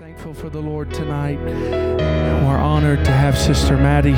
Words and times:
thankful 0.00 0.32
for 0.32 0.48
the 0.48 0.58
Lord 0.58 0.90
tonight. 0.94 1.38
We're 1.38 2.56
honored 2.56 3.04
to 3.04 3.12
have 3.12 3.36
Sister 3.36 3.76
Maddie 3.76 4.16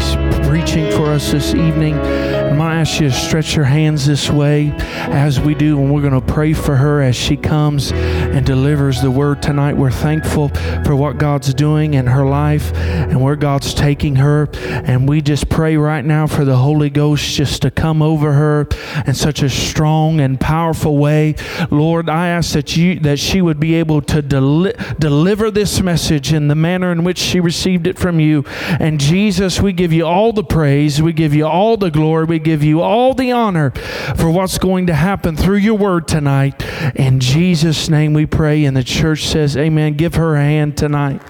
preaching 0.49 0.89
for 0.93 1.07
us 1.07 1.33
this 1.33 1.55
evening. 1.55 1.99
I'm 1.99 2.57
going 2.57 2.71
to 2.71 2.77
ask 2.77 3.01
you 3.01 3.09
to 3.09 3.15
stretch 3.15 3.57
your 3.57 3.65
hands 3.65 4.07
this 4.07 4.31
way 4.31 4.71
as 4.79 5.41
we 5.41 5.57
do, 5.57 5.81
and 5.81 5.93
we're 5.93 6.09
going 6.09 6.13
to 6.13 6.33
pray 6.33 6.53
for 6.53 6.77
her 6.77 7.03
as 7.03 7.17
she 7.17 7.37
comes 7.37 7.91
and 7.91 8.47
delivers 8.47 9.03
the 9.03 9.11
word 9.11 9.43
tonight. 9.43 9.77
We're 9.77 9.91
thankful 9.91 10.51
for 10.85 10.95
what 10.95 11.19
God's 11.19 11.53
doing 11.53 11.95
in 11.95 12.07
her 12.07 12.25
life 12.25 12.73
and 12.77 13.21
where 13.21 13.35
God's 13.35 13.75
taking 13.75 14.17
her. 14.17 14.49
And 14.55 15.09
we 15.09 15.21
just 15.21 15.49
pray 15.49 15.77
right 15.77 16.05
now 16.05 16.29
for 16.29 16.45
the 16.45 16.57
Holy 16.57 16.91
Ghost 16.91 17.35
just 17.35 17.63
to 17.63 17.73
come 17.73 18.03
over 18.03 18.33
her 18.35 18.69
in 19.05 19.15
such 19.15 19.43
a 19.43 19.51
strong 19.51 20.21
and 20.21 20.39
powerful 20.39 20.97
way. 20.97 21.35
Lord, 21.73 22.09
I 22.09 22.29
ask 22.29 22.53
that 22.53 22.77
you 22.77 23.01
that 23.01 23.19
she 23.19 23.43
would 23.43 23.59
be 23.59 23.75
able 23.75 24.01
to 24.03 24.23
deli- 24.23 24.75
deliver 25.01 25.51
this 25.51 25.72
message 25.81 26.33
in 26.33 26.49
the 26.49 26.55
manner 26.55 26.91
in 26.93 27.05
which 27.05 27.19
she 27.19 27.41
received 27.41 27.87
it 27.87 27.99
from 27.99 28.21
you. 28.21 28.45
And 28.81 29.01
Jesus, 29.01 29.61
we 29.61 29.73
give 29.73 29.93
you 29.93 30.05
all 30.05 30.33
the 30.33 30.45
praise, 30.45 31.01
we 31.01 31.13
give 31.13 31.35
you 31.35 31.47
all 31.47 31.77
the 31.77 31.91
glory, 31.91 32.25
we 32.25 32.39
give 32.39 32.63
you 32.63 32.83
all 32.83 33.15
the 33.15 33.33
honor 33.33 33.71
for 34.17 34.31
what's 34.31 34.59
going 34.59 34.87
to 34.89 34.95
happen 34.95 35.37
through 35.37 35.59
your 35.59 35.79
word 35.79 36.09
tonight. 36.09 36.63
In 36.97 37.21
Jesus' 37.21 37.89
name 37.89 38.13
we 38.13 38.27
pray. 38.27 38.65
And 38.65 38.77
the 38.77 38.85
church 38.85 39.25
says, 39.25 39.57
Amen. 39.57 39.95
Give 39.95 40.15
her 40.17 40.37
a 40.37 40.43
hand 40.43 40.77
tonight. 40.77 41.23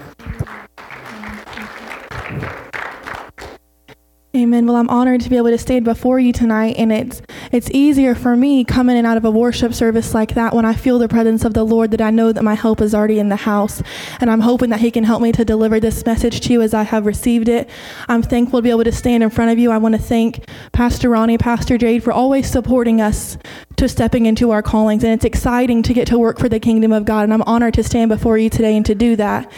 Amen. 4.35 4.65
Well, 4.65 4.77
I'm 4.77 4.89
honored 4.89 5.21
to 5.21 5.29
be 5.29 5.37
able 5.37 5.51
to 5.51 5.59
stand 5.59 5.85
before 5.85 6.19
you 6.19 6.33
tonight, 6.33 6.73
and 6.79 6.91
it's 6.91 7.21
it's 7.51 7.69
easier 7.69 8.15
for 8.15 8.35
me 8.35 8.63
coming 8.63 8.97
in 8.97 9.05
out 9.05 9.15
of 9.15 9.25
a 9.25 9.29
worship 9.29 9.75
service 9.75 10.15
like 10.15 10.33
that 10.33 10.55
when 10.55 10.65
I 10.65 10.73
feel 10.73 10.97
the 10.97 11.07
presence 11.07 11.45
of 11.45 11.53
the 11.53 11.63
Lord 11.63 11.91
that 11.91 12.01
I 12.01 12.09
know 12.09 12.31
that 12.31 12.43
my 12.43 12.55
help 12.55 12.81
is 12.81 12.95
already 12.95 13.19
in 13.19 13.29
the 13.29 13.35
house, 13.35 13.83
and 14.19 14.31
I'm 14.31 14.39
hoping 14.39 14.71
that 14.71 14.79
He 14.79 14.89
can 14.89 15.03
help 15.03 15.21
me 15.21 15.31
to 15.33 15.45
deliver 15.45 15.79
this 15.79 16.03
message 16.03 16.41
to 16.41 16.53
you 16.53 16.63
as 16.63 16.73
I 16.73 16.81
have 16.81 17.05
received 17.05 17.47
it. 17.47 17.69
I'm 18.07 18.23
thankful 18.23 18.57
to 18.57 18.63
be 18.63 18.71
able 18.71 18.85
to 18.85 18.91
stand 18.91 19.21
in 19.21 19.29
front 19.29 19.51
of 19.51 19.59
you. 19.59 19.69
I 19.69 19.77
want 19.77 19.93
to 19.93 20.01
thank 20.01 20.43
Pastor 20.71 21.09
Ronnie, 21.09 21.37
Pastor 21.37 21.77
Jade 21.77 22.03
for 22.03 22.11
always 22.11 22.49
supporting 22.49 23.01
us 23.01 23.37
to 23.75 23.87
stepping 23.87 24.25
into 24.25 24.49
our 24.49 24.63
callings, 24.63 25.03
and 25.03 25.13
it's 25.13 25.25
exciting 25.25 25.83
to 25.83 25.93
get 25.93 26.07
to 26.07 26.17
work 26.17 26.39
for 26.39 26.49
the 26.49 26.59
kingdom 26.59 26.91
of 26.91 27.05
God, 27.05 27.21
and 27.25 27.35
I'm 27.35 27.43
honored 27.43 27.75
to 27.75 27.83
stand 27.83 28.09
before 28.09 28.39
you 28.39 28.49
today 28.49 28.75
and 28.75 28.85
to 28.87 28.95
do 28.95 29.15
that. 29.15 29.51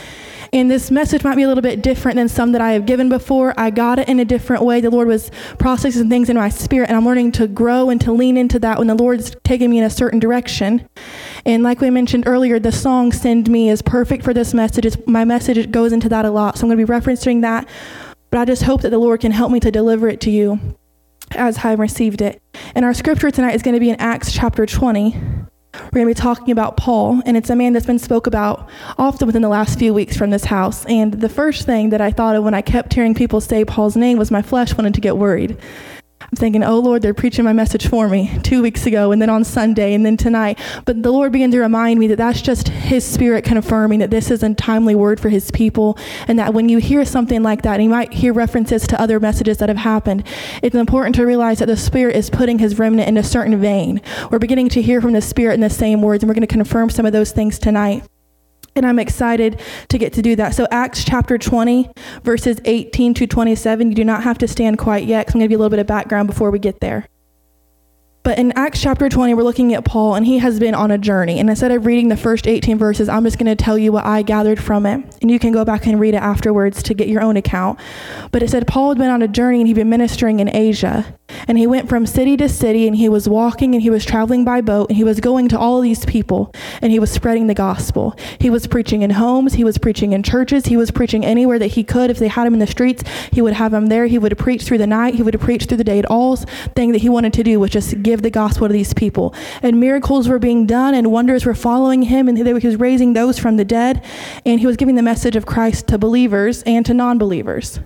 And 0.53 0.69
this 0.69 0.91
message 0.91 1.23
might 1.23 1.35
be 1.35 1.43
a 1.43 1.47
little 1.47 1.61
bit 1.61 1.81
different 1.81 2.15
than 2.15 2.29
some 2.29 2.51
that 2.53 2.61
I 2.61 2.71
have 2.73 2.85
given 2.85 3.09
before. 3.09 3.53
I 3.57 3.69
got 3.69 3.99
it 3.99 4.07
in 4.07 4.19
a 4.19 4.25
different 4.25 4.63
way. 4.63 4.81
The 4.81 4.89
Lord 4.89 5.07
was 5.07 5.31
processing 5.59 6.09
things 6.09 6.29
in 6.29 6.37
my 6.37 6.49
spirit, 6.49 6.89
and 6.89 6.97
I'm 6.97 7.05
learning 7.05 7.33
to 7.33 7.47
grow 7.47 7.89
and 7.89 7.99
to 8.01 8.11
lean 8.11 8.37
into 8.37 8.59
that 8.59 8.77
when 8.77 8.87
the 8.87 8.95
Lord's 8.95 9.35
taking 9.43 9.69
me 9.69 9.77
in 9.77 9.83
a 9.83 9.89
certain 9.89 10.19
direction. 10.19 10.87
And 11.45 11.63
like 11.63 11.81
we 11.81 11.89
mentioned 11.89 12.27
earlier, 12.27 12.59
the 12.59 12.71
song 12.71 13.11
Send 13.11 13.49
Me 13.49 13.69
is 13.69 13.81
perfect 13.81 14.23
for 14.23 14.33
this 14.33 14.53
message. 14.53 14.85
It's, 14.85 14.97
my 15.07 15.25
message 15.25 15.71
goes 15.71 15.93
into 15.93 16.09
that 16.09 16.25
a 16.25 16.31
lot. 16.31 16.57
So 16.57 16.63
I'm 16.63 16.69
going 16.69 16.79
to 16.79 16.85
be 16.85 16.91
referencing 16.91 17.41
that. 17.41 17.67
But 18.31 18.39
I 18.39 18.45
just 18.45 18.63
hope 18.63 18.81
that 18.81 18.89
the 18.89 18.97
Lord 18.97 19.21
can 19.21 19.31
help 19.31 19.51
me 19.51 19.59
to 19.61 19.71
deliver 19.71 20.07
it 20.09 20.21
to 20.21 20.31
you 20.31 20.59
as 21.31 21.57
I 21.59 21.69
have 21.69 21.79
received 21.79 22.21
it. 22.21 22.41
And 22.73 22.83
our 22.85 22.93
scripture 22.93 23.31
tonight 23.31 23.55
is 23.55 23.61
going 23.61 23.73
to 23.73 23.79
be 23.79 23.89
in 23.89 23.95
Acts 23.97 24.31
chapter 24.31 24.65
20. 24.65 25.45
We're 25.83 26.03
going 26.03 26.07
to 26.07 26.09
be 26.09 26.13
talking 26.13 26.51
about 26.51 26.77
Paul, 26.77 27.21
and 27.25 27.37
it's 27.37 27.49
a 27.49 27.55
man 27.55 27.73
that's 27.73 27.85
been 27.85 27.99
spoke 27.99 28.27
about 28.27 28.69
often 28.97 29.27
within 29.27 29.41
the 29.41 29.49
last 29.49 29.79
few 29.79 29.93
weeks 29.93 30.17
from 30.17 30.29
this 30.29 30.45
house. 30.45 30.85
And 30.85 31.13
the 31.13 31.29
first 31.29 31.65
thing 31.65 31.89
that 31.89 32.01
I 32.01 32.11
thought 32.11 32.35
of 32.35 32.43
when 32.43 32.53
I 32.53 32.61
kept 32.61 32.93
hearing 32.93 33.13
people 33.13 33.41
say 33.41 33.65
Paul's 33.65 33.95
name 33.95 34.17
was 34.17 34.31
my 34.31 34.41
flesh 34.41 34.75
wanted 34.77 34.93
to 34.93 35.01
get 35.01 35.17
worried. 35.17 35.57
I'm 36.31 36.37
thinking, 36.37 36.63
oh 36.63 36.79
Lord, 36.79 37.01
they're 37.01 37.13
preaching 37.13 37.45
my 37.45 37.53
message 37.53 37.87
for 37.87 38.09
me 38.09 38.39
two 38.43 38.61
weeks 38.61 38.85
ago, 38.85 39.11
and 39.11 39.21
then 39.21 39.29
on 39.29 39.43
Sunday, 39.43 39.93
and 39.93 40.05
then 40.05 40.17
tonight. 40.17 40.59
But 40.85 41.03
the 41.03 41.11
Lord 41.11 41.31
began 41.31 41.51
to 41.51 41.59
remind 41.59 41.99
me 41.99 42.07
that 42.07 42.17
that's 42.17 42.41
just 42.41 42.67
His 42.67 43.05
Spirit 43.05 43.43
confirming 43.43 43.99
that 43.99 44.11
this 44.11 44.31
is 44.31 44.43
a 44.43 44.53
timely 44.53 44.95
word 44.95 45.19
for 45.19 45.29
His 45.29 45.51
people, 45.51 45.97
and 46.27 46.39
that 46.39 46.53
when 46.53 46.69
you 46.69 46.79
hear 46.79 47.05
something 47.05 47.43
like 47.43 47.61
that, 47.61 47.75
and 47.75 47.83
you 47.83 47.89
might 47.89 48.13
hear 48.13 48.33
references 48.33 48.87
to 48.87 48.99
other 48.99 49.19
messages 49.19 49.57
that 49.59 49.69
have 49.69 49.77
happened, 49.77 50.25
it's 50.61 50.75
important 50.75 51.15
to 51.15 51.25
realize 51.25 51.59
that 51.59 51.67
the 51.67 51.77
Spirit 51.77 52.15
is 52.15 52.29
putting 52.29 52.59
His 52.59 52.79
remnant 52.79 53.07
in 53.07 53.17
a 53.17 53.23
certain 53.23 53.59
vein. 53.59 54.01
We're 54.31 54.39
beginning 54.39 54.69
to 54.69 54.81
hear 54.81 55.01
from 55.01 55.13
the 55.13 55.21
Spirit 55.21 55.53
in 55.53 55.61
the 55.61 55.69
same 55.69 56.01
words, 56.01 56.23
and 56.23 56.29
we're 56.29 56.35
going 56.35 56.41
to 56.41 56.47
confirm 56.47 56.89
some 56.89 57.05
of 57.05 57.13
those 57.13 57.31
things 57.31 57.59
tonight. 57.59 58.03
And 58.77 58.85
I'm 58.85 58.99
excited 58.99 59.61
to 59.87 59.97
get 59.97 60.11
to 60.13 60.21
do 60.21 60.35
that. 60.35 60.53
So, 60.53 60.67
Acts 60.69 61.05
chapter 61.05 61.37
20, 61.37 61.89
verses 62.23 62.59
18 62.65 63.13
to 63.13 63.25
27. 63.25 63.89
You 63.89 63.95
do 63.95 64.03
not 64.03 64.23
have 64.23 64.37
to 64.39 64.49
stand 64.49 64.77
quite 64.77 65.05
yet 65.05 65.25
because 65.25 65.35
I'm 65.35 65.39
going 65.39 65.45
to 65.45 65.45
give 65.45 65.51
you 65.51 65.57
a 65.57 65.59
little 65.59 65.69
bit 65.69 65.79
of 65.79 65.87
background 65.87 66.27
before 66.27 66.51
we 66.51 66.59
get 66.59 66.81
there. 66.81 67.07
But 68.23 68.37
in 68.37 68.51
Acts 68.53 68.81
chapter 68.81 69.07
20, 69.07 69.33
we're 69.35 69.43
looking 69.43 69.73
at 69.75 69.85
Paul, 69.85 70.15
and 70.15 70.25
he 70.25 70.39
has 70.39 70.59
been 70.59 70.75
on 70.75 70.91
a 70.91 70.97
journey. 70.97 71.39
And 71.39 71.49
instead 71.49 71.71
of 71.71 71.85
reading 71.85 72.09
the 72.09 72.17
first 72.17 72.47
18 72.47 72.77
verses, 72.77 73.07
I'm 73.07 73.23
just 73.23 73.37
going 73.37 73.55
to 73.55 73.55
tell 73.55 73.77
you 73.77 73.93
what 73.93 74.03
I 74.03 74.23
gathered 74.23 74.59
from 74.59 74.85
it. 74.85 75.05
And 75.21 75.31
you 75.31 75.39
can 75.39 75.53
go 75.53 75.63
back 75.63 75.85
and 75.85 75.97
read 75.97 76.15
it 76.15 76.23
afterwards 76.23 76.83
to 76.83 76.93
get 76.93 77.07
your 77.07 77.21
own 77.21 77.37
account. 77.37 77.79
But 78.31 78.43
it 78.43 78.49
said 78.49 78.67
Paul 78.67 78.89
had 78.89 78.97
been 78.97 79.11
on 79.11 79.21
a 79.21 79.27
journey 79.27 79.59
and 79.59 79.67
he'd 79.67 79.75
been 79.75 79.89
ministering 79.89 80.41
in 80.41 80.53
Asia. 80.53 81.15
And 81.47 81.57
he 81.57 81.67
went 81.67 81.89
from 81.89 82.05
city 82.05 82.37
to 82.37 82.49
city, 82.49 82.87
and 82.87 82.95
he 82.95 83.09
was 83.09 83.29
walking 83.29 83.75
and 83.75 83.81
he 83.81 83.89
was 83.89 84.05
traveling 84.05 84.43
by 84.43 84.61
boat, 84.61 84.89
and 84.89 84.97
he 84.97 85.03
was 85.03 85.19
going 85.19 85.47
to 85.49 85.59
all 85.59 85.81
these 85.81 86.05
people, 86.05 86.51
and 86.81 86.91
he 86.91 86.99
was 86.99 87.11
spreading 87.11 87.47
the 87.47 87.53
gospel. 87.53 88.15
He 88.39 88.49
was 88.49 88.67
preaching 88.67 89.01
in 89.01 89.11
homes, 89.11 89.53
he 89.53 89.63
was 89.63 89.77
preaching 89.77 90.13
in 90.13 90.23
churches, 90.23 90.65
he 90.65 90.77
was 90.77 90.91
preaching 90.91 91.25
anywhere 91.25 91.59
that 91.59 91.67
he 91.67 91.83
could. 91.83 92.09
If 92.09 92.19
they 92.19 92.27
had 92.27 92.47
him 92.47 92.53
in 92.53 92.59
the 92.59 92.67
streets, 92.67 93.03
he 93.31 93.41
would 93.41 93.53
have 93.53 93.73
him 93.73 93.87
there. 93.87 94.07
He 94.07 94.17
would 94.17 94.37
preach 94.37 94.63
through 94.63 94.79
the 94.79 94.87
night, 94.87 95.15
he 95.15 95.23
would 95.23 95.39
preach 95.39 95.65
through 95.65 95.77
the 95.77 95.83
day. 95.83 95.99
At 95.99 96.05
all 96.05 96.35
thing 96.35 96.91
that 96.91 97.01
he 97.01 97.09
wanted 97.09 97.33
to 97.33 97.43
do 97.43 97.59
was 97.59 97.71
just 97.71 98.01
give 98.01 98.21
the 98.21 98.29
gospel 98.29 98.67
to 98.67 98.73
these 98.73 98.93
people. 98.93 99.33
And 99.61 99.79
miracles 99.79 100.27
were 100.27 100.39
being 100.39 100.65
done, 100.65 100.93
and 100.93 101.11
wonders 101.11 101.45
were 101.45 101.55
following 101.55 102.03
him, 102.03 102.27
and 102.27 102.37
he 102.37 102.53
was 102.53 102.75
raising 102.77 103.13
those 103.13 103.39
from 103.39 103.57
the 103.57 103.65
dead, 103.65 104.03
and 104.45 104.59
he 104.59 104.67
was 104.67 104.77
giving 104.77 104.95
the 104.95 105.01
message 105.01 105.35
of 105.35 105.45
Christ 105.45 105.87
to 105.87 105.97
believers 105.97 106.63
and 106.63 106.85
to 106.85 106.93
non 106.93 107.17
believers. 107.17 107.79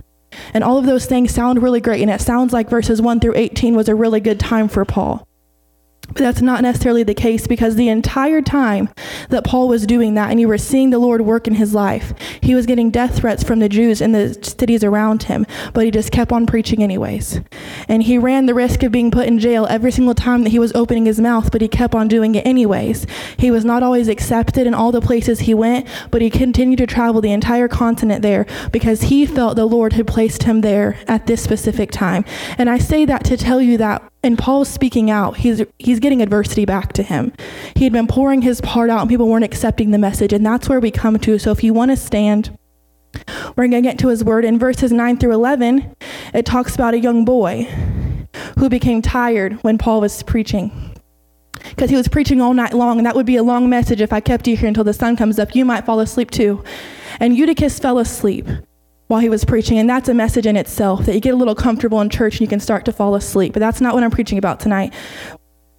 And 0.53 0.63
all 0.63 0.77
of 0.77 0.85
those 0.85 1.05
things 1.05 1.33
sound 1.33 1.61
really 1.61 1.81
great. 1.81 2.01
And 2.01 2.11
it 2.11 2.21
sounds 2.21 2.53
like 2.53 2.69
verses 2.69 3.01
1 3.01 3.19
through 3.19 3.35
18 3.35 3.75
was 3.75 3.89
a 3.89 3.95
really 3.95 4.19
good 4.19 4.39
time 4.39 4.67
for 4.67 4.85
Paul. 4.85 5.28
But 6.09 6.17
that's 6.17 6.41
not 6.41 6.61
necessarily 6.61 7.03
the 7.03 7.13
case 7.13 7.47
because 7.47 7.75
the 7.75 7.89
entire 7.89 8.41
time 8.41 8.89
that 9.29 9.43
Paul 9.43 9.67
was 9.67 9.85
doing 9.85 10.15
that 10.15 10.31
and 10.31 10.39
you 10.39 10.47
were 10.47 10.57
seeing 10.57 10.89
the 10.89 10.99
Lord 10.99 11.21
work 11.21 11.47
in 11.47 11.55
his 11.55 11.73
life, 11.73 12.13
he 12.41 12.55
was 12.55 12.65
getting 12.65 12.89
death 12.89 13.17
threats 13.17 13.43
from 13.43 13.59
the 13.59 13.69
Jews 13.69 14.01
in 14.01 14.11
the 14.11 14.33
cities 14.43 14.83
around 14.83 15.23
him, 15.23 15.45
but 15.73 15.85
he 15.85 15.91
just 15.91 16.11
kept 16.11 16.31
on 16.31 16.45
preaching 16.45 16.83
anyways. 16.83 17.41
And 17.87 18.03
he 18.03 18.17
ran 18.17 18.45
the 18.45 18.53
risk 18.53 18.83
of 18.83 18.91
being 18.91 19.11
put 19.11 19.27
in 19.27 19.39
jail 19.39 19.67
every 19.69 19.91
single 19.91 20.15
time 20.15 20.43
that 20.43 20.49
he 20.49 20.59
was 20.59 20.73
opening 20.73 21.05
his 21.05 21.19
mouth, 21.19 21.51
but 21.51 21.61
he 21.61 21.67
kept 21.67 21.95
on 21.95 22.07
doing 22.07 22.35
it 22.35 22.45
anyways. 22.45 23.05
He 23.37 23.51
was 23.51 23.65
not 23.65 23.83
always 23.83 24.07
accepted 24.07 24.67
in 24.67 24.73
all 24.73 24.91
the 24.91 25.01
places 25.01 25.41
he 25.41 25.53
went, 25.53 25.87
but 26.11 26.21
he 26.21 26.29
continued 26.29 26.79
to 26.79 26.87
travel 26.87 27.21
the 27.21 27.31
entire 27.31 27.67
continent 27.67 28.21
there 28.21 28.45
because 28.71 29.03
he 29.03 29.25
felt 29.25 29.55
the 29.55 29.65
Lord 29.65 29.93
had 29.93 30.07
placed 30.07 30.43
him 30.43 30.61
there 30.61 30.97
at 31.07 31.27
this 31.27 31.43
specific 31.43 31.91
time. 31.91 32.25
And 32.57 32.69
I 32.69 32.77
say 32.77 33.05
that 33.05 33.23
to 33.25 33.37
tell 33.37 33.61
you 33.61 33.77
that 33.77 34.08
and 34.23 34.37
Paul's 34.37 34.67
speaking 34.67 35.09
out. 35.09 35.37
He's 35.37 35.63
he's 35.77 35.99
getting 35.99 36.21
adversity 36.21 36.65
back 36.65 36.93
to 36.93 37.03
him. 37.03 37.31
He 37.75 37.85
had 37.85 37.93
been 37.93 38.07
pouring 38.07 38.41
his 38.41 38.59
heart 38.59 38.89
out 38.89 39.01
and 39.01 39.09
people 39.09 39.27
weren't 39.29 39.45
accepting 39.45 39.91
the 39.91 39.97
message. 39.97 40.33
And 40.33 40.45
that's 40.45 40.67
where 40.67 40.79
we 40.79 40.91
come 40.91 41.17
to. 41.19 41.39
So 41.39 41.51
if 41.51 41.63
you 41.63 41.73
want 41.73 41.91
to 41.91 41.97
stand, 41.97 42.57
we're 43.55 43.67
going 43.67 43.71
to 43.71 43.81
get 43.81 43.99
to 43.99 44.09
his 44.09 44.23
word. 44.23 44.45
In 44.45 44.59
verses 44.59 44.91
9 44.91 45.17
through 45.17 45.33
11, 45.33 45.95
it 46.33 46.45
talks 46.45 46.75
about 46.75 46.93
a 46.93 46.99
young 46.99 47.25
boy 47.25 47.63
who 48.57 48.69
became 48.69 49.01
tired 49.01 49.53
when 49.63 49.77
Paul 49.77 50.01
was 50.01 50.21
preaching. 50.23 50.95
Because 51.69 51.89
he 51.89 51.95
was 51.95 52.07
preaching 52.07 52.41
all 52.41 52.53
night 52.53 52.73
long, 52.73 52.97
and 52.97 53.05
that 53.05 53.15
would 53.15 53.25
be 53.25 53.35
a 53.35 53.43
long 53.43 53.69
message 53.69 54.01
if 54.01 54.13
I 54.13 54.19
kept 54.19 54.47
you 54.47 54.55
here 54.55 54.67
until 54.67 54.83
the 54.83 54.93
sun 54.93 55.17
comes 55.17 55.39
up. 55.39 55.55
You 55.55 55.65
might 55.65 55.85
fall 55.85 55.99
asleep 55.99 56.31
too. 56.31 56.63
And 57.19 57.35
Eutychus 57.35 57.79
fell 57.79 57.99
asleep 57.99 58.47
while 59.09 59.19
he 59.19 59.27
was 59.27 59.43
preaching. 59.43 59.77
And 59.77 59.89
that's 59.89 60.07
a 60.07 60.13
message 60.13 60.45
in 60.45 60.55
itself 60.55 61.05
that 61.05 61.15
you 61.15 61.19
get 61.19 61.33
a 61.33 61.37
little 61.37 61.55
comfortable 61.55 61.99
in 61.99 62.09
church 62.09 62.35
and 62.35 62.41
you 62.41 62.47
can 62.47 62.59
start 62.59 62.85
to 62.85 62.93
fall 62.93 63.15
asleep. 63.15 63.53
But 63.53 63.59
that's 63.59 63.81
not 63.81 63.95
what 63.95 64.03
I'm 64.03 64.11
preaching 64.11 64.37
about 64.37 64.59
tonight. 64.59 64.93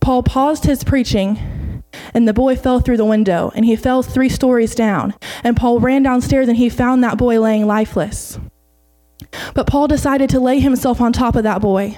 Paul 0.00 0.22
paused 0.22 0.64
his 0.64 0.82
preaching 0.82 1.82
and 2.12 2.26
the 2.26 2.34
boy 2.34 2.56
fell 2.56 2.80
through 2.80 2.96
the 2.96 3.04
window 3.04 3.52
and 3.54 3.64
he 3.64 3.76
fell 3.76 4.02
three 4.02 4.28
stories 4.28 4.74
down. 4.74 5.14
And 5.44 5.56
Paul 5.56 5.78
ran 5.78 6.02
downstairs 6.02 6.48
and 6.48 6.56
he 6.56 6.68
found 6.68 7.04
that 7.04 7.18
boy 7.18 7.40
laying 7.40 7.66
lifeless. 7.66 8.38
But 9.54 9.68
Paul 9.68 9.86
decided 9.86 10.28
to 10.30 10.40
lay 10.40 10.58
himself 10.58 11.00
on 11.00 11.12
top 11.12 11.36
of 11.36 11.44
that 11.44 11.60
boy 11.60 11.96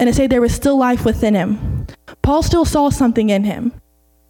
and 0.00 0.08
to 0.08 0.12
say 0.12 0.26
there 0.26 0.40
was 0.40 0.54
still 0.54 0.76
life 0.76 1.04
within 1.04 1.34
him. 1.34 1.86
Paul 2.22 2.42
still 2.42 2.64
saw 2.64 2.90
something 2.90 3.30
in 3.30 3.44
him. 3.44 3.72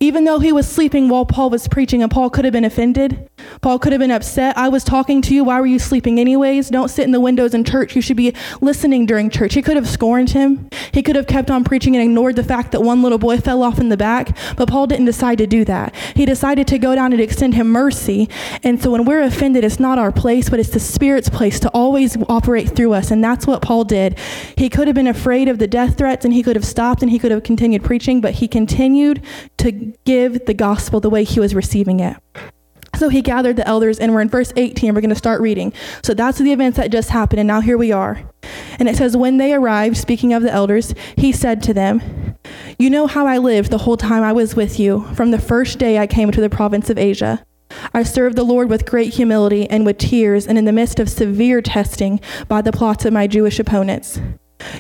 Even 0.01 0.25
though 0.25 0.39
he 0.41 0.53
was 0.53 0.69
sleeping 0.69 1.09
while 1.09 1.25
Paul 1.25 1.51
was 1.51 1.67
preaching, 1.67 2.03
and 2.03 2.11
Paul 2.11 2.31
could 2.31 2.45
have 2.45 2.53
been 2.53 2.65
offended, 2.65 3.28
Paul 3.61 3.79
could 3.79 3.93
have 3.93 4.01
been 4.01 4.11
upset. 4.11 4.57
I 4.57 4.69
was 4.69 4.85
talking 4.85 5.23
to 5.23 5.35
you. 5.35 5.45
Why 5.45 5.61
were 5.61 5.67
you 5.67 5.79
sleeping 5.79 6.19
anyways? 6.19 6.69
Don't 6.71 6.89
sit 6.89 7.05
in 7.05 7.13
the 7.13 7.21
windows 7.21 7.55
in 7.55 7.65
church. 7.65 7.97
You 7.97 8.03
should 8.03 8.17
be 8.17 8.35
listening 8.61 9.07
during 9.07 9.31
church. 9.31 9.55
He 9.55 9.63
could 9.63 9.77
have 9.77 9.89
scorned 9.89 10.31
him. 10.31 10.69
He 10.93 11.03
could 11.03 11.17
have 11.17 11.27
kept 11.27 11.51
on 11.51 11.65
preaching 11.65 11.97
and 11.97 12.03
ignored 12.03 12.37
the 12.37 12.45
fact 12.45 12.73
that 12.73 12.81
one 12.81 13.03
little 13.03 13.19
boy 13.19 13.39
fell 13.39 13.63
off 13.63 13.79
in 13.79 13.89
the 13.89 13.97
back. 13.97 14.37
But 14.57 14.69
Paul 14.69 14.87
didn't 14.87 15.07
decide 15.07 15.39
to 15.39 15.47
do 15.47 15.65
that. 15.65 15.95
He 16.15 16.25
decided 16.25 16.67
to 16.69 16.79
go 16.79 16.95
down 16.95 17.13
and 17.13 17.21
extend 17.21 17.55
him 17.55 17.71
mercy. 17.71 18.29
And 18.63 18.83
so 18.83 18.91
when 18.91 19.05
we're 19.05 19.23
offended, 19.23 19.65
it's 19.65 19.81
not 19.81 19.99
our 19.99 20.13
place, 20.13 20.49
but 20.49 20.61
it's 20.61 20.71
the 20.71 20.81
Spirit's 20.81 21.29
place 21.29 21.61
to 21.61 21.69
always 21.71 22.17
operate 22.29 22.75
through 22.75 22.93
us. 22.93 23.11
And 23.11 23.23
that's 23.23 23.47
what 23.47 23.63
Paul 23.63 23.85
did. 23.85 24.19
He 24.57 24.69
could 24.69 24.87
have 24.87 24.97
been 24.97 25.07
afraid 25.07 25.49
of 25.49 25.59
the 25.59 25.67
death 25.67 25.99
threats 25.99 26.25
and 26.25 26.35
he 26.35 26.43
could 26.43 26.57
have 26.57 26.65
stopped 26.65 27.03
and 27.03 27.11
he 27.11 27.19
could 27.19 27.31
have 27.31 27.43
continued 27.43 27.85
preaching, 27.85 28.21
but 28.21 28.35
he 28.35 28.49
continued 28.49 29.23
to 29.59 29.73
give 30.05 30.47
the 30.47 30.55
gospel 30.55 31.01
the 31.01 31.11
way 31.11 31.25
he 31.25 31.41
was 31.41 31.55
receiving 31.55 32.01
it. 32.01 32.17
So 32.99 33.09
he 33.09 33.23
gathered 33.23 33.55
the 33.55 33.67
elders, 33.67 34.01
and 34.01 34.13
we're 34.13 34.23
in 34.23 34.29
verse 34.29 34.53
18. 34.57 34.93
We're 34.93 35.01
going 35.01 35.11
to 35.11 35.15
start 35.15 35.41
reading. 35.41 35.73
So 36.03 36.15
that's 36.15 36.39
the 36.39 36.53
events 36.53 36.79
that 36.79 36.91
just 36.91 37.11
happened, 37.11 37.39
and 37.39 37.47
now 37.47 37.61
here 37.61 37.79
we 37.79 37.93
are. 37.93 38.29
And 38.81 38.89
it 38.89 38.97
says, 38.97 39.17
When 39.17 39.37
they 39.37 39.55
arrived, 39.55 39.97
speaking 39.97 40.33
of 40.33 40.43
the 40.43 40.53
elders, 40.53 40.95
he 41.17 41.31
said 41.31 41.63
to 41.63 41.73
them, 41.73 42.37
You 42.77 42.91
know 42.91 43.07
how 43.07 43.25
I 43.25 43.39
lived 43.39 43.71
the 43.71 43.79
whole 43.79 43.97
time 43.97 44.25
I 44.25 44.33
was 44.33 44.57
with 44.57 44.81
you, 44.81 45.05
from 45.15 45.31
the 45.31 45.39
first 45.39 45.79
day 45.79 45.99
I 45.99 46.09
came 46.09 46.33
to 46.33 46.41
the 46.41 46.51
province 46.51 46.91
of 46.91 46.99
Asia. 46.99 47.45
I 47.95 48.03
served 48.03 48.35
the 48.35 48.43
Lord 48.43 48.69
with 48.69 48.85
great 48.85 49.15
humility 49.15 49.71
and 49.71 49.87
with 49.87 49.99
tears, 49.99 50.49
and 50.49 50.59
in 50.59 50.65
the 50.65 50.73
midst 50.73 50.99
of 50.99 51.09
severe 51.09 51.63
testing 51.63 52.19
by 52.49 52.63
the 52.63 52.73
plots 52.73 53.05
of 53.05 53.13
my 53.13 53.29
Jewish 53.29 53.61
opponents. 53.61 54.21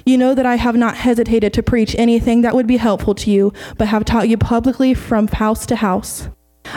You 0.04 0.18
know 0.18 0.34
that 0.34 0.44
I 0.44 0.56
have 0.56 0.74
not 0.74 0.96
hesitated 0.96 1.52
to 1.54 1.62
preach 1.62 1.94
anything 1.96 2.40
that 2.42 2.56
would 2.56 2.66
be 2.66 2.78
helpful 2.78 3.14
to 3.14 3.30
you, 3.30 3.52
but 3.76 3.86
have 3.86 4.04
taught 4.04 4.28
you 4.28 4.36
publicly 4.36 4.92
from 4.92 5.28
house 5.28 5.66
to 5.66 5.76
house. 5.76 6.28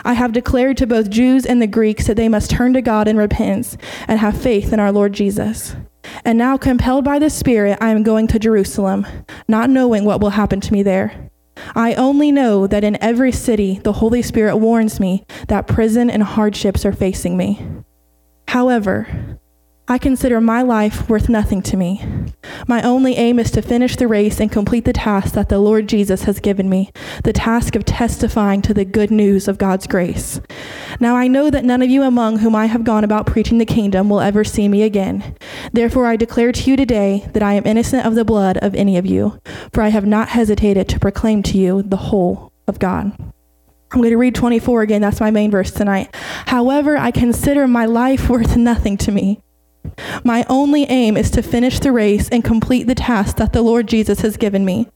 I 0.04 0.14
have 0.14 0.32
declared 0.32 0.78
to 0.78 0.88
both 0.88 1.10
Jews 1.10 1.46
and 1.46 1.62
the 1.62 1.68
Greeks 1.68 2.08
that 2.08 2.18
they 2.18 2.30
must 2.30 2.52
turn 2.52 2.74
to 2.74 2.82
God 2.82 3.08
in 3.08 3.18
repentance 3.18 3.78
and 4.08 4.20
have 4.20 4.42
faith 4.42 4.74
in 4.74 4.80
our 4.80 4.92
Lord 4.92 5.14
Jesus. 5.14 5.76
And 6.26 6.38
now, 6.38 6.58
compelled 6.58 7.06
by 7.06 7.20
the 7.20 7.30
Spirit, 7.30 7.78
I 7.82 7.90
am 7.90 8.04
going 8.04 8.28
to 8.28 8.40
Jerusalem, 8.40 9.06
not 9.48 9.70
knowing 9.70 10.04
what 10.04 10.20
will 10.20 10.32
happen 10.32 10.60
to 10.62 10.74
me 10.74 10.84
there. 10.84 11.30
I 11.76 11.94
only 11.94 12.32
know 12.32 12.68
that 12.68 12.84
in 12.84 13.02
every 13.02 13.32
city 13.32 13.80
the 13.84 13.94
Holy 13.94 14.22
Spirit 14.22 14.58
warns 14.58 15.00
me 15.00 15.26
that 15.48 15.68
prison 15.68 16.10
and 16.10 16.24
hardships 16.24 16.86
are 16.86 16.94
facing 16.94 17.38
me. 17.38 17.66
However, 18.48 19.40
I 19.92 19.98
consider 19.98 20.40
my 20.40 20.62
life 20.62 21.10
worth 21.10 21.28
nothing 21.28 21.62
to 21.64 21.76
me. 21.76 22.02
My 22.66 22.82
only 22.82 23.16
aim 23.16 23.40
is 23.40 23.52
to 23.52 23.62
finish 23.62 23.98
the 23.98 24.08
race 24.08 24.40
and 24.40 24.50
complete 24.50 24.86
the 24.86 24.94
task 24.94 25.34
that 25.34 25.50
the 25.50 25.60
Lord 25.60 25.90
Jesus 25.90 26.24
has 26.24 26.40
given 26.40 26.70
me 26.70 26.94
the 27.26 27.34
task 27.34 27.76
of 27.76 27.84
testifying 27.84 28.62
to 28.62 28.74
the 28.74 28.86
good 28.86 29.12
news 29.12 29.50
of 29.50 29.58
God's 29.58 29.88
grace. 29.88 30.40
Now 31.02 31.18
I 31.18 31.28
know 31.28 31.50
that 31.50 31.66
none 31.66 31.82
of 31.82 31.90
you 31.90 32.04
among 32.04 32.38
whom 32.38 32.56
I 32.56 32.68
have 32.68 32.86
gone 32.86 33.04
about 33.04 33.26
preaching 33.26 33.58
the 33.58 33.66
kingdom 33.66 34.10
will 34.10 34.22
ever 34.22 34.46
see 34.46 34.70
me 34.70 34.84
again. 34.84 35.36
Therefore 35.74 36.06
I 36.06 36.16
declare 36.16 36.54
to 36.54 36.70
you 36.72 36.78
today 36.78 37.28
that 37.34 37.44
I 37.44 37.56
am 37.56 37.66
innocent 37.66 38.06
of 38.06 38.16
the 38.16 38.24
blood 38.24 38.60
of 38.60 38.74
any 38.76 38.96
of 38.96 39.06
you, 39.06 39.42
for 39.74 39.82
I 39.82 39.90
have 39.90 40.06
not 40.06 40.30
hesitated 40.30 40.88
to 40.88 41.02
proclaim 41.02 41.44
to 41.44 41.58
you 41.58 41.84
the 41.84 41.98
whole 41.98 42.54
of 42.66 42.80
God. 42.80 43.12
I'm 43.20 44.00
going 44.00 44.12
to 44.12 44.18
read 44.18 44.36
24 44.36 44.84
again. 44.84 45.02
That's 45.02 45.20
my 45.20 45.32
main 45.32 45.52
verse 45.52 45.72
tonight. 45.72 46.16
However, 46.46 46.98
I 46.98 47.12
consider 47.12 47.68
my 47.68 47.86
life 47.86 48.30
worth 48.30 48.56
nothing 48.56 48.96
to 49.00 49.12
me 49.12 49.42
my 50.24 50.46
only 50.50 50.84
aim 50.86 51.18
is 51.18 51.32
to 51.32 51.42
finish 51.42 51.80
the 51.80 51.92
race 51.92 52.30
and 52.30 52.44
complete 52.44 52.88
the 52.88 52.96
task 52.96 53.38
that 53.38 53.54
the 53.54 53.62
Lord 53.62 53.88
Jesus 53.88 54.22
has 54.22 54.38
given 54.38 54.66
me 54.66 54.88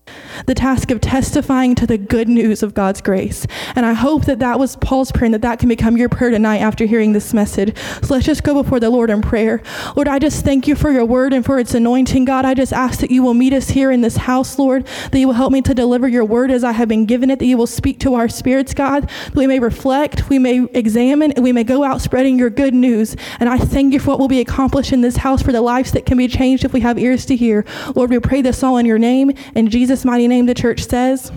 the 0.45 0.55
task 0.55 0.91
of 0.91 1.01
testifying 1.01 1.75
to 1.75 1.87
the 1.87 1.97
good 1.97 2.27
news 2.27 2.61
of 2.61 2.73
God's 2.73 3.01
grace. 3.01 3.45
And 3.75 3.85
I 3.85 3.93
hope 3.93 4.25
that 4.25 4.39
that 4.39 4.59
was 4.59 4.75
Paul's 4.75 5.11
prayer 5.11 5.25
and 5.25 5.33
that 5.33 5.41
that 5.41 5.59
can 5.59 5.69
become 5.69 5.97
your 5.97 6.09
prayer 6.09 6.31
tonight 6.31 6.57
after 6.57 6.85
hearing 6.85 7.13
this 7.13 7.33
message. 7.33 7.75
So 8.03 8.13
let's 8.13 8.25
just 8.25 8.43
go 8.43 8.61
before 8.61 8.79
the 8.79 8.89
Lord 8.89 9.09
in 9.09 9.21
prayer. 9.21 9.61
Lord, 9.95 10.07
I 10.07 10.19
just 10.19 10.45
thank 10.45 10.67
you 10.67 10.75
for 10.75 10.91
your 10.91 11.05
word 11.05 11.33
and 11.33 11.43
for 11.43 11.59
its 11.59 11.73
anointing, 11.73 12.25
God. 12.25 12.45
I 12.45 12.53
just 12.53 12.73
ask 12.73 12.99
that 12.99 13.11
you 13.11 13.23
will 13.23 13.33
meet 13.33 13.53
us 13.53 13.69
here 13.69 13.91
in 13.91 14.01
this 14.01 14.17
house, 14.17 14.59
Lord, 14.59 14.85
that 15.11 15.19
you 15.19 15.27
will 15.27 15.33
help 15.33 15.51
me 15.51 15.61
to 15.63 15.73
deliver 15.73 16.07
your 16.07 16.25
word 16.25 16.51
as 16.51 16.63
I 16.63 16.73
have 16.73 16.87
been 16.87 17.05
given 17.05 17.29
it, 17.29 17.39
that 17.39 17.45
you 17.45 17.57
will 17.57 17.67
speak 17.67 17.99
to 18.01 18.15
our 18.15 18.29
spirits, 18.29 18.73
God, 18.73 19.09
that 19.09 19.35
we 19.35 19.47
may 19.47 19.59
reflect, 19.59 20.29
we 20.29 20.39
may 20.39 20.65
examine, 20.73 21.31
and 21.31 21.43
we 21.43 21.51
may 21.51 21.63
go 21.63 21.83
out 21.83 22.01
spreading 22.01 22.37
your 22.37 22.49
good 22.49 22.73
news. 22.73 23.15
And 23.39 23.49
I 23.49 23.57
thank 23.57 23.93
you 23.93 23.99
for 23.99 24.11
what 24.11 24.19
will 24.19 24.27
be 24.27 24.41
accomplished 24.41 24.93
in 24.93 25.01
this 25.01 25.17
house, 25.17 25.41
for 25.41 25.51
the 25.51 25.61
lives 25.61 25.91
that 25.93 26.05
can 26.05 26.17
be 26.17 26.27
changed 26.27 26.65
if 26.65 26.73
we 26.73 26.81
have 26.81 26.99
ears 26.99 27.25
to 27.27 27.35
hear. 27.35 27.65
Lord, 27.95 28.09
we 28.09 28.19
pray 28.19 28.41
this 28.41 28.63
all 28.63 28.77
in 28.77 28.85
your 28.85 28.99
name. 28.99 29.31
In 29.55 29.69
Jesus' 29.69 29.94
mighty 30.03 30.27
name, 30.27 30.47
the 30.47 30.53
church 30.53 30.85
says, 30.85 31.31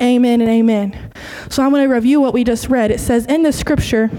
Amen 0.00 0.40
and 0.40 0.50
amen. 0.50 1.12
So 1.50 1.62
I'm 1.62 1.70
going 1.70 1.86
to 1.86 1.94
review 1.94 2.20
what 2.20 2.34
we 2.34 2.42
just 2.42 2.68
read. 2.68 2.90
It 2.90 2.98
says, 2.98 3.26
In 3.26 3.42
the 3.42 3.52
scripture, 3.52 4.10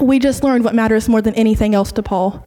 we 0.00 0.18
just 0.18 0.44
learned 0.44 0.64
what 0.64 0.74
matters 0.74 1.08
more 1.08 1.22
than 1.22 1.34
anything 1.34 1.74
else 1.74 1.92
to 1.92 2.02
Paul. 2.02 2.46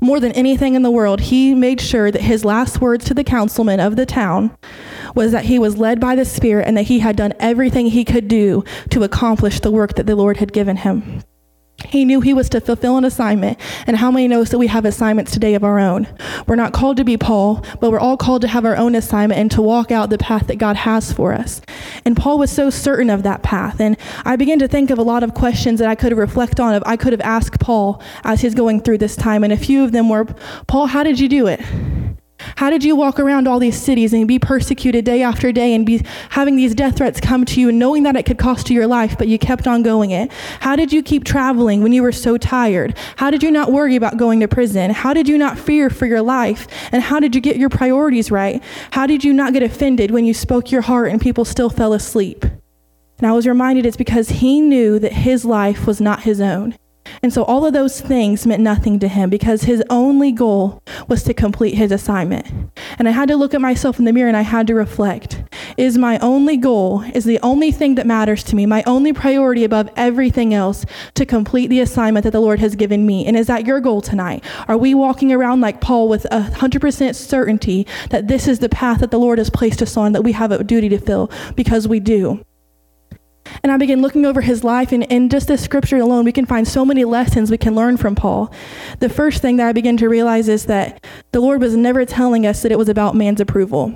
More 0.00 0.18
than 0.20 0.32
anything 0.32 0.74
in 0.74 0.82
the 0.82 0.90
world, 0.90 1.20
he 1.20 1.54
made 1.54 1.80
sure 1.80 2.10
that 2.10 2.22
his 2.22 2.44
last 2.44 2.80
words 2.80 3.04
to 3.06 3.14
the 3.14 3.24
councilman 3.24 3.80
of 3.80 3.96
the 3.96 4.06
town 4.06 4.56
was 5.14 5.32
that 5.32 5.44
he 5.44 5.58
was 5.58 5.78
led 5.78 6.00
by 6.00 6.14
the 6.14 6.24
Spirit 6.24 6.66
and 6.66 6.76
that 6.76 6.82
he 6.82 6.98
had 6.98 7.16
done 7.16 7.32
everything 7.38 7.86
he 7.86 8.04
could 8.04 8.28
do 8.28 8.64
to 8.90 9.02
accomplish 9.02 9.60
the 9.60 9.70
work 9.70 9.94
that 9.94 10.06
the 10.06 10.16
Lord 10.16 10.38
had 10.38 10.52
given 10.52 10.76
him. 10.78 11.22
He 11.84 12.04
knew 12.04 12.20
he 12.20 12.32
was 12.32 12.48
to 12.50 12.60
fulfill 12.60 12.96
an 12.96 13.04
assignment. 13.04 13.58
And 13.86 13.98
how 13.98 14.10
many 14.10 14.28
knows 14.28 14.50
that 14.50 14.58
we 14.58 14.66
have 14.68 14.84
assignments 14.84 15.30
today 15.30 15.54
of 15.54 15.62
our 15.62 15.78
own? 15.78 16.08
We're 16.46 16.56
not 16.56 16.72
called 16.72 16.96
to 16.96 17.04
be 17.04 17.16
Paul, 17.16 17.64
but 17.80 17.90
we're 17.90 18.00
all 18.00 18.16
called 18.16 18.42
to 18.42 18.48
have 18.48 18.64
our 18.64 18.76
own 18.76 18.94
assignment 18.94 19.38
and 19.38 19.50
to 19.52 19.62
walk 19.62 19.90
out 19.90 20.08
the 20.08 20.18
path 20.18 20.46
that 20.46 20.56
God 20.56 20.76
has 20.76 21.12
for 21.12 21.34
us. 21.34 21.60
And 22.04 22.16
Paul 22.16 22.38
was 22.38 22.50
so 22.50 22.70
certain 22.70 23.10
of 23.10 23.22
that 23.24 23.42
path. 23.42 23.78
And 23.80 23.96
I 24.24 24.36
began 24.36 24.58
to 24.60 24.68
think 24.68 24.90
of 24.90 24.98
a 24.98 25.02
lot 25.02 25.22
of 25.22 25.34
questions 25.34 25.78
that 25.80 25.88
I 25.88 25.94
could 25.94 26.16
reflect 26.16 26.60
on. 26.60 26.74
If 26.74 26.82
I 26.86 26.96
could 26.96 27.12
have 27.12 27.20
asked 27.20 27.60
Paul 27.60 28.02
as 28.24 28.40
he's 28.40 28.54
going 28.54 28.80
through 28.80 28.98
this 28.98 29.14
time. 29.14 29.44
And 29.44 29.52
a 29.52 29.56
few 29.56 29.84
of 29.84 29.92
them 29.92 30.08
were, 30.08 30.24
Paul, 30.66 30.86
how 30.86 31.02
did 31.02 31.20
you 31.20 31.28
do 31.28 31.46
it? 31.46 31.60
How 32.38 32.70
did 32.70 32.84
you 32.84 32.96
walk 32.96 33.18
around 33.18 33.48
all 33.48 33.58
these 33.58 33.80
cities 33.80 34.12
and 34.12 34.26
be 34.26 34.38
persecuted 34.38 35.04
day 35.04 35.22
after 35.22 35.52
day 35.52 35.74
and 35.74 35.84
be 35.84 36.02
having 36.30 36.56
these 36.56 36.74
death 36.74 36.96
threats 36.96 37.20
come 37.20 37.44
to 37.46 37.60
you 37.60 37.68
and 37.70 37.78
knowing 37.78 38.02
that 38.04 38.16
it 38.16 38.24
could 38.24 38.38
cost 38.38 38.70
you 38.70 38.74
your 38.74 38.86
life, 38.86 39.16
but 39.18 39.28
you 39.28 39.38
kept 39.38 39.66
on 39.66 39.82
going 39.82 40.10
it? 40.10 40.30
How 40.60 40.76
did 40.76 40.92
you 40.92 41.02
keep 41.02 41.24
traveling 41.24 41.82
when 41.82 41.92
you 41.92 42.02
were 42.02 42.12
so 42.12 42.36
tired? 42.36 42.96
How 43.16 43.30
did 43.30 43.42
you 43.42 43.50
not 43.50 43.72
worry 43.72 43.96
about 43.96 44.16
going 44.16 44.40
to 44.40 44.48
prison? 44.48 44.90
How 44.90 45.12
did 45.12 45.28
you 45.28 45.38
not 45.38 45.58
fear 45.58 45.90
for 45.90 46.06
your 46.06 46.22
life? 46.22 46.66
And 46.92 47.02
how 47.02 47.20
did 47.20 47.34
you 47.34 47.40
get 47.40 47.56
your 47.56 47.70
priorities 47.70 48.30
right? 48.30 48.62
How 48.90 49.06
did 49.06 49.24
you 49.24 49.32
not 49.32 49.52
get 49.52 49.62
offended 49.62 50.10
when 50.10 50.24
you 50.24 50.34
spoke 50.34 50.70
your 50.70 50.82
heart 50.82 51.10
and 51.10 51.20
people 51.20 51.44
still 51.44 51.70
fell 51.70 51.92
asleep? 51.92 52.44
And 53.18 53.26
I 53.26 53.32
was 53.32 53.46
reminded 53.46 53.86
it's 53.86 53.96
because 53.96 54.28
he 54.28 54.60
knew 54.60 54.98
that 54.98 55.12
his 55.12 55.44
life 55.44 55.86
was 55.86 56.00
not 56.00 56.24
his 56.24 56.40
own. 56.40 56.76
And 57.22 57.32
so 57.32 57.44
all 57.44 57.64
of 57.64 57.72
those 57.72 58.00
things 58.00 58.46
meant 58.46 58.62
nothing 58.62 58.98
to 59.00 59.08
him 59.08 59.30
because 59.30 59.62
his 59.62 59.82
only 59.90 60.32
goal 60.32 60.82
was 61.08 61.22
to 61.24 61.34
complete 61.34 61.74
his 61.74 61.92
assignment. 61.92 62.46
And 62.98 63.08
I 63.08 63.10
had 63.10 63.28
to 63.28 63.36
look 63.36 63.54
at 63.54 63.60
myself 63.60 63.98
in 63.98 64.04
the 64.04 64.12
mirror 64.12 64.28
and 64.28 64.36
I 64.36 64.42
had 64.42 64.66
to 64.68 64.74
reflect. 64.74 65.42
Is 65.76 65.98
my 65.98 66.18
only 66.18 66.56
goal, 66.56 67.02
is 67.14 67.24
the 67.24 67.38
only 67.40 67.70
thing 67.70 67.96
that 67.96 68.06
matters 68.06 68.42
to 68.44 68.56
me, 68.56 68.66
my 68.66 68.82
only 68.86 69.12
priority 69.12 69.64
above 69.64 69.90
everything 69.96 70.54
else 70.54 70.84
to 71.14 71.26
complete 71.26 71.68
the 71.68 71.80
assignment 71.80 72.24
that 72.24 72.32
the 72.32 72.40
Lord 72.40 72.60
has 72.60 72.76
given 72.76 73.06
me? 73.06 73.26
And 73.26 73.36
is 73.36 73.46
that 73.46 73.66
your 73.66 73.80
goal 73.80 74.00
tonight? 74.00 74.44
Are 74.68 74.78
we 74.78 74.94
walking 74.94 75.32
around 75.32 75.60
like 75.60 75.80
Paul 75.80 76.08
with 76.08 76.24
a 76.26 76.40
100% 76.40 77.14
certainty 77.14 77.86
that 78.10 78.28
this 78.28 78.48
is 78.48 78.58
the 78.58 78.68
path 78.68 79.00
that 79.00 79.10
the 79.10 79.18
Lord 79.18 79.38
has 79.38 79.50
placed 79.50 79.82
us 79.82 79.96
on, 79.96 80.12
that 80.12 80.22
we 80.22 80.32
have 80.32 80.52
a 80.52 80.64
duty 80.64 80.88
to 80.88 80.98
fill? 80.98 81.30
Because 81.54 81.86
we 81.86 82.00
do. 82.00 82.42
And 83.62 83.72
I 83.72 83.76
began 83.76 84.02
looking 84.02 84.26
over 84.26 84.40
his 84.40 84.64
life, 84.64 84.92
and 84.92 85.02
in 85.04 85.28
just 85.28 85.48
this 85.48 85.62
scripture 85.62 85.98
alone, 85.98 86.24
we 86.24 86.32
can 86.32 86.46
find 86.46 86.66
so 86.66 86.84
many 86.84 87.04
lessons 87.04 87.50
we 87.50 87.58
can 87.58 87.74
learn 87.74 87.96
from 87.96 88.14
Paul. 88.14 88.52
The 89.00 89.08
first 89.08 89.42
thing 89.42 89.56
that 89.56 89.66
I 89.66 89.72
began 89.72 89.96
to 89.98 90.08
realize 90.08 90.48
is 90.48 90.66
that 90.66 91.04
the 91.32 91.40
Lord 91.40 91.60
was 91.60 91.76
never 91.76 92.04
telling 92.04 92.46
us 92.46 92.62
that 92.62 92.72
it 92.72 92.78
was 92.78 92.88
about 92.88 93.14
man's 93.14 93.40
approval. 93.40 93.94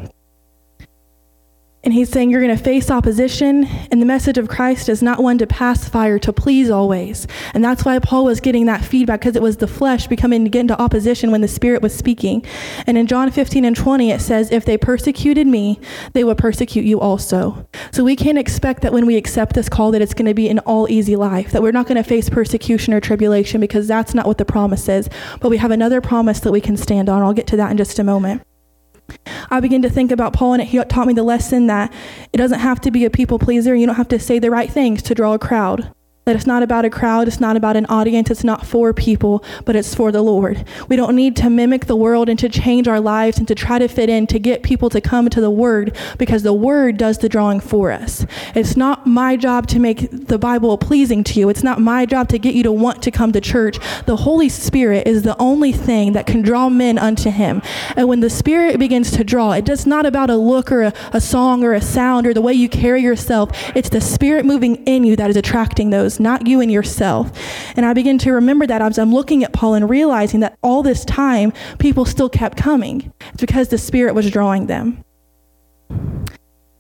And 1.83 1.95
he's 1.95 2.11
saying 2.11 2.31
you're 2.31 2.43
going 2.43 2.55
to 2.55 2.63
face 2.63 2.91
opposition, 2.91 3.65
and 3.91 4.03
the 4.03 4.07
message 4.07 4.37
of 4.37 4.49
Christ 4.49 4.91
is 4.91 5.03
not 5.03 5.23
one 5.23 5.39
to 5.39 5.47
pass 5.47 5.89
fire, 5.89 6.19
to 6.19 6.31
please 6.31 6.69
always. 6.69 7.27
And 7.55 7.65
that's 7.65 7.87
why 7.87 7.99
Paul 7.99 8.27
was 8.27 8.39
getting 8.39 8.67
that 8.67 8.85
feedback, 8.85 9.21
because 9.21 9.35
it 9.35 9.41
was 9.41 9.57
the 9.57 9.67
flesh 9.67 10.07
becoming 10.07 10.45
to 10.45 10.51
get 10.51 10.61
into 10.61 10.79
opposition 10.79 11.31
when 11.31 11.41
the 11.41 11.49
Spirit 11.49 11.81
was 11.81 11.95
speaking. 11.95 12.45
And 12.87 12.99
in 12.99 13.07
John 13.07 13.31
15 13.31 13.65
and 13.65 13.75
20, 13.75 14.11
it 14.11 14.21
says, 14.21 14.51
If 14.51 14.67
they 14.67 14.77
persecuted 14.77 15.47
me, 15.47 15.81
they 16.13 16.23
will 16.23 16.35
persecute 16.35 16.85
you 16.85 17.01
also. 17.01 17.67
So 17.93 18.05
we 18.05 18.15
can't 18.15 18.37
expect 18.37 18.83
that 18.83 18.93
when 18.93 19.07
we 19.07 19.17
accept 19.17 19.55
this 19.55 19.71
call 19.71 19.91
that 19.93 20.03
it's 20.03 20.15
going 20.15 20.29
to 20.29 20.35
be 20.35 20.51
an 20.51 20.59
all 20.61 20.87
easy 20.91 21.17
life, 21.17 21.51
that 21.53 21.63
we're 21.63 21.73
not 21.73 21.87
going 21.87 21.97
to 21.97 22.07
face 22.07 22.29
persecution 22.29 22.93
or 22.93 23.01
tribulation, 23.01 23.59
because 23.59 23.89
that's 23.89 24.13
not 24.13 24.27
what 24.27 24.37
the 24.37 24.45
promise 24.45 24.87
is. 24.87 25.09
But 25.41 25.49
we 25.49 25.57
have 25.57 25.71
another 25.71 26.03
promise 26.03 26.41
that 26.41 26.53
we 26.53 26.61
can 26.61 26.77
stand 26.77 27.09
on. 27.09 27.23
I'll 27.23 27.33
get 27.33 27.47
to 27.49 27.57
that 27.57 27.71
in 27.71 27.79
just 27.79 27.99
a 27.99 28.05
moment. 28.05 28.43
I 29.51 29.61
began 29.61 29.83
to 29.83 29.91
think 29.91 30.13
about 30.13 30.33
Paul, 30.33 30.55
and 30.55 30.63
he 30.63 30.83
taught 30.85 31.07
me 31.07 31.15
the 31.15 31.23
lesson 31.23 31.67
that 31.67 31.93
it 32.33 32.37
doesn't 32.37 32.61
have 32.61 32.81
to 32.83 32.91
be 32.91 33.05
a 33.05 33.11
people 33.11 33.39
pleaser. 33.39 33.75
You 33.75 33.87
don't 33.87 33.97
have 33.97 34.09
to 34.09 34.19
say 34.19 34.39
the 34.39 34.51
right 34.51 34.71
things 34.71 35.03
to 35.03 35.15
draw 35.15 35.35
a 35.35 35.39
crowd. 35.39 35.93
That 36.27 36.37
it's 36.37 36.47
not 36.47 36.63
about 36.63 36.85
a 36.85 36.91
crowd, 36.91 37.29
it's 37.29 37.41
not 37.41 37.57
about 37.57 37.77
an 37.77 37.87
audience, 37.87 38.31
it's 38.31 38.45
not 38.45 38.67
for 38.67 38.93
people, 38.93 39.43
but 39.65 39.75
it's 39.75 39.95
for 39.95 40.13
the 40.13 40.21
Lord. 40.21 40.67
We 40.87 40.95
don't 40.95 41.17
need 41.17 41.35
to 41.37 41.49
mimic 41.49 41.87
the 41.87 41.97
world 41.97 42.29
and 42.29 42.39
to 42.41 42.49
change 42.51 42.87
our 42.87 43.01
lives 43.01 43.39
and 43.39 43.49
to 43.49 43.55
try 43.55 43.79
to 43.79 43.89
fit 43.89 44.11
in 44.11 44.27
to 44.27 44.39
get 44.39 44.63
people 44.63 44.91
to 44.91 45.01
come 45.01 45.31
to 45.31 45.41
the 45.41 45.51
Word 45.51 45.97
because 46.19 46.43
the 46.43 46.53
Word 46.53 46.99
does 46.99 47.19
the 47.19 47.29
drawing 47.31 47.59
for 47.59 47.91
us. 47.91 48.27
It's 48.55 48.77
not 48.77 49.07
my 49.07 49.39
job 49.39 49.67
to 49.69 49.79
make 49.79 50.11
the 50.11 50.39
Bible 50.39 50.77
pleasing 50.77 51.25
to 51.25 51.41
you, 51.41 51.49
it's 51.49 51.63
not 51.63 51.81
my 51.81 52.05
job 52.05 52.29
to 52.29 52.39
get 52.39 52.55
you 52.55 52.65
to 52.65 52.73
want 52.73 53.03
to 53.03 53.11
come 53.11 53.33
to 53.33 53.41
church. 53.41 53.79
The 54.05 54.17
Holy 54.17 54.51
Spirit 54.51 55.07
is 55.07 55.23
the 55.23 55.39
only 55.39 55.73
thing 55.73 56.13
that 56.13 56.27
can 56.27 56.43
draw 56.43 56.69
men 56.69 56.99
unto 56.99 57.31
Him. 57.31 57.63
And 57.97 58.09
when 58.09 58.21
the 58.21 58.31
Spirit 58.31 58.79
begins 58.79 59.11
to 59.13 59.25
draw, 59.25 59.53
it 59.53 59.65
does 59.65 59.87
not 59.87 60.05
about 60.05 60.29
a 60.29 60.37
look 60.37 60.71
or 60.71 60.83
a, 60.83 60.93
a 61.15 61.21
song 61.21 61.65
or 61.65 61.73
a 61.73 61.81
sound 61.81 62.27
or 62.27 62.35
the 62.35 62.43
way 62.43 62.53
you 62.53 62.69
carry 62.69 63.01
yourself, 63.01 63.51
it's 63.75 63.89
the 63.89 64.03
Spirit 64.03 64.45
moving 64.45 64.77
in 64.85 65.03
you 65.03 65.17
that 65.17 65.31
is 65.31 65.37
attracting 65.37 65.89
those 65.89 66.10
not 66.19 66.47
you 66.47 66.61
and 66.61 66.73
yourself. 66.73 67.31
And 67.77 67.87
I 67.87 67.93
begin 67.93 68.19
to 68.19 68.33
remember 68.33 68.67
that 68.67 68.83
as 68.83 68.99
I'm 68.99 69.13
looking 69.13 69.45
at 69.45 69.53
Paul 69.53 69.75
and 69.75 69.89
realizing 69.89 70.41
that 70.41 70.59
all 70.63 70.83
this 70.83 71.05
time, 71.05 71.53
people 71.79 72.05
still 72.05 72.29
kept 72.29 72.57
coming. 72.57 73.13
It's 73.33 73.41
because 73.43 73.69
the 73.69 73.79
Spirit 73.79 74.15
was 74.15 74.31
drawing 74.31 74.67
them. 74.67 75.05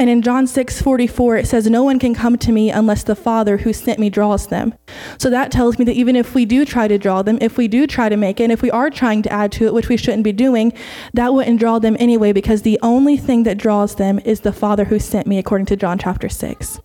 And 0.00 0.08
in 0.08 0.22
John 0.22 0.46
6 0.46 0.80
44, 0.80 1.36
it 1.36 1.46
says, 1.46 1.68
No 1.68 1.84
one 1.84 1.98
can 1.98 2.14
come 2.14 2.38
to 2.38 2.52
me 2.52 2.70
unless 2.70 3.04
the 3.04 3.14
Father 3.14 3.58
who 3.58 3.74
sent 3.74 3.98
me 3.98 4.08
draws 4.08 4.46
them. 4.46 4.72
So 5.18 5.28
that 5.28 5.52
tells 5.52 5.78
me 5.78 5.84
that 5.84 5.94
even 5.94 6.16
if 6.16 6.34
we 6.34 6.46
do 6.46 6.64
try 6.64 6.88
to 6.88 6.96
draw 6.96 7.20
them, 7.20 7.36
if 7.42 7.58
we 7.58 7.68
do 7.68 7.86
try 7.86 8.08
to 8.08 8.16
make 8.16 8.40
it, 8.40 8.44
and 8.44 8.52
if 8.52 8.62
we 8.62 8.70
are 8.70 8.88
trying 8.88 9.20
to 9.24 9.32
add 9.32 9.52
to 9.52 9.66
it, 9.66 9.74
which 9.74 9.90
we 9.90 9.98
shouldn't 9.98 10.24
be 10.24 10.32
doing, 10.32 10.72
that 11.12 11.34
wouldn't 11.34 11.60
draw 11.60 11.78
them 11.78 11.98
anyway, 12.00 12.32
because 12.32 12.62
the 12.62 12.78
only 12.82 13.18
thing 13.18 13.42
that 13.42 13.58
draws 13.58 13.96
them 13.96 14.18
is 14.24 14.40
the 14.40 14.54
Father 14.54 14.86
who 14.86 14.98
sent 14.98 15.26
me, 15.26 15.36
according 15.36 15.66
to 15.66 15.76
John 15.76 15.98
chapter 15.98 16.30
6. 16.30 16.80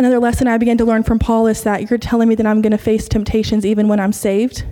Another 0.00 0.18
lesson 0.18 0.48
I 0.48 0.56
began 0.56 0.78
to 0.78 0.84
learn 0.86 1.02
from 1.02 1.18
Paul 1.18 1.46
is 1.46 1.62
that 1.64 1.90
you're 1.90 1.98
telling 1.98 2.26
me 2.26 2.34
that 2.36 2.46
I'm 2.46 2.62
going 2.62 2.70
to 2.70 2.78
face 2.78 3.06
temptations 3.06 3.66
even 3.66 3.86
when 3.86 4.00
I'm 4.00 4.14
saved. 4.14 4.64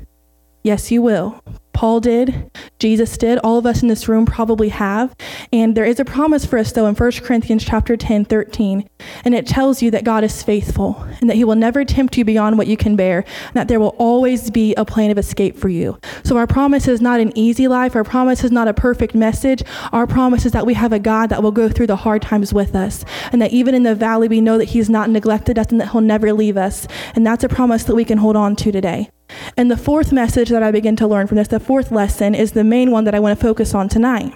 Yes, 0.63 0.91
you 0.91 1.03
will. 1.03 1.43
Paul 1.79 2.01
did, 2.01 2.51
Jesus 2.81 3.17
did, 3.17 3.39
all 3.39 3.57
of 3.57 3.65
us 3.65 3.83
in 3.83 3.89
this 3.89 4.09
room 4.09 4.27
probably 4.27 4.69
have. 4.71 5.15
And 5.53 5.77
there 5.77 5.85
is 5.85 6.01
a 6.01 6.05
promise 6.05 6.45
for 6.45 6.59
us 6.59 6.73
though 6.73 6.87
in 6.87 6.97
1 6.97 7.13
Corinthians 7.23 7.65
chapter 7.65 7.97
10, 7.97 8.25
13. 8.25 8.89
And 9.25 9.33
it 9.33 9.47
tells 9.47 9.81
you 9.81 9.93
that 9.93 10.03
God 10.03 10.25
is 10.25 10.43
faithful 10.43 11.01
and 11.21 11.31
that 11.31 11.37
he 11.37 11.45
will 11.45 11.55
never 11.55 11.85
tempt 11.85 12.19
you 12.19 12.25
beyond 12.25 12.59
what 12.59 12.67
you 12.67 12.77
can 12.77 12.97
bear, 12.97 13.19
and 13.19 13.55
that 13.55 13.69
there 13.69 13.79
will 13.79 13.95
always 13.97 14.51
be 14.51 14.75
a 14.75 14.85
plan 14.85 15.13
of 15.13 15.19
escape 15.19 15.57
for 15.57 15.69
you. 15.69 15.97
So 16.25 16.37
our 16.37 16.49
promise 16.49 16.89
is 16.89 17.01
not 17.01 17.21
an 17.21 17.31
easy 17.39 17.69
life, 17.69 17.95
our 17.95 18.03
promise 18.03 18.43
is 18.43 18.51
not 18.51 18.67
a 18.67 18.75
perfect 18.75 19.15
message. 19.15 19.63
Our 19.93 20.09
promise 20.09 20.47
is 20.47 20.51
that 20.53 20.67
we 20.67 20.75
have 20.75 20.93
a 20.93 20.99
God 20.99 21.31
that 21.31 21.45
will 21.45 21.53
go 21.53 21.69
through 21.69 21.87
the 21.87 21.95
hard 21.95 22.23
times 22.23 22.53
with 22.53 22.75
us. 22.75 23.05
And 23.31 23.41
that 23.41 23.53
even 23.53 23.77
in 23.77 23.85
the 23.85 23.95
valley 23.95 24.27
we 24.27 24.41
know 24.41 24.59
that 24.59 24.65
he's 24.65 24.91
not 24.91 25.11
neglected 25.11 25.61
us 25.61 25.69
and 25.69 25.81
that 25.81 25.93
he'll 25.93 26.01
never 26.01 26.33
leave 26.33 26.57
us. 26.57 26.89
And 27.15 27.25
that's 27.25 27.45
a 27.45 27.49
promise 27.49 27.85
that 27.85 27.95
we 27.95 28.05
can 28.05 28.19
hold 28.19 28.35
on 28.35 28.57
to 28.57 28.73
today. 28.73 29.11
And 29.57 29.71
the 29.71 29.77
fourth 29.77 30.13
message 30.13 30.49
that 30.51 30.63
I 30.63 30.71
begin 30.71 30.97
to 30.97 31.07
learn 31.07 31.27
from 31.27 31.37
this, 31.37 31.49
the 31.49 31.61
fourth 31.61 31.91
lesson, 31.91 32.35
is 32.35 32.53
the 32.53 32.65
main 32.65 32.91
one 32.91 33.05
that 33.05 33.15
I 33.15 33.21
want 33.21 33.39
to 33.39 33.45
focus 33.45 33.75
on 33.75 33.89
tonight. 33.89 34.33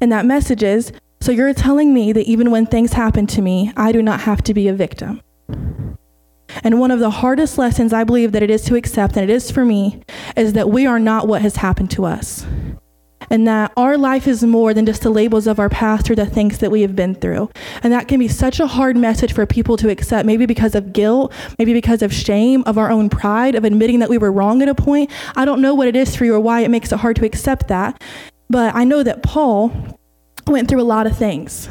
And 0.00 0.12
that 0.12 0.26
message 0.26 0.62
is 0.62 0.92
so 1.20 1.32
you're 1.32 1.52
telling 1.52 1.92
me 1.92 2.12
that 2.12 2.26
even 2.26 2.50
when 2.50 2.66
things 2.66 2.92
happen 2.92 3.26
to 3.28 3.42
me, 3.42 3.72
I 3.76 3.92
do 3.92 4.02
not 4.02 4.20
have 4.20 4.42
to 4.44 4.54
be 4.54 4.68
a 4.68 4.72
victim. 4.72 5.20
And 6.62 6.80
one 6.80 6.90
of 6.90 7.00
the 7.00 7.10
hardest 7.10 7.58
lessons 7.58 7.92
I 7.92 8.04
believe 8.04 8.32
that 8.32 8.42
it 8.42 8.50
is 8.50 8.62
to 8.64 8.76
accept, 8.76 9.16
and 9.16 9.28
it 9.28 9.32
is 9.32 9.50
for 9.50 9.64
me, 9.64 10.02
is 10.36 10.54
that 10.54 10.70
we 10.70 10.86
are 10.86 10.98
not 10.98 11.28
what 11.28 11.42
has 11.42 11.56
happened 11.56 11.90
to 11.92 12.04
us 12.04 12.46
and 13.30 13.46
that 13.46 13.72
our 13.76 13.98
life 13.98 14.26
is 14.26 14.42
more 14.44 14.72
than 14.72 14.86
just 14.86 15.02
the 15.02 15.10
labels 15.10 15.46
of 15.46 15.58
our 15.58 15.68
past 15.68 16.10
or 16.10 16.14
the 16.14 16.26
things 16.26 16.58
that 16.58 16.70
we 16.70 16.82
have 16.82 16.96
been 16.96 17.14
through. 17.14 17.50
And 17.82 17.92
that 17.92 18.08
can 18.08 18.18
be 18.18 18.28
such 18.28 18.60
a 18.60 18.66
hard 18.66 18.96
message 18.96 19.32
for 19.32 19.44
people 19.46 19.76
to 19.78 19.90
accept, 19.90 20.26
maybe 20.26 20.46
because 20.46 20.74
of 20.74 20.92
guilt, 20.92 21.32
maybe 21.58 21.72
because 21.72 22.02
of 22.02 22.12
shame, 22.12 22.62
of 22.66 22.78
our 22.78 22.90
own 22.90 23.08
pride, 23.08 23.54
of 23.54 23.64
admitting 23.64 23.98
that 23.98 24.08
we 24.08 24.18
were 24.18 24.32
wrong 24.32 24.62
at 24.62 24.68
a 24.68 24.74
point. 24.74 25.10
I 25.36 25.44
don't 25.44 25.60
know 25.60 25.74
what 25.74 25.88
it 25.88 25.96
is 25.96 26.16
for 26.16 26.24
you 26.24 26.34
or 26.34 26.40
why 26.40 26.60
it 26.60 26.70
makes 26.70 26.92
it 26.92 26.98
hard 27.00 27.16
to 27.16 27.24
accept 27.24 27.68
that. 27.68 28.02
But 28.50 28.74
I 28.74 28.84
know 28.84 29.02
that 29.02 29.22
Paul 29.22 29.72
went 30.46 30.68
through 30.68 30.80
a 30.80 30.84
lot 30.84 31.06
of 31.06 31.16
things. 31.16 31.68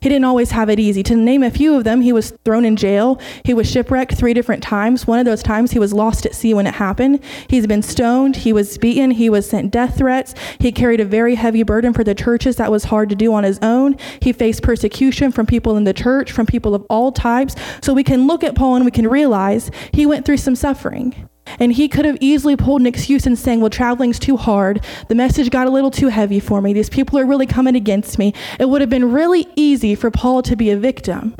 He 0.00 0.08
didn't 0.08 0.24
always 0.24 0.50
have 0.50 0.68
it 0.70 0.78
easy. 0.78 1.02
To 1.04 1.16
name 1.16 1.42
a 1.42 1.50
few 1.50 1.74
of 1.74 1.84
them, 1.84 2.00
he 2.00 2.12
was 2.12 2.32
thrown 2.44 2.64
in 2.64 2.76
jail. 2.76 3.20
He 3.44 3.54
was 3.54 3.70
shipwrecked 3.70 4.14
three 4.14 4.34
different 4.34 4.62
times. 4.62 5.06
One 5.06 5.18
of 5.18 5.24
those 5.24 5.42
times, 5.42 5.72
he 5.72 5.78
was 5.78 5.92
lost 5.92 6.26
at 6.26 6.34
sea 6.34 6.54
when 6.54 6.66
it 6.66 6.74
happened. 6.74 7.20
He's 7.48 7.66
been 7.66 7.82
stoned. 7.82 8.36
He 8.36 8.52
was 8.52 8.78
beaten. 8.78 9.12
He 9.12 9.30
was 9.30 9.48
sent 9.48 9.72
death 9.72 9.98
threats. 9.98 10.34
He 10.58 10.72
carried 10.72 11.00
a 11.00 11.04
very 11.04 11.34
heavy 11.34 11.62
burden 11.62 11.92
for 11.92 12.04
the 12.04 12.14
churches 12.14 12.56
that 12.56 12.70
was 12.70 12.84
hard 12.84 13.08
to 13.10 13.16
do 13.16 13.32
on 13.32 13.44
his 13.44 13.58
own. 13.60 13.96
He 14.20 14.32
faced 14.32 14.62
persecution 14.62 15.32
from 15.32 15.46
people 15.46 15.76
in 15.76 15.84
the 15.84 15.92
church, 15.92 16.32
from 16.32 16.46
people 16.46 16.74
of 16.74 16.84
all 16.88 17.12
types. 17.12 17.54
So 17.82 17.92
we 17.92 18.04
can 18.04 18.26
look 18.26 18.44
at 18.44 18.54
Paul 18.54 18.76
and 18.76 18.84
we 18.84 18.90
can 18.90 19.08
realize 19.08 19.70
he 19.92 20.06
went 20.06 20.24
through 20.24 20.38
some 20.38 20.56
suffering. 20.56 21.27
And 21.58 21.72
he 21.72 21.88
could 21.88 22.04
have 22.04 22.18
easily 22.20 22.56
pulled 22.56 22.80
an 22.80 22.86
excuse 22.86 23.26
and 23.26 23.38
saying, 23.38 23.60
Well, 23.60 23.70
traveling's 23.70 24.18
too 24.18 24.36
hard. 24.36 24.84
The 25.08 25.14
message 25.14 25.50
got 25.50 25.66
a 25.66 25.70
little 25.70 25.90
too 25.90 26.08
heavy 26.08 26.40
for 26.40 26.60
me. 26.60 26.72
These 26.72 26.90
people 26.90 27.18
are 27.18 27.26
really 27.26 27.46
coming 27.46 27.76
against 27.76 28.18
me. 28.18 28.34
It 28.58 28.68
would 28.68 28.80
have 28.80 28.90
been 28.90 29.12
really 29.12 29.46
easy 29.56 29.94
for 29.94 30.10
Paul 30.10 30.42
to 30.42 30.56
be 30.56 30.70
a 30.70 30.76
victim. 30.76 31.34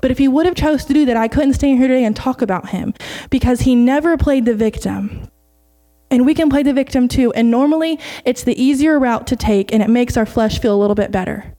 But 0.00 0.10
if 0.10 0.18
he 0.18 0.28
would 0.28 0.46
have 0.46 0.54
chose 0.54 0.84
to 0.86 0.94
do 0.94 1.04
that, 1.06 1.16
I 1.16 1.28
couldn't 1.28 1.54
stand 1.54 1.78
here 1.78 1.88
today 1.88 2.04
and 2.04 2.16
talk 2.16 2.42
about 2.42 2.70
him 2.70 2.94
because 3.30 3.60
he 3.60 3.74
never 3.74 4.16
played 4.16 4.44
the 4.44 4.54
victim. 4.54 5.28
And 6.10 6.26
we 6.26 6.34
can 6.34 6.48
play 6.48 6.62
the 6.62 6.72
victim 6.72 7.08
too. 7.08 7.32
And 7.32 7.50
normally 7.50 7.98
it's 8.24 8.44
the 8.44 8.60
easier 8.60 8.98
route 8.98 9.26
to 9.28 9.36
take 9.36 9.72
and 9.72 9.82
it 9.82 9.90
makes 9.90 10.16
our 10.16 10.26
flesh 10.26 10.58
feel 10.58 10.74
a 10.74 10.80
little 10.80 10.94
bit 10.94 11.10
better 11.10 11.53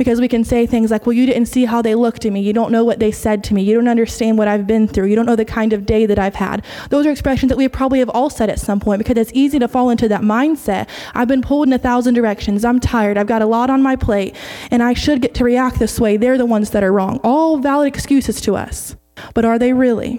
because 0.00 0.18
we 0.18 0.28
can 0.28 0.44
say 0.44 0.64
things 0.64 0.90
like, 0.90 1.04
well, 1.04 1.12
you 1.12 1.26
didn't 1.26 1.44
see 1.44 1.66
how 1.66 1.82
they 1.82 1.94
looked 1.94 2.24
at 2.24 2.32
me. 2.32 2.40
You 2.40 2.54
don't 2.54 2.72
know 2.72 2.84
what 2.84 3.00
they 3.00 3.12
said 3.12 3.44
to 3.44 3.52
me. 3.52 3.60
You 3.60 3.74
don't 3.74 3.86
understand 3.86 4.38
what 4.38 4.48
I've 4.48 4.66
been 4.66 4.88
through. 4.88 5.08
You 5.08 5.14
don't 5.14 5.26
know 5.26 5.36
the 5.36 5.44
kind 5.44 5.74
of 5.74 5.84
day 5.84 6.06
that 6.06 6.18
I've 6.18 6.36
had. 6.36 6.64
Those 6.88 7.04
are 7.04 7.10
expressions 7.10 7.50
that 7.50 7.58
we 7.58 7.68
probably 7.68 7.98
have 7.98 8.08
all 8.08 8.30
said 8.30 8.48
at 8.48 8.58
some 8.58 8.80
point 8.80 9.00
because 9.00 9.18
it's 9.18 9.30
easy 9.34 9.58
to 9.58 9.68
fall 9.68 9.90
into 9.90 10.08
that 10.08 10.22
mindset. 10.22 10.88
I've 11.12 11.28
been 11.28 11.42
pulled 11.42 11.66
in 11.66 11.74
a 11.74 11.78
thousand 11.78 12.14
directions. 12.14 12.64
I'm 12.64 12.80
tired. 12.80 13.18
I've 13.18 13.26
got 13.26 13.42
a 13.42 13.46
lot 13.46 13.68
on 13.68 13.82
my 13.82 13.94
plate 13.94 14.34
and 14.70 14.82
I 14.82 14.94
should 14.94 15.20
get 15.20 15.34
to 15.34 15.44
react 15.44 15.78
this 15.78 16.00
way. 16.00 16.16
They're 16.16 16.38
the 16.38 16.46
ones 16.46 16.70
that 16.70 16.82
are 16.82 16.94
wrong. 16.94 17.20
All 17.22 17.58
valid 17.58 17.86
excuses 17.86 18.40
to 18.40 18.56
us. 18.56 18.96
But 19.34 19.44
are 19.44 19.58
they 19.58 19.74
really? 19.74 20.18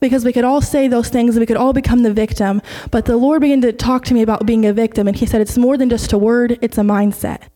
because 0.00 0.22
we 0.22 0.34
could 0.34 0.44
all 0.44 0.60
say 0.60 0.86
those 0.86 1.08
things 1.08 1.34
and 1.34 1.40
we 1.40 1.46
could 1.46 1.56
all 1.56 1.72
become 1.72 2.02
the 2.02 2.12
victim. 2.12 2.60
But 2.90 3.06
the 3.06 3.16
Lord 3.16 3.40
began 3.40 3.62
to 3.62 3.72
talk 3.72 4.04
to 4.04 4.14
me 4.14 4.20
about 4.20 4.44
being 4.44 4.66
a 4.66 4.72
victim, 4.72 5.08
and 5.08 5.16
He 5.16 5.24
said, 5.24 5.40
It's 5.40 5.56
more 5.56 5.78
than 5.78 5.88
just 5.88 6.12
a 6.12 6.18
word, 6.18 6.58
it's 6.60 6.76
a 6.76 6.82
mindset 6.82 7.48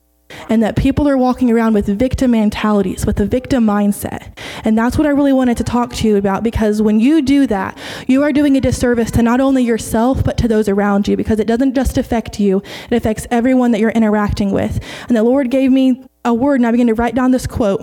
and 0.49 0.63
that 0.63 0.77
people 0.77 1.09
are 1.09 1.17
walking 1.17 1.51
around 1.51 1.75
with 1.75 1.87
victim 1.87 2.33
mentalities, 2.33 3.07
with 3.07 3.21
a 3.21 3.27
victim 3.27 3.65
mindset. 3.65 4.37
And 4.65 4.77
that's 4.77 4.99
what 4.99 5.07
I 5.07 5.11
really 5.11 5.33
wanted 5.33 5.57
to 5.59 5.65
talk 5.65 5.93
to 5.95 6.09
you 6.09 6.17
about 6.17 6.43
because 6.43 6.81
when 6.83 7.01
you 7.01 7.23
do 7.23 7.47
that, 7.47 7.79
you 8.07 8.23
are 8.23 8.33
doing 8.33 8.57
a 8.57 8.61
disservice 8.61 9.11
to 9.13 9.23
not 9.23 9.41
only 9.41 9.63
yourself, 9.63 10.25
but 10.25 10.37
to 10.39 10.49
those 10.49 10.69
around 10.69 11.09
you 11.09 11.17
because 11.17 11.41
it 11.41 11.47
doesn't 11.47 11.75
just 11.75 11.99
affect 11.99 12.41
you, 12.41 12.63
it 12.91 12.97
affects 12.97 13.27
everyone 13.31 13.71
that 13.73 13.81
you're 13.81 13.91
interacting 13.91 14.53
with. 14.53 14.81
And 15.09 15.17
the 15.17 15.23
Lord 15.23 15.51
gave 15.51 15.71
me 15.71 16.05
a 16.25 16.33
word, 16.33 16.61
and 16.61 16.67
I 16.67 16.71
began 16.71 16.87
to 16.87 16.95
write 16.95 17.15
down 17.15 17.33
this 17.33 17.47
quote. 17.47 17.83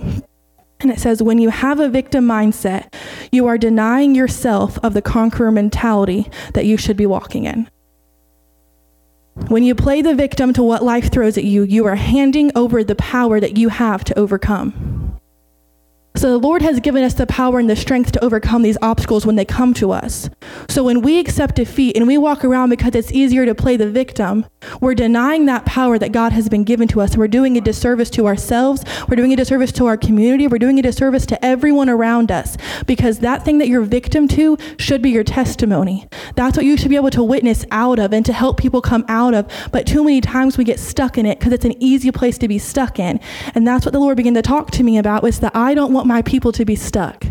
And 0.81 0.91
it 0.91 0.99
says, 0.99 1.21
when 1.21 1.39
you 1.39 1.49
have 1.49 1.79
a 1.79 1.89
victim 1.89 2.25
mindset, 2.25 2.93
you 3.31 3.47
are 3.47 3.57
denying 3.57 4.15
yourself 4.15 4.79
of 4.81 4.93
the 4.93 5.01
conqueror 5.01 5.51
mentality 5.51 6.29
that 6.53 6.65
you 6.65 6.77
should 6.77 6.95
be 6.95 7.05
walking 7.05 7.43
in. 7.43 7.69
When 9.47 9.63
you 9.63 9.73
play 9.73 10.01
the 10.01 10.13
victim 10.13 10.53
to 10.53 10.63
what 10.63 10.83
life 10.83 11.11
throws 11.11 11.37
at 11.37 11.43
you, 11.43 11.63
you 11.63 11.85
are 11.85 11.95
handing 11.95 12.51
over 12.55 12.83
the 12.83 12.95
power 12.95 13.39
that 13.39 13.57
you 13.57 13.69
have 13.69 14.03
to 14.03 14.19
overcome. 14.19 15.08
So 16.19 16.29
the 16.31 16.37
Lord 16.37 16.61
has 16.63 16.81
given 16.81 17.01
us 17.01 17.13
the 17.13 17.25
power 17.25 17.59
and 17.59 17.69
the 17.69 17.77
strength 17.77 18.11
to 18.11 18.21
overcome 18.21 18.61
these 18.61 18.77
obstacles 18.81 19.25
when 19.25 19.37
they 19.37 19.45
come 19.45 19.73
to 19.75 19.93
us. 19.93 20.29
So 20.67 20.83
when 20.83 21.01
we 21.01 21.17
accept 21.17 21.55
defeat 21.55 21.95
and 21.95 22.05
we 22.07 22.17
walk 22.17 22.43
around 22.43 22.71
because 22.71 22.93
it's 22.93 23.09
easier 23.13 23.45
to 23.45 23.55
play 23.55 23.77
the 23.77 23.89
victim, 23.89 24.45
we're 24.81 24.95
denying 24.95 25.45
that 25.45 25.65
power 25.65 25.97
that 25.97 26.11
God 26.11 26.33
has 26.33 26.49
been 26.49 26.65
given 26.65 26.89
to 26.89 26.99
us. 26.99 27.15
We're 27.15 27.29
doing 27.29 27.57
a 27.57 27.61
disservice 27.61 28.09
to 28.09 28.27
ourselves. 28.27 28.83
We're 29.07 29.15
doing 29.15 29.31
a 29.31 29.37
disservice 29.37 29.71
to 29.71 29.85
our 29.85 29.95
community. 29.95 30.45
We're 30.47 30.57
doing 30.57 30.77
a 30.77 30.81
disservice 30.81 31.25
to 31.27 31.45
everyone 31.45 31.87
around 31.87 32.33
us 32.33 32.57
because 32.85 33.19
that 33.19 33.45
thing 33.45 33.59
that 33.59 33.69
you're 33.69 33.83
victim 33.83 34.27
to 34.27 34.57
should 34.77 35.01
be 35.01 35.11
your 35.11 35.23
testimony. 35.23 36.05
That's 36.35 36.57
what 36.57 36.65
you 36.65 36.75
should 36.75 36.89
be 36.89 36.97
able 36.97 37.11
to 37.11 37.23
witness 37.23 37.63
out 37.71 37.97
of 37.97 38.11
and 38.11 38.25
to 38.25 38.33
help 38.33 38.57
people 38.57 38.81
come 38.81 39.05
out 39.07 39.33
of. 39.33 39.49
But 39.71 39.87
too 39.87 40.03
many 40.03 40.19
times 40.19 40.57
we 40.57 40.65
get 40.65 40.81
stuck 40.81 41.17
in 41.17 41.25
it 41.25 41.39
because 41.39 41.53
it's 41.53 41.63
an 41.63 41.81
easy 41.81 42.11
place 42.11 42.37
to 42.39 42.49
be 42.49 42.59
stuck 42.59 42.99
in. 42.99 43.21
And 43.55 43.65
that's 43.65 43.85
what 43.85 43.93
the 43.93 43.99
Lord 43.99 44.17
began 44.17 44.33
to 44.33 44.41
talk 44.41 44.71
to 44.71 44.83
me 44.83 44.97
about 44.97 45.23
was 45.23 45.39
that 45.39 45.55
I 45.55 45.73
don't 45.73 45.93
want 45.93 46.08
my 46.09 46.21
people 46.23 46.51
to 46.51 46.65
be 46.65 46.75
stuck 46.75 47.23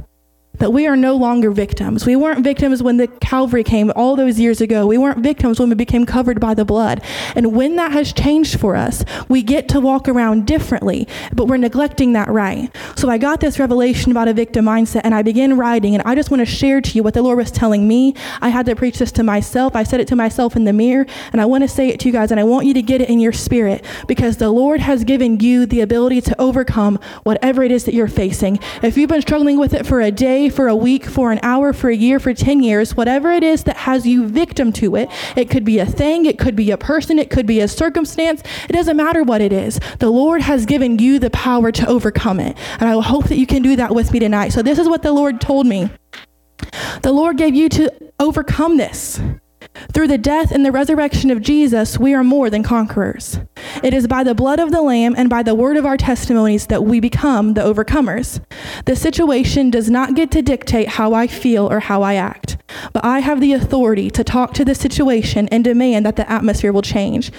that 0.59 0.73
we 0.73 0.87
are 0.87 0.97
no 0.97 1.17
longer 1.17 1.51
victims. 1.51 2.05
We 2.05 2.17
weren't 2.17 2.45
victims 2.45 2.83
when 2.83 2.97
the 2.97 3.07
Calvary 3.07 3.65
came 3.65 3.93
all 3.95 4.17
those 4.17 4.39
years 4.39 4.61
ago. 4.61 4.87
We 4.87 4.99
weren't 4.99 5.21
victims 5.21 5.61
when 5.61 5.69
we 5.69 5.75
became 5.75 6.05
covered 6.05 6.41
by 6.41 6.55
the 6.55 6.65
blood. 6.65 7.03
And 7.35 7.55
when 7.55 7.77
that 7.77 7.93
has 7.93 8.13
changed 8.13 8.59
for 8.59 8.77
us, 8.77 9.05
we 9.29 9.43
get 9.43 9.69
to 9.71 9.81
walk 9.81 10.09
around 10.09 10.47
differently, 10.47 11.07
but 11.33 11.47
we're 11.47 11.59
neglecting 11.59 12.13
that 12.15 12.29
right. 12.29 12.75
So 12.99 13.09
I 13.09 13.17
got 13.17 13.39
this 13.39 13.61
revelation 13.61 14.11
about 14.11 14.27
a 14.27 14.35
victim 14.35 14.65
mindset 14.65 15.03
and 15.05 15.15
I 15.15 15.23
began 15.23 15.57
writing 15.57 15.95
and 15.95 16.03
I 16.05 16.17
just 16.17 16.33
want 16.33 16.41
to 16.41 16.45
share 16.45 16.81
to 16.81 16.91
you 16.97 17.05
what 17.05 17.15
the 17.15 17.23
Lord 17.23 17.39
was 17.39 17.53
telling 17.53 17.87
me. 17.87 18.13
I 18.41 18.49
had 18.49 18.67
to 18.67 18.75
preach 18.75 18.99
this 18.99 19.13
to 19.13 19.23
myself. 19.23 19.77
I 19.77 19.85
said 19.85 20.01
it 20.01 20.09
to 20.09 20.17
myself 20.17 20.57
in 20.57 20.65
the 20.65 20.73
mirror 20.73 21.07
and 21.31 21.41
I 21.41 21.45
want 21.45 21.63
to 21.63 21.69
say 21.69 21.91
it 21.91 22.01
to 22.01 22.09
you 22.09 22.13
guys 22.13 22.33
and 22.33 22.41
I 22.41 22.43
want 22.43 22.67
you 22.67 22.75
to 22.75 22.83
get 22.83 23.01
it 23.01 23.09
in 23.09 23.21
your 23.21 23.31
spirit 23.31 23.85
because 24.09 24.39
the 24.39 24.51
Lord 24.51 24.81
has 24.81 25.05
given 25.05 25.39
you 25.39 25.65
the 25.65 25.81
ability 25.81 26.23
to 26.23 26.41
overcome 26.41 26.99
whatever 27.23 27.63
it 27.63 27.71
is 27.71 27.85
that 27.85 27.95
you're 27.95 28.09
facing. 28.09 28.59
If 28.83 28.97
you've 28.97 29.11
been 29.11 29.23
struggling 29.23 29.61
with 29.61 29.75
it 29.75 29.87
for 29.87 30.01
a 30.01 30.11
day, 30.11 30.49
for 30.49 30.67
a 30.67 30.75
week, 30.75 31.05
for 31.05 31.31
an 31.31 31.39
hour, 31.45 31.73
for 31.73 31.91
a 31.91 31.97
year, 31.97 32.19
for 32.19 32.35
10 32.35 32.65
years, 32.65 32.97
whatever 32.97 33.31
it 33.31 33.45
is 33.45 33.63
that 33.63 33.77
has 33.77 34.09
you 34.09 34.27
victim 34.27 34.73
to 34.73 34.97
it. 34.97 35.09
It 35.37 35.51
could 35.51 35.65
be 35.65 35.79
a 35.79 35.87
thing, 35.87 36.27
it 36.27 36.37
could 36.37 36.57
be 36.57 36.73
a 36.73 36.77
person, 36.77 37.21
it 37.21 37.31
could 37.31 37.47
be 37.47 37.61
a 37.61 37.69
circumstance. 37.69 38.43
It 38.69 38.73
doesn't 38.73 38.97
matter 38.97 39.23
what 39.23 39.41
it 39.41 39.53
is. 39.53 39.79
The 40.01 40.11
Lord 40.11 40.43
has 40.43 40.67
given 40.67 40.99
you 40.99 41.21
the 41.21 41.31
power 41.31 41.71
to 41.71 41.87
overcome 41.87 42.41
it. 42.41 42.59
And 42.81 42.88
I 42.89 43.01
hope 43.03 43.27
that 43.29 43.37
you 43.37 43.47
can 43.47 43.63
do 43.63 43.77
that 43.77 43.95
with 43.95 44.13
me 44.13 44.19
tonight. 44.19 44.51
So, 44.51 44.63
this 44.63 44.79
is 44.79 44.89
what 44.89 45.03
the 45.03 45.13
Lord 45.13 45.41
told 45.41 45.67
me. 45.67 45.91
The 47.03 47.13
Lord 47.13 47.37
gave 47.37 47.55
you 47.55 47.69
to 47.71 47.93
overcome 48.19 48.77
this. 48.77 49.21
Through 49.93 50.09
the 50.09 50.19
death 50.19 50.51
and 50.51 50.65
the 50.65 50.73
resurrection 50.73 51.31
of 51.31 51.43
Jesus, 51.43 51.99
we 51.99 52.15
are 52.15 52.25
more 52.25 52.51
than 52.51 52.63
conquerors. 52.63 53.41
It 53.83 53.95
is 53.95 54.07
by 54.07 54.25
the 54.25 54.35
blood 54.35 54.61
of 54.61 54.71
the 54.71 54.83
Lamb 54.83 55.15
and 55.17 55.29
by 55.29 55.43
the 55.43 55.55
word 55.55 55.77
of 55.77 55.87
our 55.87 55.97
testimonies 55.97 56.67
that 56.67 56.85
we 56.85 57.01
become 57.01 57.55
the 57.55 57.63
overcomers. 57.63 58.45
The 58.87 58.97
situation 58.97 59.71
does 59.71 59.91
not 59.91 60.15
get 60.15 60.31
to 60.33 60.43
dictate 60.43 60.89
how 60.89 61.15
I 61.15 61.27
feel 61.27 61.71
or 61.71 61.81
how 61.81 62.03
I 62.03 62.15
act. 62.15 62.57
but 62.93 63.05
I 63.05 63.21
have 63.21 63.41
the 63.41 63.53
authority 63.53 64.11
to 64.11 64.25
talk 64.25 64.55
to 64.55 64.65
the 64.65 64.75
situation 64.75 65.49
and 65.49 65.65
demand 65.65 66.07
that 66.07 66.17
the 66.17 66.31
atmosphere 66.31 66.73
will 66.73 66.83
change. 66.83 67.31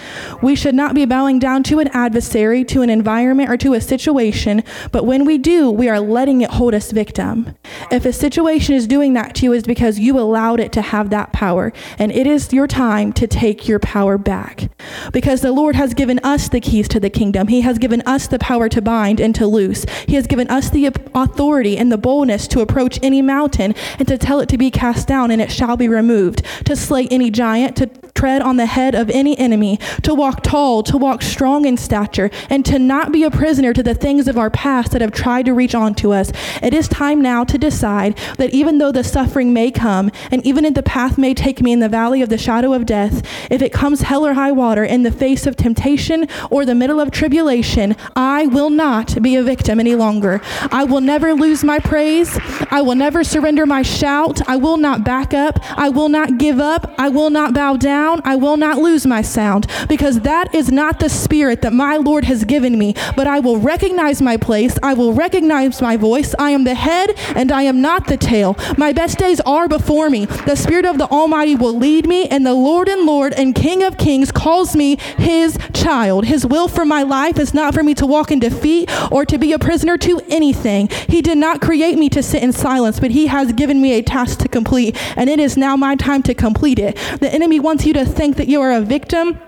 We 0.41 0.55
should 0.55 0.75
not 0.75 0.95
be 0.95 1.05
bowing 1.05 1.39
down 1.39 1.63
to 1.63 1.79
an 1.79 1.89
adversary, 1.89 2.63
to 2.65 2.81
an 2.81 2.89
environment, 2.89 3.49
or 3.49 3.57
to 3.57 3.73
a 3.73 3.81
situation, 3.81 4.63
but 4.91 5.05
when 5.05 5.25
we 5.25 5.37
do, 5.37 5.69
we 5.69 5.89
are 5.89 5.99
letting 5.99 6.41
it 6.41 6.51
hold 6.51 6.73
us 6.73 6.91
victim. 6.91 7.55
If 7.91 8.05
a 8.05 8.13
situation 8.13 8.75
is 8.75 8.87
doing 8.87 9.13
that 9.13 9.35
to 9.35 9.45
you, 9.45 9.53
is 9.53 9.63
because 9.63 9.99
you 9.99 10.19
allowed 10.19 10.59
it 10.59 10.71
to 10.73 10.81
have 10.81 11.09
that 11.09 11.31
power, 11.33 11.71
and 11.97 12.11
it 12.11 12.27
is 12.29 12.53
your 12.53 12.67
time 12.67 13.11
to 13.13 13.27
take 13.27 13.67
your 13.67 13.79
power 13.79 14.17
back. 14.17 14.69
Because 15.11 15.41
the 15.41 15.51
Lord 15.51 15.75
has 15.75 15.93
given 15.93 16.19
us 16.23 16.49
the 16.49 16.61
keys 16.61 16.87
to 16.89 16.99
the 16.99 17.09
kingdom, 17.09 17.47
He 17.47 17.61
has 17.61 17.77
given 17.77 18.01
us 18.05 18.27
the 18.27 18.39
power 18.39 18.69
to 18.69 18.81
bind 18.81 19.19
and 19.19 19.33
to 19.35 19.47
loose. 19.47 19.85
He 20.07 20.15
has 20.15 20.27
given 20.27 20.47
us 20.49 20.69
the 20.69 20.85
authority 20.85 21.77
and 21.77 21.91
the 21.91 21.97
boldness 21.97 22.47
to 22.49 22.61
approach 22.61 22.99
any 23.01 23.21
mountain 23.21 23.75
and 23.97 24.07
to 24.07 24.17
tell 24.17 24.39
it 24.39 24.49
to 24.49 24.57
be 24.57 24.71
cast 24.71 25.07
down 25.07 25.31
and 25.31 25.41
it 25.41 25.51
shall 25.51 25.75
be 25.75 25.87
removed, 25.87 26.43
to 26.65 26.75
slay 26.75 27.07
any 27.09 27.29
giant, 27.31 27.75
to 27.77 27.87
tread 28.19 28.41
on 28.41 28.57
the 28.57 28.65
head 28.65 28.95
of 28.95 29.09
any 29.11 29.37
enemy, 29.39 29.79
to 30.01 30.13
walk 30.13 30.43
tall, 30.43 30.83
to 30.83 30.97
walk 30.97 31.21
strong 31.21 31.63
in 31.63 31.77
stature, 31.77 32.29
and 32.49 32.65
to 32.65 32.77
not 32.77 33.13
be 33.13 33.23
a 33.23 33.31
prisoner 33.31 33.71
to 33.71 33.81
the 33.81 33.95
things 33.95 34.27
of 34.27 34.37
our 34.37 34.49
past 34.49 34.91
that 34.91 34.99
have 34.99 35.13
tried 35.13 35.45
to 35.45 35.53
reach 35.53 35.73
onto 35.73 36.11
us. 36.11 36.33
It 36.61 36.73
is 36.73 36.89
time 36.89 37.21
now 37.21 37.45
to 37.45 37.57
decide 37.57 38.17
that 38.35 38.49
even 38.49 38.77
though 38.77 38.91
the 38.91 39.05
suffering 39.05 39.53
may 39.53 39.71
come, 39.71 40.11
and 40.31 40.45
even 40.45 40.65
if 40.65 40.73
the 40.73 40.83
path 40.83 41.17
may 41.17 41.33
take 41.33 41.61
me 41.61 41.71
in 41.71 41.79
the 41.79 41.87
valley 41.87 42.21
of 42.21 42.27
the 42.27 42.37
shadow 42.37 42.73
of 42.73 42.85
death, 42.85 43.25
if 43.49 43.61
it 43.61 43.71
comes 43.71 44.01
hell 44.01 44.27
or 44.27 44.33
high 44.33 44.51
water 44.51 44.83
in 44.83 45.03
the 45.03 45.11
face 45.11 45.47
of 45.47 45.55
temptation 45.55 46.27
or 46.49 46.65
the 46.65 46.75
middle 46.75 46.99
of 46.99 47.11
tribulation, 47.11 47.95
I 48.17 48.47
will 48.47 48.69
not 48.69 49.21
be 49.21 49.37
a 49.37 49.43
victim 49.43 49.79
any 49.79 49.95
longer. 49.95 50.41
I 50.73 50.83
will 50.83 50.99
never 50.99 51.33
lose 51.33 51.63
my 51.63 51.79
praise. 51.79 52.37
I 52.69 52.81
will 52.81 52.95
never 52.95 53.23
surrender 53.23 53.65
my 53.65 53.81
shout. 53.81 54.41
I 54.49 54.57
will 54.57 54.75
not 54.75 55.05
back 55.05 55.33
up. 55.33 55.59
I 55.79 55.87
will 55.87 56.09
not 56.09 56.37
give 56.37 56.59
up. 56.59 56.93
I 56.97 57.07
will 57.07 57.29
not 57.29 57.53
bow 57.53 57.77
down. 57.77 58.08
I 58.23 58.35
will 58.35 58.57
not 58.57 58.77
lose 58.77 59.05
my 59.05 59.21
sound 59.21 59.67
because 59.87 60.21
that 60.21 60.53
is 60.53 60.71
not 60.71 60.99
the 60.99 61.09
spirit 61.09 61.61
that 61.61 61.73
my 61.73 61.97
Lord 61.97 62.25
has 62.25 62.43
given 62.43 62.77
me. 62.77 62.95
But 63.15 63.27
I 63.27 63.39
will 63.39 63.57
recognize 63.57 64.21
my 64.21 64.37
place. 64.37 64.77
I 64.81 64.93
will 64.93 65.13
recognize 65.13 65.81
my 65.81 65.97
voice. 65.97 66.33
I 66.39 66.51
am 66.51 66.63
the 66.63 66.75
head 66.75 67.11
and 67.35 67.51
I 67.51 67.63
am 67.63 67.81
not 67.81 68.07
the 68.07 68.17
tail. 68.17 68.55
My 68.77 68.93
best 68.93 69.17
days 69.17 69.39
are 69.41 69.67
before 69.67 70.09
me. 70.09 70.25
The 70.25 70.55
Spirit 70.55 70.85
of 70.85 70.97
the 70.97 71.07
Almighty 71.07 71.55
will 71.55 71.77
lead 71.77 72.07
me, 72.07 72.27
and 72.27 72.45
the 72.45 72.53
Lord 72.53 72.87
and 72.87 73.05
Lord 73.05 73.33
and 73.33 73.55
King 73.55 73.83
of 73.83 73.97
Kings 73.97 74.31
calls 74.31 74.75
me 74.75 74.97
his 75.17 75.57
child. 75.73 76.25
His 76.25 76.45
will 76.45 76.67
for 76.67 76.85
my 76.85 77.03
life 77.03 77.39
is 77.39 77.53
not 77.53 77.73
for 77.73 77.83
me 77.83 77.93
to 77.95 78.05
walk 78.05 78.31
in 78.31 78.39
defeat 78.39 78.89
or 79.11 79.25
to 79.25 79.37
be 79.37 79.53
a 79.53 79.59
prisoner 79.59 79.97
to 79.99 80.21
anything. 80.29 80.89
He 81.07 81.21
did 81.21 81.37
not 81.37 81.61
create 81.61 81.97
me 81.97 82.09
to 82.09 82.23
sit 82.23 82.43
in 82.43 82.51
silence, 82.51 82.99
but 82.99 83.11
He 83.11 83.27
has 83.27 83.53
given 83.53 83.81
me 83.81 83.93
a 83.93 84.01
task 84.01 84.39
to 84.39 84.47
complete, 84.47 84.97
and 85.17 85.29
it 85.29 85.39
is 85.39 85.57
now 85.57 85.75
my 85.75 85.95
time 85.95 86.23
to 86.23 86.33
complete 86.33 86.79
it. 86.79 86.95
The 87.19 87.33
enemy 87.33 87.59
wants 87.59 87.85
you 87.85 87.93
to 87.93 87.98
think 88.05 88.37
that 88.37 88.47
you 88.47 88.61
are 88.61 88.71
a 88.71 88.81
victim 88.81 89.39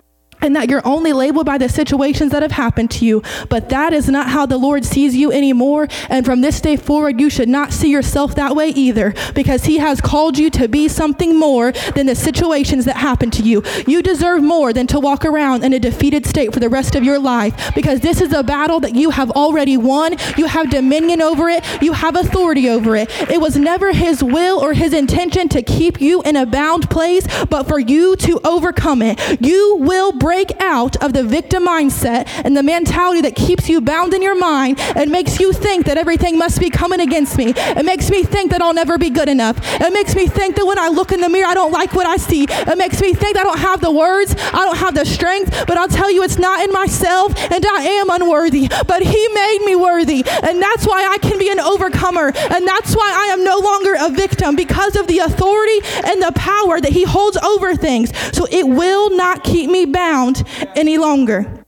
and 0.42 0.56
that 0.56 0.70
you're 0.70 0.86
only 0.86 1.14
labeled 1.14 1.46
by 1.46 1.58
the 1.58 1.70
situations 1.70 2.32
that 2.32 2.42
have 2.42 2.52
happened 2.52 2.92
to 2.92 3.06
you. 3.06 3.22
But 3.50 3.70
that 3.70 3.94
is 3.94 4.10
not 4.10 4.30
how 4.30 4.46
the 4.46 4.58
Lord 4.58 4.86
sees 4.86 5.16
you 5.16 5.32
anymore. 5.32 5.88
And 6.10 6.26
from 6.26 6.42
this 6.42 6.60
day 6.60 6.76
forward, 6.76 7.20
you 7.20 7.30
should 7.30 7.50
not 7.50 7.72
see 7.72 7.92
yourself 7.92 8.36
that 8.36 8.56
way 8.56 8.70
either, 8.70 9.14
because 9.36 9.66
He 9.66 9.78
has 9.78 10.02
called 10.02 10.38
you 10.38 10.50
to 10.52 10.68
be 10.68 10.88
something 10.88 11.38
more 11.38 11.72
than 11.96 12.08
the 12.08 12.16
situations 12.16 12.86
that 12.86 12.98
happen 12.98 13.30
to 13.32 13.44
you. 13.44 13.64
You 13.86 14.02
deserve 14.02 14.42
more 14.42 14.74
than 14.74 14.88
to 14.88 15.00
walk 15.00 15.26
around 15.26 15.64
in 15.64 15.74
a 15.74 15.80
defeated 15.80 16.26
state 16.26 16.54
for 16.54 16.60
the 16.60 16.70
rest 16.70 16.96
of 16.96 17.04
your 17.04 17.20
life, 17.20 17.74
because 17.76 18.00
this 18.00 18.22
is 18.22 18.34
a 18.34 18.44
battle 18.44 18.80
that 18.80 18.96
you 18.96 19.12
have 19.12 19.30
already 19.32 19.78
won. 19.78 20.16
You 20.38 20.46
have 20.46 20.70
dominion 20.70 21.22
over 21.22 21.50
it, 21.50 21.64
you 21.82 21.94
have 21.94 22.16
authority 22.16 22.70
over 22.70 22.96
it. 22.96 23.10
It 23.30 23.40
was 23.40 23.58
never 23.58 23.94
His 23.94 24.24
will 24.24 24.60
or 24.60 24.74
His 24.74 24.94
intention 24.94 25.50
to 25.50 25.62
keep 25.62 26.02
you 26.02 26.22
in 26.24 26.36
a 26.36 26.46
bound 26.46 26.90
place, 26.90 27.28
but 27.46 27.68
for 27.68 27.80
you 27.80 28.16
to 28.18 28.40
overcome 28.44 29.02
it. 29.02 29.20
You 29.42 29.78
will 29.80 30.12
break 30.14 30.31
break 30.32 30.62
out 30.62 30.96
of 31.04 31.12
the 31.12 31.26
victim 31.26 31.68
mindset 31.68 32.26
and 32.46 32.56
the 32.56 32.64
mentality 32.64 33.20
that 33.20 33.36
keeps 33.36 33.68
you 33.68 33.82
bound 33.82 34.14
in 34.14 34.22
your 34.22 34.40
mind 34.40 34.80
and 34.96 35.12
makes 35.12 35.42
you 35.42 35.52
think 35.52 35.86
that 35.86 35.98
everything 35.98 36.38
must 36.38 36.58
be 36.58 36.70
coming 36.70 37.02
against 37.02 37.38
me. 37.38 37.52
It 37.54 37.86
makes 37.86 38.10
me 38.10 38.24
think 38.24 38.52
that 38.52 38.62
I'll 38.62 38.74
never 38.74 38.98
be 38.98 39.10
good 39.10 39.28
enough. 39.28 39.58
It 39.82 39.92
makes 39.92 40.16
me 40.16 40.28
think 40.28 40.56
that 40.56 40.66
when 40.66 40.80
I 40.80 40.88
look 40.88 41.12
in 41.12 41.20
the 41.20 41.28
mirror, 41.28 41.48
I 41.48 41.54
don't 41.54 41.74
like 41.74 41.92
what 41.92 42.06
I 42.06 42.16
see. 42.16 42.46
It 42.50 42.78
makes 42.78 43.02
me 43.02 43.14
think 43.14 43.36
I 43.36 43.44
don't 43.44 43.60
have 43.60 43.82
the 43.82 43.92
words, 43.92 44.34
I 44.54 44.64
don't 44.64 44.78
have 44.78 44.96
the 44.96 45.06
strength, 45.06 45.66
but 45.68 45.76
I'll 45.78 45.90
tell 45.90 46.10
you 46.10 46.24
it's 46.24 46.40
not 46.40 46.64
in 46.64 46.72
myself 46.72 47.38
and 47.52 47.66
I 47.66 47.82
am 48.00 48.10
unworthy. 48.10 48.70
But 48.88 49.04
He 49.04 49.28
made 49.34 49.60
me 49.66 49.76
worthy, 49.76 50.24
and 50.44 50.62
that's 50.62 50.88
why 50.88 51.10
I 51.12 51.18
can 51.18 51.40
be 51.40 51.50
an 51.50 51.60
overcomer, 51.60 52.32
and 52.56 52.66
that's 52.66 52.96
why 52.96 53.12
I 53.14 53.34
am 53.34 53.44
no 53.44 53.58
longer 53.60 53.96
a 54.00 54.10
victim 54.10 54.56
because 54.56 54.96
of 54.96 55.08
the 55.08 55.20
authority 55.20 55.80
and 56.08 56.22
the 56.22 56.32
power 56.36 56.80
that 56.80 56.94
He 56.94 57.04
holds 57.04 57.36
over 57.36 57.76
things. 57.76 58.16
So 58.32 58.48
it 58.50 58.66
will 58.66 59.10
not 59.18 59.44
keep 59.44 59.70
me 59.70 59.84
bound 59.84 60.21
around 60.22 60.44
any 60.76 60.98
longer. 60.98 61.66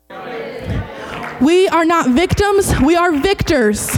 We 1.42 1.68
are 1.68 1.84
not 1.84 2.10
victims, 2.10 2.74
we 2.80 2.96
are 2.96 3.12
victors. 3.12 3.92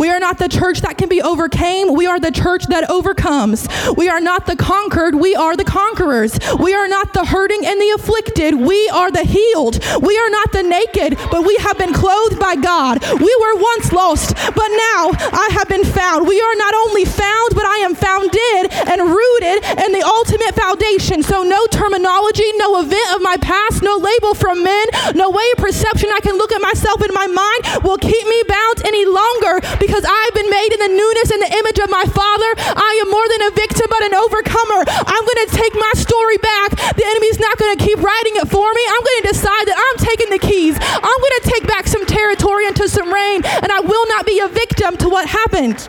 We 0.00 0.10
are 0.10 0.18
not 0.18 0.38
the 0.38 0.48
church 0.48 0.80
that 0.80 0.98
can 0.98 1.08
be 1.08 1.22
overcame, 1.22 1.94
we 1.94 2.06
are 2.06 2.18
the 2.18 2.32
church 2.32 2.66
that 2.66 2.90
overcomes. 2.90 3.68
We 3.96 4.08
are 4.08 4.20
not 4.20 4.46
the 4.46 4.56
conquered, 4.56 5.14
we 5.14 5.36
are 5.36 5.56
the 5.56 5.64
conquerors. 5.64 6.40
We 6.58 6.74
are 6.74 6.88
not 6.88 7.14
the 7.14 7.24
hurting 7.24 7.64
and 7.64 7.80
the 7.80 7.90
afflicted, 7.94 8.54
we 8.54 8.88
are 8.88 9.12
the 9.12 9.22
healed. 9.22 9.78
We 10.02 10.18
are 10.18 10.30
not 10.30 10.50
the 10.50 10.64
naked, 10.64 11.18
but 11.30 11.46
we 11.46 11.56
have 11.60 11.78
been 11.78 11.94
clothed 11.94 12.40
by 12.40 12.56
God. 12.56 12.98
We 13.00 13.32
were 13.42 13.54
once 13.62 13.92
lost, 13.92 14.34
but 14.34 14.68
now 14.90 15.14
I 15.14 15.50
have 15.52 15.68
been 15.68 15.84
found. 15.84 16.26
We 16.26 16.40
are 16.40 16.56
not 16.56 16.74
only 16.74 17.04
found, 17.04 17.54
but 17.54 17.64
I 17.64 17.78
am 17.86 17.94
founded 17.94 18.72
and 18.90 18.98
rooted 19.06 19.58
in 19.86 19.92
the 19.92 19.97
ultimate 20.08 20.56
foundation. 20.56 21.22
So 21.22 21.44
no 21.44 21.66
terminology, 21.68 22.48
no 22.56 22.80
event 22.80 23.14
of 23.14 23.20
my 23.20 23.36
past, 23.36 23.82
no 23.82 23.96
label 23.96 24.32
from 24.34 24.64
men, 24.64 24.86
no 25.14 25.28
way 25.28 25.44
of 25.52 25.60
perception 25.60 26.08
I 26.10 26.20
can 26.24 26.40
look 26.40 26.52
at 26.52 26.64
myself 26.64 27.04
in 27.04 27.12
my 27.12 27.28
mind 27.28 27.84
will 27.84 28.00
keep 28.00 28.24
me 28.26 28.40
bound 28.48 28.82
any 28.88 29.04
longer 29.04 29.60
because 29.76 30.04
I've 30.08 30.34
been 30.34 30.48
made 30.48 30.72
in 30.72 30.80
the 30.80 30.92
newness 30.96 31.28
and 31.30 31.42
the 31.44 31.52
image 31.60 31.78
of 31.78 31.90
my 31.92 32.04
Father. 32.08 32.50
I 32.72 32.92
am 33.04 33.12
more 33.12 33.28
than 33.28 33.42
a 33.48 33.52
victim, 33.52 33.86
but 33.92 34.02
an 34.02 34.14
overcomer. 34.16 34.80
I'm 34.88 35.24
going 35.28 35.42
to 35.44 35.50
take 35.52 35.74
my 35.76 35.92
story 35.94 36.38
back. 36.40 36.72
The 36.96 37.04
enemy's 37.04 37.38
not 37.38 37.58
going 37.58 37.76
to 37.76 37.80
keep 37.84 38.00
writing 38.00 38.40
it 38.40 38.48
for 38.48 38.66
me. 38.72 38.82
I'm 38.88 39.04
going 39.04 39.20
to 39.22 39.28
decide 39.28 39.64
that 39.68 39.76
I'm 39.76 39.98
taking 40.00 40.30
the 40.32 40.40
keys. 40.40 40.76
I'm 40.80 41.20
going 41.20 41.36
to 41.42 41.46
take 41.52 41.64
back 41.68 41.86
some 41.86 42.06
territory 42.06 42.66
into 42.66 42.88
some 42.88 43.12
reign, 43.12 43.44
and 43.44 43.70
I 43.70 43.80
will 43.80 44.06
not 44.08 44.24
be 44.24 44.40
a 44.40 44.48
victim 44.48 44.96
to 45.04 45.08
what 45.08 45.28
happened. 45.28 45.88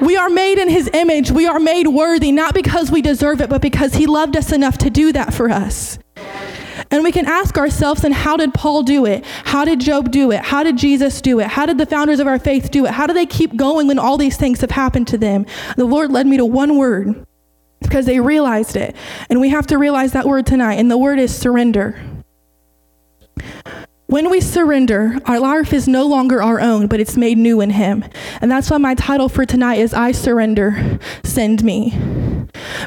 We 0.00 0.16
are 0.16 0.28
made 0.28 0.58
in 0.58 0.68
his 0.68 0.90
image. 0.92 1.30
We 1.30 1.46
are 1.46 1.58
made 1.58 1.86
worthy, 1.86 2.32
not 2.32 2.54
because 2.54 2.90
we 2.90 3.02
deserve 3.02 3.40
it, 3.40 3.48
but 3.48 3.62
because 3.62 3.94
he 3.94 4.06
loved 4.06 4.36
us 4.36 4.52
enough 4.52 4.78
to 4.78 4.90
do 4.90 5.12
that 5.12 5.32
for 5.32 5.48
us. 5.48 5.98
And 6.90 7.02
we 7.02 7.10
can 7.10 7.26
ask 7.26 7.56
ourselves, 7.58 8.04
and 8.04 8.14
how 8.14 8.36
did 8.36 8.54
Paul 8.54 8.82
do 8.82 9.06
it? 9.06 9.24
How 9.44 9.64
did 9.64 9.80
Job 9.80 10.10
do 10.10 10.30
it? 10.30 10.40
How 10.40 10.62
did 10.62 10.76
Jesus 10.76 11.20
do 11.20 11.40
it? 11.40 11.48
How 11.48 11.66
did 11.66 11.78
the 11.78 11.86
founders 11.86 12.20
of 12.20 12.26
our 12.26 12.38
faith 12.38 12.70
do 12.70 12.86
it? 12.86 12.92
How 12.92 13.06
do 13.06 13.14
they 13.14 13.26
keep 13.26 13.56
going 13.56 13.88
when 13.88 13.98
all 13.98 14.16
these 14.16 14.36
things 14.36 14.60
have 14.60 14.70
happened 14.70 15.08
to 15.08 15.18
them? 15.18 15.46
The 15.76 15.84
Lord 15.84 16.12
led 16.12 16.26
me 16.26 16.36
to 16.36 16.44
one 16.44 16.76
word 16.76 17.26
because 17.80 18.06
they 18.06 18.20
realized 18.20 18.76
it. 18.76 18.94
And 19.30 19.40
we 19.40 19.48
have 19.48 19.66
to 19.68 19.78
realize 19.78 20.12
that 20.12 20.26
word 20.26 20.46
tonight. 20.46 20.74
And 20.74 20.90
the 20.90 20.98
word 20.98 21.18
is 21.18 21.36
surrender. 21.36 22.00
When 24.08 24.30
we 24.30 24.40
surrender, 24.40 25.18
our 25.24 25.40
life 25.40 25.72
is 25.72 25.88
no 25.88 26.06
longer 26.06 26.40
our 26.40 26.60
own, 26.60 26.86
but 26.86 27.00
it's 27.00 27.16
made 27.16 27.38
new 27.38 27.60
in 27.60 27.70
Him. 27.70 28.04
And 28.40 28.48
that's 28.48 28.70
why 28.70 28.78
my 28.78 28.94
title 28.94 29.28
for 29.28 29.44
tonight 29.44 29.80
is 29.80 29.92
I 29.92 30.12
Surrender, 30.12 31.00
Send 31.24 31.64
Me. 31.64 31.92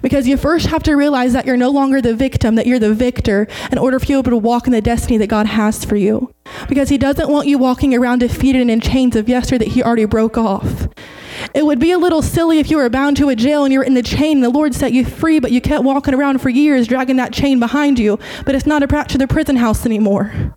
Because 0.02 0.30
you 0.30 0.38
first 0.38 0.68
have 0.68 0.82
to 0.84 0.96
realize 0.96 1.34
that 1.34 1.46
you're 1.46 1.58
no 1.58 1.72
longer 1.72 2.02
the 2.02 2.16
victim, 2.16 2.56
that 2.56 2.68
you're 2.68 2.80
the 2.80 2.94
victor, 2.94 3.48
in 3.70 3.78
order 3.78 4.00
for 4.00 4.06
you 4.06 4.16
to 4.16 4.24
be 4.24 4.30
able 4.30 4.40
to 4.40 4.48
walk 4.48 4.66
in 4.66 4.72
the 4.72 4.80
destiny 4.80 5.18
that 5.18 5.28
God 5.28 5.48
has 5.48 5.84
for 5.84 5.98
you. 5.98 6.34
Because 6.70 6.88
He 6.88 6.98
doesn't 6.98 7.30
want 7.30 7.50
you 7.50 7.58
walking 7.58 7.94
around 7.94 8.20
defeated 8.20 8.62
and 8.62 8.72
in 8.72 8.80
chains 8.80 9.18
of 9.18 9.28
yesterday 9.28 9.66
that 9.66 9.74
He 9.74 9.84
already 9.84 10.06
broke 10.06 10.38
off. 10.38 10.88
It 11.54 11.66
would 11.66 11.80
be 11.80 11.92
a 11.92 11.98
little 11.98 12.22
silly 12.22 12.60
if 12.60 12.72
you 12.72 12.78
were 12.78 12.90
bound 12.90 13.18
to 13.18 13.28
a 13.28 13.36
jail 13.36 13.66
and 13.66 13.74
you're 13.74 13.84
in 13.84 13.94
the 13.94 14.04
chain 14.04 14.38
and 14.38 14.44
the 14.44 14.50
Lord 14.50 14.74
set 14.74 14.94
you 14.94 15.04
free, 15.04 15.40
but 15.40 15.52
you 15.52 15.60
kept 15.60 15.84
walking 15.84 16.14
around 16.14 16.40
for 16.40 16.50
years 16.50 16.88
dragging 16.88 17.18
that 17.18 17.34
chain 17.34 17.60
behind 17.60 18.00
you, 18.00 18.18
but 18.46 18.56
it's 18.56 18.66
not 18.66 18.84
attached 18.84 19.12
to 19.12 19.18
the 19.18 19.28
prison 19.28 19.58
house 19.58 19.86
anymore. 19.86 20.56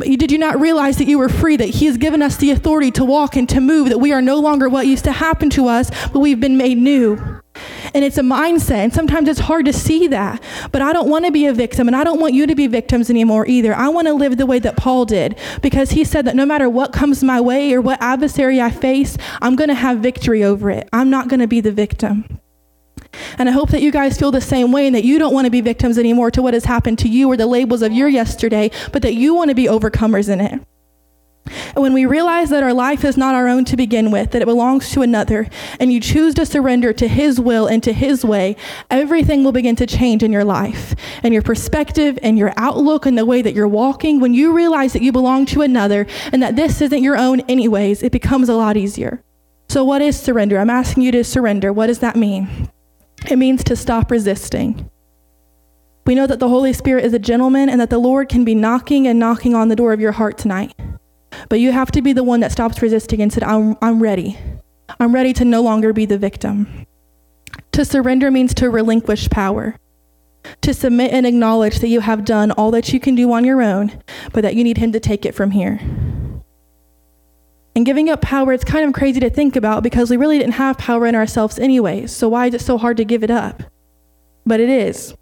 But 0.00 0.08
you, 0.08 0.16
did 0.16 0.32
you 0.32 0.38
not 0.38 0.58
realize 0.58 0.96
that 0.96 1.08
you 1.08 1.18
were 1.18 1.28
free, 1.28 1.58
that 1.58 1.68
He 1.68 1.84
has 1.84 1.98
given 1.98 2.22
us 2.22 2.38
the 2.38 2.50
authority 2.52 2.90
to 2.92 3.04
walk 3.04 3.36
and 3.36 3.46
to 3.50 3.60
move, 3.60 3.90
that 3.90 3.98
we 3.98 4.12
are 4.12 4.22
no 4.22 4.40
longer 4.40 4.66
what 4.66 4.86
used 4.86 5.04
to 5.04 5.12
happen 5.12 5.50
to 5.50 5.68
us, 5.68 5.90
but 6.10 6.20
we've 6.20 6.40
been 6.40 6.56
made 6.56 6.78
new? 6.78 7.18
And 7.92 8.02
it's 8.02 8.16
a 8.16 8.22
mindset. 8.22 8.76
And 8.76 8.94
sometimes 8.94 9.28
it's 9.28 9.40
hard 9.40 9.66
to 9.66 9.74
see 9.74 10.06
that. 10.08 10.42
But 10.72 10.80
I 10.80 10.94
don't 10.94 11.10
want 11.10 11.26
to 11.26 11.30
be 11.30 11.44
a 11.44 11.52
victim, 11.52 11.86
and 11.86 11.94
I 11.94 12.02
don't 12.02 12.18
want 12.18 12.32
you 12.32 12.46
to 12.46 12.54
be 12.54 12.66
victims 12.66 13.10
anymore 13.10 13.46
either. 13.46 13.74
I 13.74 13.88
want 13.88 14.06
to 14.06 14.14
live 14.14 14.38
the 14.38 14.46
way 14.46 14.58
that 14.60 14.78
Paul 14.78 15.04
did 15.04 15.38
because 15.60 15.90
he 15.90 16.02
said 16.02 16.24
that 16.24 16.34
no 16.34 16.46
matter 16.46 16.70
what 16.70 16.94
comes 16.94 17.22
my 17.22 17.38
way 17.38 17.70
or 17.74 17.82
what 17.82 18.00
adversary 18.00 18.58
I 18.58 18.70
face, 18.70 19.18
I'm 19.42 19.54
going 19.54 19.68
to 19.68 19.74
have 19.74 19.98
victory 19.98 20.42
over 20.42 20.70
it. 20.70 20.88
I'm 20.94 21.10
not 21.10 21.28
going 21.28 21.40
to 21.40 21.46
be 21.46 21.60
the 21.60 21.72
victim. 21.72 22.40
And 23.38 23.48
I 23.48 23.52
hope 23.52 23.70
that 23.70 23.82
you 23.82 23.90
guys 23.90 24.18
feel 24.18 24.30
the 24.30 24.40
same 24.40 24.72
way 24.72 24.86
and 24.86 24.94
that 24.94 25.04
you 25.04 25.18
don't 25.18 25.34
want 25.34 25.46
to 25.46 25.50
be 25.50 25.60
victims 25.60 25.98
anymore 25.98 26.30
to 26.32 26.42
what 26.42 26.54
has 26.54 26.64
happened 26.64 26.98
to 27.00 27.08
you 27.08 27.28
or 27.28 27.36
the 27.36 27.46
labels 27.46 27.82
of 27.82 27.92
your 27.92 28.08
yesterday, 28.08 28.70
but 28.92 29.02
that 29.02 29.14
you 29.14 29.34
want 29.34 29.48
to 29.48 29.54
be 29.54 29.64
overcomers 29.64 30.28
in 30.28 30.40
it. 30.40 30.60
And 31.74 31.82
when 31.82 31.92
we 31.92 32.06
realize 32.06 32.50
that 32.50 32.62
our 32.62 32.72
life 32.72 33.04
is 33.04 33.16
not 33.16 33.34
our 33.34 33.48
own 33.48 33.64
to 33.66 33.76
begin 33.76 34.10
with, 34.10 34.30
that 34.32 34.42
it 34.42 34.46
belongs 34.46 34.90
to 34.90 35.02
another, 35.02 35.48
and 35.78 35.92
you 35.92 36.00
choose 36.00 36.34
to 36.34 36.46
surrender 36.46 36.92
to 36.92 37.08
His 37.08 37.40
will 37.40 37.66
and 37.66 37.82
to 37.82 37.92
His 37.92 38.24
way, 38.24 38.56
everything 38.90 39.42
will 39.42 39.52
begin 39.52 39.76
to 39.76 39.86
change 39.86 40.22
in 40.22 40.32
your 40.32 40.44
life 40.44 40.94
and 41.22 41.32
your 41.32 41.42
perspective 41.42 42.18
and 42.22 42.38
your 42.38 42.52
outlook 42.56 43.06
and 43.06 43.16
the 43.16 43.24
way 43.24 43.42
that 43.42 43.54
you're 43.54 43.68
walking. 43.68 44.20
When 44.20 44.34
you 44.34 44.52
realize 44.52 44.92
that 44.92 45.02
you 45.02 45.12
belong 45.12 45.46
to 45.46 45.62
another 45.62 46.06
and 46.32 46.42
that 46.42 46.56
this 46.56 46.80
isn't 46.80 47.02
your 47.02 47.16
own, 47.16 47.40
anyways, 47.42 48.02
it 48.02 48.12
becomes 48.12 48.48
a 48.48 48.54
lot 48.54 48.76
easier. 48.76 49.22
So, 49.68 49.84
what 49.84 50.02
is 50.02 50.18
surrender? 50.18 50.58
I'm 50.58 50.70
asking 50.70 51.04
you 51.04 51.12
to 51.12 51.24
surrender. 51.24 51.72
What 51.72 51.86
does 51.86 52.00
that 52.00 52.16
mean? 52.16 52.70
It 53.28 53.36
means 53.36 53.64
to 53.64 53.76
stop 53.76 54.10
resisting. 54.10 54.90
We 56.06 56.14
know 56.14 56.26
that 56.26 56.38
the 56.38 56.48
Holy 56.48 56.72
Spirit 56.72 57.04
is 57.04 57.14
a 57.14 57.18
gentleman 57.18 57.68
and 57.68 57.80
that 57.80 57.90
the 57.90 57.98
Lord 57.98 58.28
can 58.28 58.44
be 58.44 58.54
knocking 58.54 59.06
and 59.06 59.18
knocking 59.18 59.54
on 59.54 59.68
the 59.68 59.76
door 59.76 59.92
of 59.92 60.00
your 60.00 60.12
heart 60.12 60.38
tonight. 60.38 60.74
But 61.48 61.60
you 61.60 61.72
have 61.72 61.90
to 61.92 62.02
be 62.02 62.12
the 62.12 62.24
one 62.24 62.40
that 62.40 62.52
stops 62.52 62.82
resisting 62.82 63.20
and 63.22 63.32
said, 63.32 63.42
I'm, 63.42 63.76
I'm 63.82 64.02
ready. 64.02 64.38
I'm 64.98 65.14
ready 65.14 65.32
to 65.34 65.44
no 65.44 65.62
longer 65.62 65.92
be 65.92 66.06
the 66.06 66.18
victim. 66.18 66.86
To 67.72 67.84
surrender 67.84 68.30
means 68.30 68.54
to 68.54 68.70
relinquish 68.70 69.30
power, 69.30 69.76
to 70.62 70.74
submit 70.74 71.12
and 71.12 71.26
acknowledge 71.26 71.78
that 71.78 71.88
you 71.88 72.00
have 72.00 72.24
done 72.24 72.50
all 72.52 72.70
that 72.72 72.92
you 72.92 73.00
can 73.00 73.14
do 73.14 73.32
on 73.32 73.44
your 73.44 73.62
own, 73.62 74.02
but 74.32 74.42
that 74.42 74.56
you 74.56 74.64
need 74.64 74.78
Him 74.78 74.92
to 74.92 75.00
take 75.00 75.24
it 75.24 75.34
from 75.34 75.52
here. 75.52 75.80
And 77.80 77.86
giving 77.86 78.10
up 78.10 78.20
power, 78.20 78.52
it's 78.52 78.62
kind 78.62 78.84
of 78.84 78.92
crazy 78.92 79.20
to 79.20 79.30
think 79.30 79.56
about 79.56 79.82
because 79.82 80.10
we 80.10 80.18
really 80.18 80.36
didn't 80.36 80.52
have 80.52 80.76
power 80.76 81.06
in 81.06 81.14
ourselves 81.14 81.58
anyway. 81.58 82.06
So 82.06 82.28
why 82.28 82.48
is 82.48 82.52
it 82.52 82.60
so 82.60 82.76
hard 82.76 82.98
to 82.98 83.06
give 83.06 83.24
it 83.24 83.30
up? 83.30 83.62
But 84.44 84.60
it 84.60 84.68
is 84.68 85.14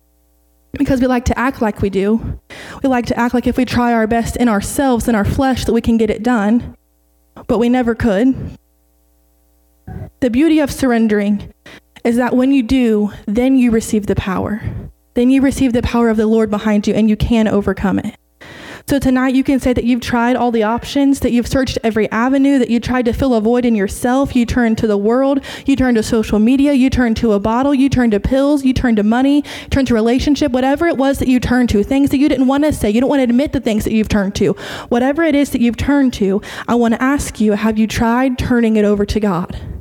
because 0.73 1.01
we 1.01 1.07
like 1.07 1.25
to 1.27 1.39
act 1.39 1.63
like 1.63 1.81
we 1.83 1.89
do. 1.89 2.41
We 2.83 2.89
like 2.89 3.07
to 3.07 3.17
act 3.17 3.33
like 3.33 3.47
if 3.47 3.57
we 3.57 3.65
try 3.65 3.93
our 3.93 4.09
best 4.09 4.35
in 4.35 4.49
ourselves, 4.49 5.07
in 5.07 5.15
our 5.15 5.25
flesh, 5.25 5.67
that 5.67 5.73
we 5.73 5.81
can 5.81 5.99
get 5.99 6.11
it 6.11 6.25
done, 6.25 6.77
but 7.47 7.61
we 7.61 7.69
never 7.69 7.95
could. 7.95 8.59
The 10.19 10.29
beauty 10.29 10.59
of 10.59 10.73
surrendering 10.73 11.55
is 12.03 12.17
that 12.17 12.35
when 12.35 12.51
you 12.51 12.65
do, 12.65 13.13
then 13.27 13.57
you 13.57 13.71
receive 13.71 14.07
the 14.09 14.17
power. 14.17 14.61
Then 15.15 15.31
you 15.31 15.43
receive 15.43 15.75
the 15.75 15.83
power 15.83 16.09
of 16.09 16.17
the 16.17 16.27
Lord 16.27 16.51
behind 16.51 16.89
you 16.89 16.95
and 16.95 17.09
you 17.09 17.17
can 17.17 17.47
overcome 17.47 18.01
it. 18.01 18.17
So 18.89 18.99
tonight 18.99 19.35
you 19.35 19.45
can 19.45 19.61
say 19.61 19.75
that 19.75 19.85
you've 19.85 20.01
tried 20.01 20.35
all 20.35 20.51
the 20.51 20.63
options, 20.63 21.21
that 21.21 21.31
you've 21.31 21.47
searched 21.47 21.77
every 21.85 22.11
avenue, 22.11 22.59
that 22.59 22.71
you 22.71 22.81
tried 22.81 23.05
to 23.05 23.13
fill 23.13 23.35
a 23.35 23.41
void 23.43 23.67
in 23.67 23.75
yourself. 23.75 24.35
You 24.35 24.47
turned 24.47 24.79
to 24.79 24.87
the 24.87 24.97
world, 24.97 25.45
you 25.67 25.77
turned 25.77 25.99
to 25.99 26.03
social 26.03 26.39
media, 26.39 26.73
you 26.73 26.89
turned 26.89 27.19
to 27.19 27.33
a 27.33 27.39
bottle, 27.39 27.75
you 27.75 27.91
turned 27.91 28.13
to 28.13 28.21
pills, 28.21 28.65
you 28.65 28.73
turned 28.73 28.97
to 28.97 29.03
money, 29.03 29.45
turned 29.69 29.89
to 29.89 29.95
relationship, 29.95 30.53
whatever 30.53 30.87
it 30.87 30.97
was 30.97 31.19
that 31.19 31.29
you 31.29 31.39
turned 31.39 31.69
to, 31.69 31.85
things 31.85 32.09
that 32.09 32.17
you 32.17 32.31
didn't 32.31 32.47
want 32.47 32.65
to 32.65 32.73
say. 32.73 32.89
You 32.89 33.03
don't 33.03 33.11
want 33.11 33.21
to 33.21 33.25
admit 33.25 33.53
the 33.53 33.61
things 33.61 33.85
that 33.85 33.93
you've 33.93 34.09
turned 34.09 34.35
to. 34.37 34.55
Whatever 34.89 35.23
it 35.23 35.35
is 35.35 35.51
that 35.51 35.61
you've 35.61 35.77
turned 35.77 36.15
to, 36.15 36.41
I 36.67 36.75
want 36.75 36.95
to 36.95 37.03
ask 37.03 37.43
you, 37.43 37.53
have 37.53 37.77
you 37.77 37.87
tried 37.87 38.39
turning 38.39 38.77
it 38.77 38.87
over 38.87 39.05
to 39.05 39.21
God? 39.21 39.78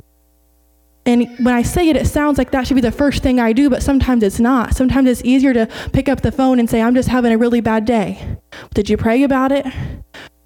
And 1.08 1.26
when 1.38 1.54
I 1.54 1.62
say 1.62 1.88
it, 1.88 1.96
it 1.96 2.06
sounds 2.06 2.36
like 2.36 2.50
that 2.50 2.66
should 2.66 2.74
be 2.74 2.82
the 2.82 2.92
first 2.92 3.22
thing 3.22 3.40
I 3.40 3.54
do, 3.54 3.70
but 3.70 3.82
sometimes 3.82 4.22
it's 4.22 4.38
not. 4.38 4.74
Sometimes 4.74 5.08
it's 5.08 5.24
easier 5.24 5.54
to 5.54 5.66
pick 5.94 6.06
up 6.06 6.20
the 6.20 6.30
phone 6.30 6.58
and 6.58 6.68
say, 6.68 6.82
I'm 6.82 6.94
just 6.94 7.08
having 7.08 7.32
a 7.32 7.38
really 7.38 7.62
bad 7.62 7.86
day. 7.86 8.36
Did 8.74 8.90
you 8.90 8.98
pray 8.98 9.22
about 9.22 9.50
it? 9.50 9.66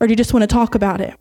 Or 0.01 0.07
do 0.07 0.13
you 0.13 0.17
just 0.17 0.33
want 0.33 0.45
to 0.45 0.47
talk 0.47 0.77
about 0.77 1.01
it? 1.01 1.19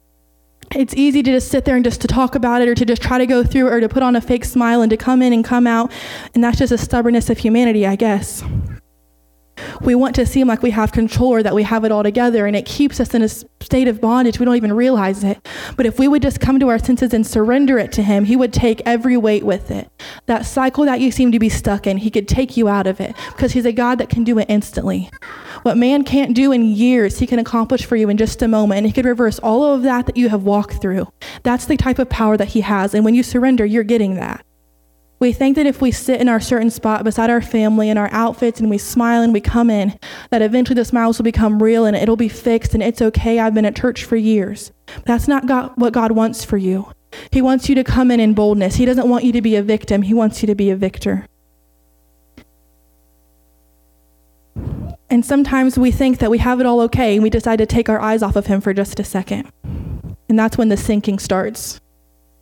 It's 0.75 0.93
easy 0.93 1.23
to 1.23 1.31
just 1.31 1.49
sit 1.49 1.65
there 1.65 1.75
and 1.75 1.83
just 1.83 2.01
to 2.01 2.07
talk 2.07 2.35
about 2.35 2.61
it 2.61 2.69
or 2.69 2.75
to 2.75 2.85
just 2.85 3.01
try 3.01 3.17
to 3.17 3.25
go 3.25 3.43
through 3.43 3.67
or 3.67 3.79
to 3.79 3.89
put 3.89 4.03
on 4.03 4.15
a 4.15 4.21
fake 4.21 4.45
smile 4.45 4.83
and 4.83 4.91
to 4.91 4.95
come 4.95 5.23
in 5.23 5.33
and 5.33 5.43
come 5.43 5.65
out. 5.65 5.91
And 6.35 6.43
that's 6.43 6.59
just 6.59 6.71
a 6.71 6.77
stubbornness 6.77 7.31
of 7.31 7.39
humanity, 7.39 7.87
I 7.87 7.95
guess 7.95 8.43
we 9.83 9.95
want 9.95 10.15
to 10.15 10.25
seem 10.25 10.47
like 10.47 10.61
we 10.61 10.71
have 10.71 10.91
control 10.91 11.33
or 11.33 11.43
that 11.43 11.55
we 11.55 11.63
have 11.63 11.83
it 11.83 11.91
all 11.91 12.03
together, 12.03 12.45
and 12.45 12.55
it 12.55 12.65
keeps 12.65 12.99
us 12.99 13.13
in 13.13 13.21
a 13.21 13.29
state 13.29 13.87
of 13.87 13.99
bondage. 13.99 14.39
We 14.39 14.45
don't 14.45 14.55
even 14.55 14.73
realize 14.73 15.23
it. 15.23 15.47
But 15.75 15.85
if 15.85 15.97
we 15.97 16.07
would 16.07 16.21
just 16.21 16.39
come 16.39 16.59
to 16.59 16.69
our 16.69 16.79
senses 16.79 17.13
and 17.13 17.25
surrender 17.25 17.79
it 17.79 17.91
to 17.93 18.03
Him, 18.03 18.25
He 18.25 18.35
would 18.35 18.53
take 18.53 18.81
every 18.85 19.17
weight 19.17 19.43
with 19.43 19.71
it. 19.71 19.89
That 20.27 20.45
cycle 20.45 20.85
that 20.85 21.01
you 21.01 21.11
seem 21.11 21.31
to 21.31 21.39
be 21.39 21.49
stuck 21.49 21.87
in, 21.87 21.97
He 21.97 22.11
could 22.11 22.27
take 22.27 22.57
you 22.57 22.67
out 22.67 22.87
of 22.87 22.99
it 22.99 23.15
because 23.27 23.53
He's 23.53 23.65
a 23.65 23.71
God 23.71 23.97
that 23.97 24.09
can 24.09 24.23
do 24.23 24.37
it 24.37 24.45
instantly. 24.49 25.09
What 25.63 25.77
man 25.77 26.03
can't 26.03 26.35
do 26.35 26.51
in 26.51 26.63
years, 26.63 27.19
He 27.19 27.27
can 27.27 27.39
accomplish 27.39 27.85
for 27.85 27.95
you 27.95 28.09
in 28.09 28.17
just 28.17 28.41
a 28.41 28.47
moment, 28.47 28.79
and 28.79 28.87
He 28.87 28.93
could 28.93 29.05
reverse 29.05 29.39
all 29.39 29.63
of 29.73 29.83
that 29.83 30.05
that 30.05 30.17
you 30.17 30.29
have 30.29 30.43
walked 30.43 30.81
through. 30.81 31.11
That's 31.43 31.65
the 31.65 31.77
type 31.77 31.99
of 31.99 32.09
power 32.09 32.37
that 32.37 32.49
He 32.49 32.61
has, 32.61 32.93
and 32.93 33.03
when 33.03 33.15
you 33.15 33.23
surrender, 33.23 33.65
you're 33.65 33.83
getting 33.83 34.15
that. 34.15 34.45
We 35.21 35.33
think 35.33 35.55
that 35.57 35.67
if 35.67 35.81
we 35.81 35.91
sit 35.91 36.19
in 36.19 36.27
our 36.27 36.39
certain 36.39 36.71
spot 36.71 37.03
beside 37.03 37.29
our 37.29 37.43
family 37.43 37.89
in 37.89 37.97
our 37.99 38.09
outfits 38.11 38.59
and 38.59 38.71
we 38.71 38.79
smile 38.79 39.21
and 39.21 39.31
we 39.31 39.39
come 39.39 39.69
in, 39.69 39.99
that 40.31 40.41
eventually 40.41 40.73
the 40.73 40.83
smiles 40.83 41.19
will 41.19 41.23
become 41.23 41.61
real 41.61 41.85
and 41.85 41.95
it'll 41.95 42.17
be 42.17 42.27
fixed 42.27 42.73
and 42.73 42.81
it's 42.81 43.03
okay. 43.03 43.37
I've 43.37 43.53
been 43.53 43.63
at 43.63 43.75
church 43.75 44.03
for 44.03 44.15
years. 44.15 44.71
That's 45.05 45.27
not 45.27 45.45
God, 45.45 45.73
what 45.75 45.93
God 45.93 46.13
wants 46.13 46.43
for 46.43 46.57
you. 46.57 46.91
He 47.29 47.39
wants 47.39 47.69
you 47.69 47.75
to 47.75 47.83
come 47.83 48.09
in 48.09 48.19
in 48.19 48.33
boldness. 48.33 48.77
He 48.77 48.85
doesn't 48.85 49.07
want 49.07 49.23
you 49.23 49.31
to 49.33 49.43
be 49.43 49.55
a 49.55 49.61
victim, 49.61 50.01
He 50.01 50.15
wants 50.15 50.41
you 50.41 50.47
to 50.47 50.55
be 50.55 50.71
a 50.71 50.75
victor. 50.75 51.27
And 55.07 55.23
sometimes 55.23 55.77
we 55.77 55.91
think 55.91 56.17
that 56.17 56.31
we 56.31 56.39
have 56.39 56.59
it 56.59 56.65
all 56.65 56.81
okay 56.81 57.13
and 57.13 57.21
we 57.21 57.29
decide 57.29 57.57
to 57.57 57.67
take 57.67 57.89
our 57.89 58.01
eyes 58.01 58.23
off 58.23 58.35
of 58.35 58.47
Him 58.47 58.59
for 58.59 58.73
just 58.73 58.99
a 58.99 59.03
second. 59.03 59.51
And 60.27 60.39
that's 60.39 60.57
when 60.57 60.69
the 60.69 60.77
sinking 60.77 61.19
starts 61.19 61.79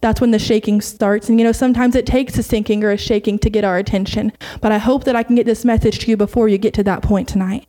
that's 0.01 0.21
when 0.21 0.31
the 0.31 0.39
shaking 0.39 0.81
starts. 0.81 1.29
And 1.29 1.39
you 1.39 1.45
know, 1.45 1.51
sometimes 1.51 1.95
it 1.95 2.05
takes 2.05 2.37
a 2.37 2.43
sinking 2.43 2.83
or 2.83 2.91
a 2.91 2.97
shaking 2.97 3.39
to 3.39 3.49
get 3.49 3.63
our 3.63 3.77
attention. 3.77 4.31
But 4.61 4.71
I 4.71 4.77
hope 4.77 5.03
that 5.03 5.15
I 5.15 5.23
can 5.23 5.35
get 5.35 5.45
this 5.45 5.65
message 5.65 5.99
to 5.99 6.09
you 6.09 6.17
before 6.17 6.47
you 6.47 6.57
get 6.57 6.73
to 6.75 6.83
that 6.83 7.01
point 7.01 7.27
tonight. 7.27 7.65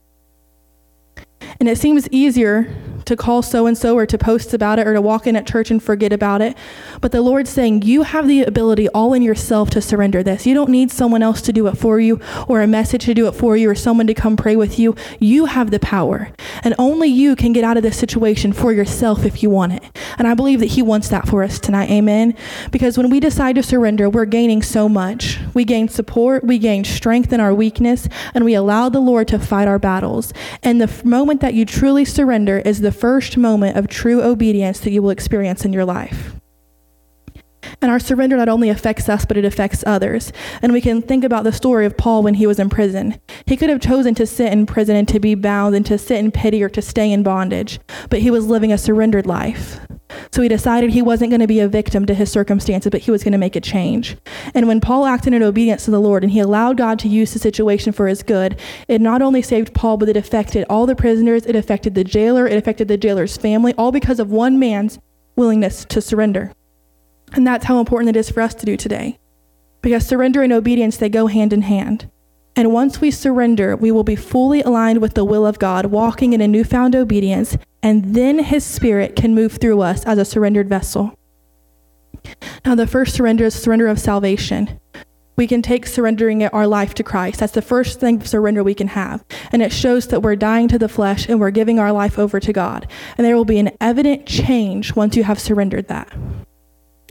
And 1.58 1.68
it 1.68 1.78
seems 1.78 2.08
easier 2.10 2.74
to 3.10 3.16
call 3.16 3.42
so 3.42 3.66
and 3.66 3.76
so 3.76 3.96
or 3.96 4.06
to 4.06 4.16
post 4.16 4.54
about 4.54 4.78
it 4.78 4.86
or 4.86 4.94
to 4.94 5.00
walk 5.02 5.26
in 5.26 5.36
at 5.36 5.46
church 5.46 5.70
and 5.70 5.82
forget 5.82 6.12
about 6.12 6.40
it. 6.40 6.56
But 7.00 7.12
the 7.12 7.20
Lord's 7.20 7.50
saying 7.50 7.82
you 7.82 8.02
have 8.02 8.26
the 8.26 8.42
ability 8.42 8.88
all 8.88 9.12
in 9.12 9.22
yourself 9.22 9.68
to 9.70 9.82
surrender 9.82 10.22
this. 10.22 10.46
You 10.46 10.54
don't 10.54 10.70
need 10.70 10.90
someone 10.90 11.22
else 11.22 11.42
to 11.42 11.52
do 11.52 11.66
it 11.66 11.76
for 11.76 12.00
you 12.00 12.20
or 12.48 12.62
a 12.62 12.66
message 12.66 13.04
to 13.04 13.14
do 13.14 13.26
it 13.26 13.32
for 13.32 13.56
you 13.56 13.68
or 13.68 13.74
someone 13.74 14.06
to 14.06 14.14
come 14.14 14.36
pray 14.36 14.56
with 14.56 14.78
you. 14.78 14.94
You 15.18 15.46
have 15.46 15.70
the 15.70 15.80
power. 15.80 16.30
And 16.62 16.74
only 16.78 17.08
you 17.08 17.36
can 17.36 17.52
get 17.52 17.64
out 17.64 17.76
of 17.76 17.82
this 17.82 17.98
situation 17.98 18.52
for 18.52 18.72
yourself 18.72 19.24
if 19.24 19.42
you 19.42 19.50
want 19.50 19.72
it. 19.72 19.84
And 20.16 20.28
I 20.28 20.34
believe 20.34 20.60
that 20.60 20.66
He 20.66 20.82
wants 20.82 21.08
that 21.08 21.28
for 21.28 21.42
us 21.42 21.58
tonight. 21.58 21.90
Amen. 21.90 22.34
Because 22.70 22.96
when 22.96 23.10
we 23.10 23.20
decide 23.20 23.56
to 23.56 23.62
surrender, 23.62 24.08
we're 24.08 24.24
gaining 24.24 24.62
so 24.62 24.88
much. 24.88 25.38
We 25.52 25.64
gain 25.64 25.88
support, 25.88 26.44
we 26.44 26.58
gain 26.58 26.84
strength 26.84 27.32
in 27.32 27.40
our 27.40 27.54
weakness, 27.54 28.08
and 28.34 28.44
we 28.44 28.54
allow 28.54 28.88
the 28.88 29.00
Lord 29.00 29.26
to 29.28 29.38
fight 29.38 29.66
our 29.66 29.78
battles. 29.78 30.32
And 30.62 30.80
the 30.80 30.90
moment 31.04 31.40
that 31.40 31.54
you 31.54 31.64
truly 31.64 32.04
surrender 32.04 32.60
is 32.60 32.80
the 32.80 32.92
first 33.00 33.38
moment 33.38 33.78
of 33.78 33.88
true 33.88 34.22
obedience 34.22 34.80
that 34.80 34.90
you 34.90 35.00
will 35.00 35.08
experience 35.08 35.64
in 35.64 35.72
your 35.72 35.86
life. 35.86 36.39
And 37.82 37.90
our 37.90 38.00
surrender 38.00 38.36
not 38.36 38.48
only 38.48 38.68
affects 38.68 39.08
us, 39.08 39.24
but 39.24 39.36
it 39.36 39.44
affects 39.44 39.84
others. 39.86 40.32
And 40.62 40.72
we 40.72 40.80
can 40.80 41.02
think 41.02 41.24
about 41.24 41.44
the 41.44 41.52
story 41.52 41.86
of 41.86 41.96
Paul 41.96 42.22
when 42.22 42.34
he 42.34 42.46
was 42.46 42.58
in 42.58 42.68
prison. 42.68 43.18
He 43.46 43.56
could 43.56 43.70
have 43.70 43.80
chosen 43.80 44.14
to 44.16 44.26
sit 44.26 44.52
in 44.52 44.66
prison 44.66 44.96
and 44.96 45.08
to 45.08 45.20
be 45.20 45.34
bound 45.34 45.74
and 45.74 45.84
to 45.86 45.98
sit 45.98 46.18
in 46.18 46.30
pity 46.30 46.62
or 46.62 46.68
to 46.70 46.82
stay 46.82 47.10
in 47.10 47.22
bondage, 47.22 47.80
but 48.08 48.20
he 48.20 48.30
was 48.30 48.46
living 48.46 48.72
a 48.72 48.78
surrendered 48.78 49.26
life. 49.26 49.80
So 50.32 50.42
he 50.42 50.48
decided 50.48 50.90
he 50.90 51.02
wasn't 51.02 51.30
going 51.30 51.40
to 51.40 51.46
be 51.46 51.60
a 51.60 51.68
victim 51.68 52.06
to 52.06 52.14
his 52.14 52.30
circumstances, 52.30 52.90
but 52.90 53.02
he 53.02 53.10
was 53.10 53.22
going 53.22 53.32
to 53.32 53.38
make 53.38 53.56
a 53.56 53.60
change. 53.60 54.16
And 54.54 54.68
when 54.68 54.80
Paul 54.80 55.06
acted 55.06 55.34
in 55.34 55.42
obedience 55.42 55.84
to 55.84 55.90
the 55.90 56.00
Lord 56.00 56.22
and 56.22 56.32
he 56.32 56.40
allowed 56.40 56.76
God 56.76 56.98
to 57.00 57.08
use 57.08 57.32
the 57.32 57.38
situation 57.38 57.92
for 57.92 58.06
his 58.06 58.22
good, 58.22 58.58
it 58.88 59.00
not 59.00 59.22
only 59.22 59.42
saved 59.42 59.74
Paul, 59.74 59.96
but 59.96 60.08
it 60.08 60.16
affected 60.16 60.66
all 60.68 60.86
the 60.86 60.96
prisoners, 60.96 61.46
it 61.46 61.56
affected 61.56 61.94
the 61.94 62.04
jailer, 62.04 62.46
it 62.46 62.56
affected 62.56 62.88
the 62.88 62.96
jailer's 62.96 63.36
family, 63.36 63.74
all 63.78 63.92
because 63.92 64.20
of 64.20 64.30
one 64.30 64.58
man's 64.58 64.98
willingness 65.36 65.84
to 65.86 66.00
surrender. 66.00 66.52
And 67.32 67.46
that's 67.46 67.64
how 67.64 67.78
important 67.80 68.14
it 68.14 68.18
is 68.18 68.30
for 68.30 68.40
us 68.40 68.54
to 68.54 68.66
do 68.66 68.76
today. 68.76 69.18
Because 69.82 70.06
surrender 70.06 70.42
and 70.42 70.52
obedience, 70.52 70.96
they 70.96 71.08
go 71.08 71.26
hand 71.26 71.52
in 71.52 71.62
hand. 71.62 72.10
And 72.56 72.72
once 72.72 73.00
we 73.00 73.10
surrender, 73.10 73.76
we 73.76 73.92
will 73.92 74.04
be 74.04 74.16
fully 74.16 74.60
aligned 74.62 75.00
with 75.00 75.14
the 75.14 75.24
will 75.24 75.46
of 75.46 75.58
God, 75.58 75.86
walking 75.86 76.32
in 76.32 76.40
a 76.40 76.48
newfound 76.48 76.96
obedience, 76.96 77.56
and 77.82 78.14
then 78.14 78.40
His 78.40 78.64
Spirit 78.64 79.16
can 79.16 79.34
move 79.34 79.52
through 79.52 79.80
us 79.80 80.04
as 80.04 80.18
a 80.18 80.24
surrendered 80.24 80.68
vessel. 80.68 81.14
Now, 82.64 82.74
the 82.74 82.86
first 82.86 83.14
surrender 83.14 83.44
is 83.44 83.54
surrender 83.54 83.86
of 83.86 83.98
salvation. 83.98 84.78
We 85.36 85.46
can 85.46 85.62
take 85.62 85.86
surrendering 85.86 86.44
our 86.48 86.66
life 86.66 86.92
to 86.94 87.02
Christ. 87.02 87.40
That's 87.40 87.54
the 87.54 87.62
first 87.62 87.98
thing 87.98 88.20
of 88.20 88.28
surrender 88.28 88.62
we 88.62 88.74
can 88.74 88.88
have. 88.88 89.24
And 89.52 89.62
it 89.62 89.72
shows 89.72 90.08
that 90.08 90.20
we're 90.20 90.36
dying 90.36 90.68
to 90.68 90.78
the 90.78 90.88
flesh 90.88 91.28
and 91.28 91.40
we're 91.40 91.50
giving 91.50 91.78
our 91.78 91.92
life 91.92 92.18
over 92.18 92.40
to 92.40 92.52
God. 92.52 92.86
And 93.16 93.24
there 93.24 93.36
will 93.36 93.46
be 93.46 93.58
an 93.58 93.70
evident 93.80 94.26
change 94.26 94.94
once 94.94 95.16
you 95.16 95.24
have 95.24 95.40
surrendered 95.40 95.88
that. 95.88 96.12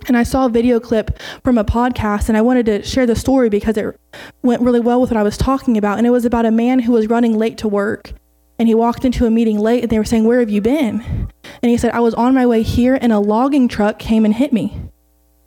And 0.07 0.17
I 0.17 0.23
saw 0.23 0.45
a 0.45 0.49
video 0.49 0.79
clip 0.79 1.19
from 1.43 1.57
a 1.57 1.63
podcast, 1.63 2.29
and 2.29 2.37
I 2.37 2.41
wanted 2.41 2.65
to 2.67 2.83
share 2.83 3.05
the 3.05 3.15
story 3.15 3.49
because 3.49 3.77
it 3.77 3.99
went 4.43 4.61
really 4.61 4.79
well 4.79 5.01
with 5.01 5.11
what 5.11 5.17
I 5.17 5.23
was 5.23 5.37
talking 5.37 5.77
about. 5.77 5.97
And 5.97 6.07
it 6.07 6.11
was 6.11 6.25
about 6.25 6.45
a 6.45 6.51
man 6.51 6.79
who 6.79 6.93
was 6.93 7.07
running 7.07 7.37
late 7.37 7.57
to 7.59 7.67
work. 7.67 8.13
And 8.57 8.67
he 8.67 8.75
walked 8.75 9.05
into 9.05 9.25
a 9.25 9.31
meeting 9.31 9.57
late, 9.57 9.83
and 9.83 9.91
they 9.91 9.97
were 9.97 10.05
saying, 10.05 10.25
Where 10.25 10.39
have 10.39 10.49
you 10.49 10.61
been? 10.61 11.29
And 11.61 11.69
he 11.69 11.77
said, 11.77 11.91
I 11.91 11.99
was 11.99 12.13
on 12.13 12.33
my 12.33 12.45
way 12.45 12.61
here, 12.61 12.97
and 13.01 13.13
a 13.13 13.19
logging 13.19 13.67
truck 13.67 13.99
came 13.99 14.25
and 14.25 14.33
hit 14.33 14.51
me. 14.51 14.77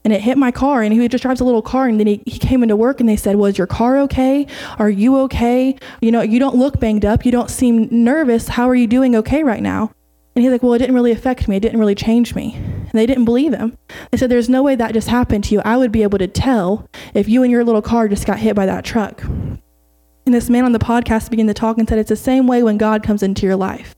And 0.04 0.12
it 0.12 0.20
hit 0.20 0.36
my 0.36 0.50
car, 0.50 0.82
and 0.82 0.92
he 0.92 1.08
just 1.08 1.22
drives 1.22 1.40
a 1.40 1.44
little 1.44 1.62
car. 1.62 1.86
And 1.86 2.00
then 2.00 2.06
he, 2.06 2.22
he 2.26 2.38
came 2.38 2.62
into 2.62 2.74
work, 2.74 3.00
and 3.00 3.08
they 3.08 3.16
said, 3.16 3.36
Was 3.36 3.58
your 3.58 3.66
car 3.66 3.98
okay? 4.00 4.46
Are 4.78 4.90
you 4.90 5.18
okay? 5.20 5.76
You 6.00 6.10
know, 6.10 6.22
you 6.22 6.38
don't 6.38 6.56
look 6.56 6.80
banged 6.80 7.04
up. 7.04 7.24
You 7.24 7.32
don't 7.32 7.50
seem 7.50 7.88
nervous. 7.90 8.48
How 8.48 8.68
are 8.68 8.74
you 8.74 8.86
doing 8.86 9.14
okay 9.16 9.44
right 9.44 9.62
now? 9.62 9.92
And 10.34 10.42
he's 10.42 10.50
like, 10.50 10.62
Well, 10.62 10.74
it 10.74 10.78
didn't 10.78 10.94
really 10.94 11.12
affect 11.12 11.48
me. 11.48 11.56
It 11.56 11.60
didn't 11.60 11.80
really 11.80 11.94
change 11.94 12.34
me. 12.34 12.54
And 12.54 12.92
they 12.92 13.06
didn't 13.06 13.24
believe 13.24 13.52
him. 13.52 13.76
They 14.10 14.18
said, 14.18 14.30
There's 14.30 14.48
no 14.48 14.62
way 14.62 14.74
that 14.76 14.92
just 14.92 15.08
happened 15.08 15.44
to 15.44 15.54
you. 15.54 15.62
I 15.64 15.76
would 15.76 15.92
be 15.92 16.02
able 16.02 16.18
to 16.18 16.26
tell 16.26 16.88
if 17.14 17.28
you 17.28 17.42
and 17.42 17.50
your 17.50 17.64
little 17.64 17.82
car 17.82 18.08
just 18.08 18.26
got 18.26 18.38
hit 18.38 18.56
by 18.56 18.66
that 18.66 18.84
truck. 18.84 19.22
And 19.22 20.32
this 20.32 20.48
man 20.48 20.64
on 20.64 20.72
the 20.72 20.78
podcast 20.78 21.30
began 21.30 21.48
to 21.48 21.54
talk 21.54 21.78
and 21.78 21.88
said, 21.88 21.98
It's 21.98 22.08
the 22.08 22.16
same 22.16 22.46
way 22.46 22.62
when 22.62 22.78
God 22.78 23.02
comes 23.02 23.22
into 23.22 23.46
your 23.46 23.56
life. 23.56 23.94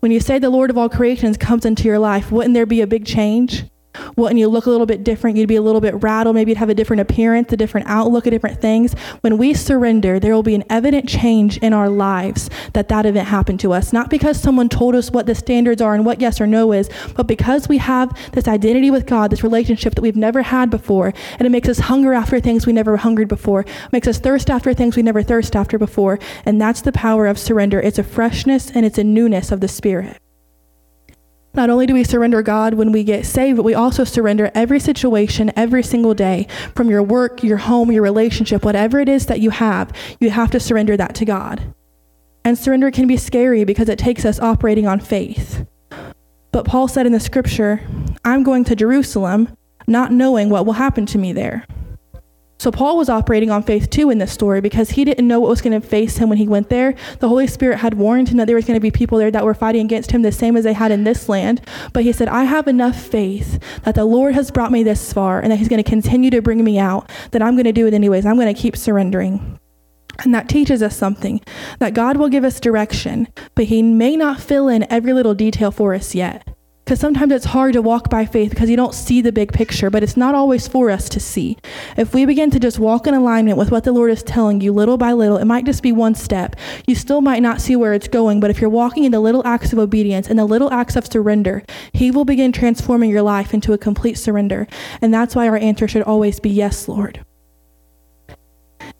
When 0.00 0.12
you 0.12 0.20
say 0.20 0.38
the 0.38 0.50
Lord 0.50 0.70
of 0.70 0.78
all 0.78 0.88
creations 0.88 1.36
comes 1.36 1.64
into 1.64 1.84
your 1.84 1.98
life, 1.98 2.30
wouldn't 2.30 2.54
there 2.54 2.66
be 2.66 2.80
a 2.80 2.86
big 2.86 3.06
change? 3.06 3.64
Wouldn't 4.16 4.38
you 4.38 4.48
look 4.48 4.66
a 4.66 4.70
little 4.70 4.86
bit 4.86 5.04
different? 5.04 5.36
You'd 5.36 5.48
be 5.48 5.56
a 5.56 5.62
little 5.62 5.80
bit 5.80 6.02
rattled. 6.02 6.34
Maybe 6.34 6.50
you'd 6.50 6.58
have 6.58 6.68
a 6.68 6.74
different 6.74 7.00
appearance, 7.00 7.52
a 7.52 7.56
different 7.56 7.86
outlook 7.88 8.26
at 8.26 8.30
different 8.30 8.60
things. 8.60 8.94
When 9.20 9.38
we 9.38 9.54
surrender, 9.54 10.18
there 10.18 10.34
will 10.34 10.42
be 10.42 10.54
an 10.54 10.64
evident 10.70 11.08
change 11.08 11.58
in 11.58 11.72
our 11.72 11.88
lives 11.88 12.50
that 12.72 12.88
that 12.88 13.06
event 13.06 13.28
happened 13.28 13.60
to 13.60 13.72
us. 13.72 13.92
Not 13.92 14.10
because 14.10 14.40
someone 14.40 14.68
told 14.68 14.94
us 14.94 15.10
what 15.10 15.26
the 15.26 15.34
standards 15.34 15.80
are 15.82 15.94
and 15.94 16.04
what 16.04 16.20
yes 16.20 16.40
or 16.40 16.46
no 16.46 16.72
is, 16.72 16.90
but 17.14 17.26
because 17.26 17.68
we 17.68 17.78
have 17.78 18.16
this 18.32 18.48
identity 18.48 18.90
with 18.90 19.06
God, 19.06 19.30
this 19.30 19.42
relationship 19.42 19.94
that 19.94 20.02
we've 20.02 20.16
never 20.16 20.42
had 20.42 20.70
before, 20.70 21.12
and 21.38 21.46
it 21.46 21.50
makes 21.50 21.68
us 21.68 21.78
hunger 21.78 22.14
after 22.14 22.40
things 22.40 22.66
we 22.66 22.72
never 22.72 22.96
hungered 22.96 23.28
before, 23.28 23.64
makes 23.92 24.08
us 24.08 24.18
thirst 24.18 24.50
after 24.50 24.74
things 24.74 24.96
we 24.96 25.02
never 25.02 25.22
thirst 25.22 25.56
after 25.56 25.78
before. 25.78 26.18
And 26.44 26.60
that's 26.60 26.82
the 26.82 26.92
power 26.92 27.26
of 27.26 27.38
surrender. 27.38 27.80
It's 27.80 27.98
a 27.98 28.04
freshness 28.04 28.70
and 28.70 28.84
it's 28.84 28.98
a 28.98 29.04
newness 29.04 29.50
of 29.52 29.60
the 29.60 29.68
Spirit. 29.68 30.20
Not 31.54 31.70
only 31.70 31.86
do 31.86 31.94
we 31.94 32.04
surrender 32.04 32.42
God 32.42 32.74
when 32.74 32.92
we 32.92 33.02
get 33.02 33.26
saved, 33.26 33.56
but 33.56 33.64
we 33.64 33.74
also 33.74 34.04
surrender 34.04 34.50
every 34.54 34.78
situation 34.78 35.50
every 35.56 35.82
single 35.82 36.14
day 36.14 36.46
from 36.76 36.90
your 36.90 37.02
work, 37.02 37.42
your 37.42 37.56
home, 37.56 37.90
your 37.90 38.02
relationship, 38.02 38.64
whatever 38.64 39.00
it 39.00 39.08
is 39.08 39.26
that 39.26 39.40
you 39.40 39.50
have, 39.50 39.92
you 40.20 40.30
have 40.30 40.50
to 40.52 40.60
surrender 40.60 40.96
that 40.96 41.14
to 41.16 41.24
God. 41.24 41.74
And 42.44 42.56
surrender 42.56 42.90
can 42.90 43.06
be 43.06 43.16
scary 43.16 43.64
because 43.64 43.88
it 43.88 43.98
takes 43.98 44.24
us 44.24 44.38
operating 44.40 44.86
on 44.86 45.00
faith. 45.00 45.66
But 46.52 46.64
Paul 46.64 46.88
said 46.88 47.06
in 47.06 47.12
the 47.12 47.20
scripture, 47.20 47.82
I'm 48.24 48.42
going 48.42 48.64
to 48.64 48.76
Jerusalem, 48.76 49.56
not 49.86 50.12
knowing 50.12 50.50
what 50.50 50.64
will 50.64 50.74
happen 50.74 51.06
to 51.06 51.18
me 51.18 51.32
there. 51.32 51.66
So 52.60 52.72
Paul 52.72 52.96
was 52.96 53.08
operating 53.08 53.50
on 53.50 53.62
faith 53.62 53.88
too 53.88 54.10
in 54.10 54.18
this 54.18 54.32
story 54.32 54.60
because 54.60 54.90
he 54.90 55.04
didn't 55.04 55.28
know 55.28 55.38
what 55.38 55.50
was 55.50 55.60
going 55.60 55.80
to 55.80 55.86
face 55.86 56.16
him 56.16 56.28
when 56.28 56.38
he 56.38 56.48
went 56.48 56.70
there. 56.70 56.96
The 57.20 57.28
Holy 57.28 57.46
Spirit 57.46 57.78
had 57.78 57.94
warned 57.94 58.30
him 58.30 58.36
that 58.38 58.46
there 58.46 58.56
was 58.56 58.64
going 58.64 58.76
to 58.76 58.80
be 58.80 58.90
people 58.90 59.16
there 59.16 59.30
that 59.30 59.44
were 59.44 59.54
fighting 59.54 59.84
against 59.84 60.10
him 60.10 60.22
the 60.22 60.32
same 60.32 60.56
as 60.56 60.64
they 60.64 60.72
had 60.72 60.90
in 60.90 61.04
this 61.04 61.28
land. 61.28 61.60
But 61.92 62.02
he 62.02 62.12
said, 62.12 62.26
I 62.26 62.44
have 62.44 62.66
enough 62.66 63.00
faith 63.00 63.62
that 63.84 63.94
the 63.94 64.04
Lord 64.04 64.34
has 64.34 64.50
brought 64.50 64.72
me 64.72 64.82
this 64.82 65.12
far 65.12 65.40
and 65.40 65.52
that 65.52 65.56
he's 65.56 65.68
going 65.68 65.82
to 65.82 65.88
continue 65.88 66.30
to 66.30 66.42
bring 66.42 66.64
me 66.64 66.80
out, 66.80 67.08
that 67.30 67.42
I'm 67.42 67.54
going 67.54 67.62
to 67.64 67.72
do 67.72 67.86
it 67.86 67.94
anyways. 67.94 68.26
I'm 68.26 68.34
going 68.34 68.52
to 68.52 68.60
keep 68.60 68.76
surrendering. 68.76 69.60
And 70.24 70.34
that 70.34 70.48
teaches 70.48 70.82
us 70.82 70.96
something 70.96 71.40
that 71.78 71.94
God 71.94 72.16
will 72.16 72.28
give 72.28 72.42
us 72.42 72.58
direction, 72.58 73.28
but 73.54 73.66
he 73.66 73.84
may 73.84 74.16
not 74.16 74.40
fill 74.40 74.66
in 74.66 74.84
every 74.90 75.12
little 75.12 75.34
detail 75.34 75.70
for 75.70 75.94
us 75.94 76.12
yet. 76.12 76.57
Because 76.88 77.00
sometimes 77.00 77.32
it's 77.32 77.44
hard 77.44 77.74
to 77.74 77.82
walk 77.82 78.08
by 78.08 78.24
faith 78.24 78.48
because 78.48 78.70
you 78.70 78.76
don't 78.76 78.94
see 78.94 79.20
the 79.20 79.30
big 79.30 79.52
picture, 79.52 79.90
but 79.90 80.02
it's 80.02 80.16
not 80.16 80.34
always 80.34 80.66
for 80.66 80.88
us 80.88 81.10
to 81.10 81.20
see. 81.20 81.58
If 81.98 82.14
we 82.14 82.24
begin 82.24 82.50
to 82.52 82.58
just 82.58 82.78
walk 82.78 83.06
in 83.06 83.12
alignment 83.12 83.58
with 83.58 83.70
what 83.70 83.84
the 83.84 83.92
Lord 83.92 84.10
is 84.10 84.22
telling 84.22 84.62
you 84.62 84.72
little 84.72 84.96
by 84.96 85.12
little, 85.12 85.36
it 85.36 85.44
might 85.44 85.66
just 85.66 85.82
be 85.82 85.92
one 85.92 86.14
step. 86.14 86.56
You 86.86 86.94
still 86.94 87.20
might 87.20 87.42
not 87.42 87.60
see 87.60 87.76
where 87.76 87.92
it's 87.92 88.08
going, 88.08 88.40
but 88.40 88.48
if 88.48 88.58
you're 88.58 88.70
walking 88.70 89.04
in 89.04 89.12
the 89.12 89.20
little 89.20 89.46
acts 89.46 89.70
of 89.74 89.78
obedience 89.78 90.30
and 90.30 90.38
the 90.38 90.46
little 90.46 90.72
acts 90.72 90.96
of 90.96 91.06
surrender, 91.06 91.62
He 91.92 92.10
will 92.10 92.24
begin 92.24 92.52
transforming 92.52 93.10
your 93.10 93.20
life 93.20 93.52
into 93.52 93.74
a 93.74 93.78
complete 93.78 94.16
surrender. 94.16 94.66
And 95.02 95.12
that's 95.12 95.36
why 95.36 95.46
our 95.46 95.58
answer 95.58 95.88
should 95.88 96.04
always 96.04 96.40
be 96.40 96.48
yes, 96.48 96.88
Lord. 96.88 97.22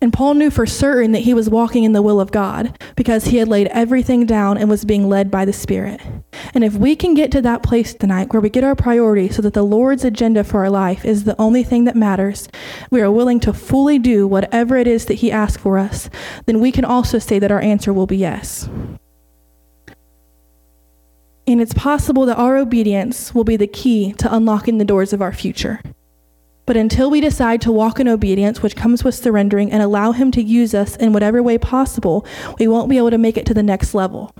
And 0.02 0.12
Paul 0.12 0.34
knew 0.34 0.50
for 0.50 0.66
certain 0.66 1.12
that 1.12 1.20
he 1.20 1.32
was 1.32 1.48
walking 1.48 1.84
in 1.84 1.92
the 1.92 2.02
will 2.02 2.20
of 2.20 2.32
God 2.32 2.78
because 2.96 3.24
he 3.24 3.38
had 3.38 3.48
laid 3.48 3.68
everything 3.68 4.26
down 4.26 4.58
and 4.58 4.68
was 4.68 4.84
being 4.84 5.08
led 5.08 5.30
by 5.30 5.46
the 5.46 5.54
Spirit. 5.54 6.02
And 6.54 6.64
if 6.64 6.74
we 6.74 6.96
can 6.96 7.14
get 7.14 7.30
to 7.32 7.42
that 7.42 7.62
place 7.62 7.94
tonight 7.94 8.32
where 8.32 8.40
we 8.40 8.50
get 8.50 8.64
our 8.64 8.74
priority 8.74 9.28
so 9.28 9.42
that 9.42 9.54
the 9.54 9.62
Lord's 9.62 10.04
agenda 10.04 10.44
for 10.44 10.60
our 10.60 10.70
life 10.70 11.04
is 11.04 11.24
the 11.24 11.40
only 11.40 11.62
thing 11.62 11.84
that 11.84 11.96
matters, 11.96 12.48
we 12.90 13.00
are 13.00 13.10
willing 13.10 13.40
to 13.40 13.52
fully 13.52 13.98
do 13.98 14.26
whatever 14.26 14.76
it 14.76 14.86
is 14.86 15.06
that 15.06 15.14
he 15.14 15.32
asks 15.32 15.62
for 15.62 15.78
us, 15.78 16.08
then 16.46 16.60
we 16.60 16.72
can 16.72 16.84
also 16.84 17.18
say 17.18 17.38
that 17.38 17.52
our 17.52 17.60
answer 17.60 17.92
will 17.92 18.06
be 18.06 18.16
yes. 18.16 18.68
And 21.46 21.62
it's 21.62 21.74
possible 21.74 22.26
that 22.26 22.36
our 22.36 22.56
obedience 22.58 23.34
will 23.34 23.44
be 23.44 23.56
the 23.56 23.66
key 23.66 24.12
to 24.14 24.34
unlocking 24.34 24.76
the 24.76 24.84
doors 24.84 25.14
of 25.14 25.22
our 25.22 25.32
future. 25.32 25.80
But 26.66 26.76
until 26.76 27.08
we 27.08 27.22
decide 27.22 27.62
to 27.62 27.72
walk 27.72 27.98
in 27.98 28.06
obedience, 28.06 28.62
which 28.62 28.76
comes 28.76 29.02
with 29.02 29.14
surrendering, 29.14 29.72
and 29.72 29.82
allow 29.82 30.12
Him 30.12 30.30
to 30.32 30.42
use 30.42 30.74
us 30.74 30.96
in 30.96 31.14
whatever 31.14 31.42
way 31.42 31.56
possible, 31.56 32.26
we 32.58 32.68
won't 32.68 32.90
be 32.90 32.98
able 32.98 33.08
to 33.08 33.16
make 33.16 33.38
it 33.38 33.46
to 33.46 33.54
the 33.54 33.62
next 33.62 33.94
level. 33.94 34.34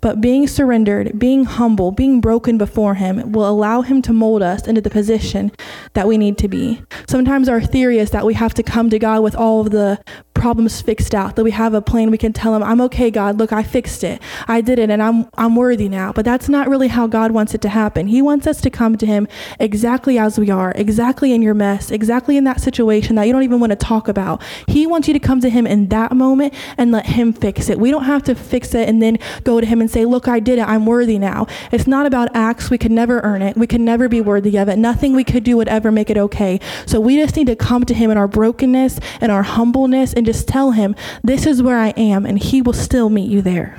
But 0.00 0.20
being 0.20 0.46
surrendered, 0.46 1.18
being 1.18 1.44
humble, 1.44 1.92
being 1.92 2.20
broken 2.20 2.56
before 2.56 2.94
Him 2.94 3.32
will 3.32 3.48
allow 3.48 3.82
Him 3.82 4.00
to 4.02 4.12
mold 4.12 4.42
us 4.42 4.66
into 4.66 4.80
the 4.80 4.90
position 4.90 5.52
that 5.92 6.08
we 6.08 6.16
need 6.16 6.38
to 6.38 6.48
be. 6.48 6.82
Sometimes 7.06 7.48
our 7.48 7.60
theory 7.60 7.98
is 7.98 8.10
that 8.10 8.24
we 8.24 8.34
have 8.34 8.54
to 8.54 8.62
come 8.62 8.90
to 8.90 8.98
God 8.98 9.22
with 9.22 9.34
all 9.34 9.60
of 9.60 9.70
the 9.70 10.02
problems 10.40 10.80
fixed 10.80 11.14
out, 11.14 11.36
that 11.36 11.44
we 11.44 11.50
have 11.50 11.74
a 11.74 11.82
plan 11.82 12.10
we 12.10 12.16
can 12.16 12.32
tell 12.32 12.56
Him, 12.56 12.62
I'm 12.62 12.80
okay, 12.80 13.10
God, 13.10 13.38
look, 13.38 13.52
I 13.52 13.62
fixed 13.62 14.02
it. 14.02 14.22
I 14.48 14.62
did 14.62 14.78
it 14.78 14.88
and 14.88 15.02
I'm, 15.02 15.28
I'm 15.36 15.54
worthy 15.54 15.88
now. 15.88 16.12
But 16.12 16.24
that's 16.24 16.48
not 16.48 16.66
really 16.66 16.88
how 16.88 17.06
God 17.06 17.30
wants 17.32 17.54
it 17.54 17.60
to 17.60 17.68
happen. 17.68 18.06
He 18.06 18.22
wants 18.22 18.46
us 18.46 18.60
to 18.62 18.70
come 18.70 18.96
to 18.96 19.06
Him 19.06 19.28
exactly 19.58 20.18
as 20.18 20.38
we 20.38 20.50
are, 20.50 20.72
exactly 20.74 21.34
in 21.34 21.42
your 21.42 21.52
mess, 21.52 21.90
exactly 21.90 22.38
in 22.38 22.44
that 22.44 22.58
situation 22.58 23.16
that 23.16 23.24
you 23.24 23.34
don't 23.34 23.42
even 23.42 23.60
want 23.60 23.70
to 23.70 23.76
talk 23.76 24.08
about. 24.08 24.42
He 24.66 24.86
wants 24.86 25.08
you 25.08 25.14
to 25.14 25.20
come 25.20 25.40
to 25.40 25.50
Him 25.50 25.66
in 25.66 25.88
that 25.88 26.16
moment 26.16 26.54
and 26.78 26.90
let 26.90 27.04
Him 27.04 27.34
fix 27.34 27.68
it. 27.68 27.78
We 27.78 27.90
don't 27.90 28.04
have 28.04 28.22
to 28.24 28.34
fix 28.34 28.74
it 28.74 28.88
and 28.88 29.02
then 29.02 29.18
go 29.44 29.60
to 29.60 29.66
Him 29.66 29.82
and 29.82 29.90
say, 29.90 30.06
Look, 30.06 30.26
I 30.26 30.40
did 30.40 30.58
it. 30.58 30.66
I'm 30.66 30.86
worthy 30.86 31.18
now. 31.18 31.46
It's 31.70 31.86
not 31.86 32.06
about 32.06 32.34
acts. 32.34 32.70
We 32.70 32.78
could 32.78 32.92
never 32.92 33.20
earn 33.20 33.42
it. 33.42 33.58
We 33.58 33.66
could 33.66 33.82
never 33.82 34.08
be 34.08 34.22
worthy 34.22 34.56
of 34.56 34.70
it. 34.70 34.78
Nothing 34.78 35.14
we 35.14 35.24
could 35.24 35.44
do 35.44 35.58
would 35.58 35.68
ever 35.68 35.92
make 35.92 36.08
it 36.08 36.16
okay. 36.16 36.60
So 36.86 36.98
we 36.98 37.16
just 37.16 37.36
need 37.36 37.48
to 37.48 37.56
come 37.56 37.84
to 37.84 37.92
Him 37.92 38.10
in 38.10 38.16
our 38.16 38.28
brokenness 38.28 39.00
and 39.20 39.30
our 39.30 39.42
humbleness 39.42 40.14
and 40.14 40.29
just 40.32 40.46
tell 40.46 40.70
Him, 40.70 40.94
This 41.24 41.46
is 41.46 41.62
where 41.62 41.78
I 41.78 41.88
am, 41.90 42.24
and 42.24 42.38
He 42.38 42.62
will 42.62 42.72
still 42.72 43.10
meet 43.10 43.30
you 43.30 43.42
there. 43.42 43.76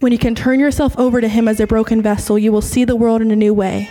When 0.00 0.12
you 0.12 0.18
can 0.18 0.34
turn 0.34 0.60
yourself 0.60 0.96
over 0.98 1.20
to 1.20 1.28
Him 1.28 1.48
as 1.48 1.58
a 1.58 1.66
broken 1.66 2.00
vessel, 2.00 2.38
you 2.38 2.52
will 2.52 2.62
see 2.62 2.84
the 2.84 2.96
world 2.96 3.22
in 3.22 3.30
a 3.30 3.36
new 3.36 3.52
way 3.52 3.88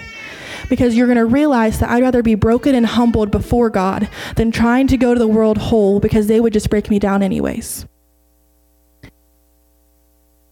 because 0.70 0.96
you're 0.96 1.08
going 1.08 1.18
to 1.18 1.26
realize 1.26 1.80
that 1.80 1.90
I'd 1.90 2.02
rather 2.02 2.24
be 2.24 2.36
broken 2.36 2.74
and 2.74 2.86
humbled 2.86 3.32
before 3.32 3.70
God 3.70 4.10
than 4.36 4.52
trying 4.52 4.88
to 4.88 4.98
go 4.98 5.14
to 5.14 5.20
the 5.20 5.28
world 5.28 5.58
whole 5.58 6.00
because 6.00 6.28
they 6.28 6.40
would 6.40 6.54
just 6.54 6.70
break 6.70 6.90
me 6.90 7.00
down 7.00 7.22
anyways. 7.22 7.86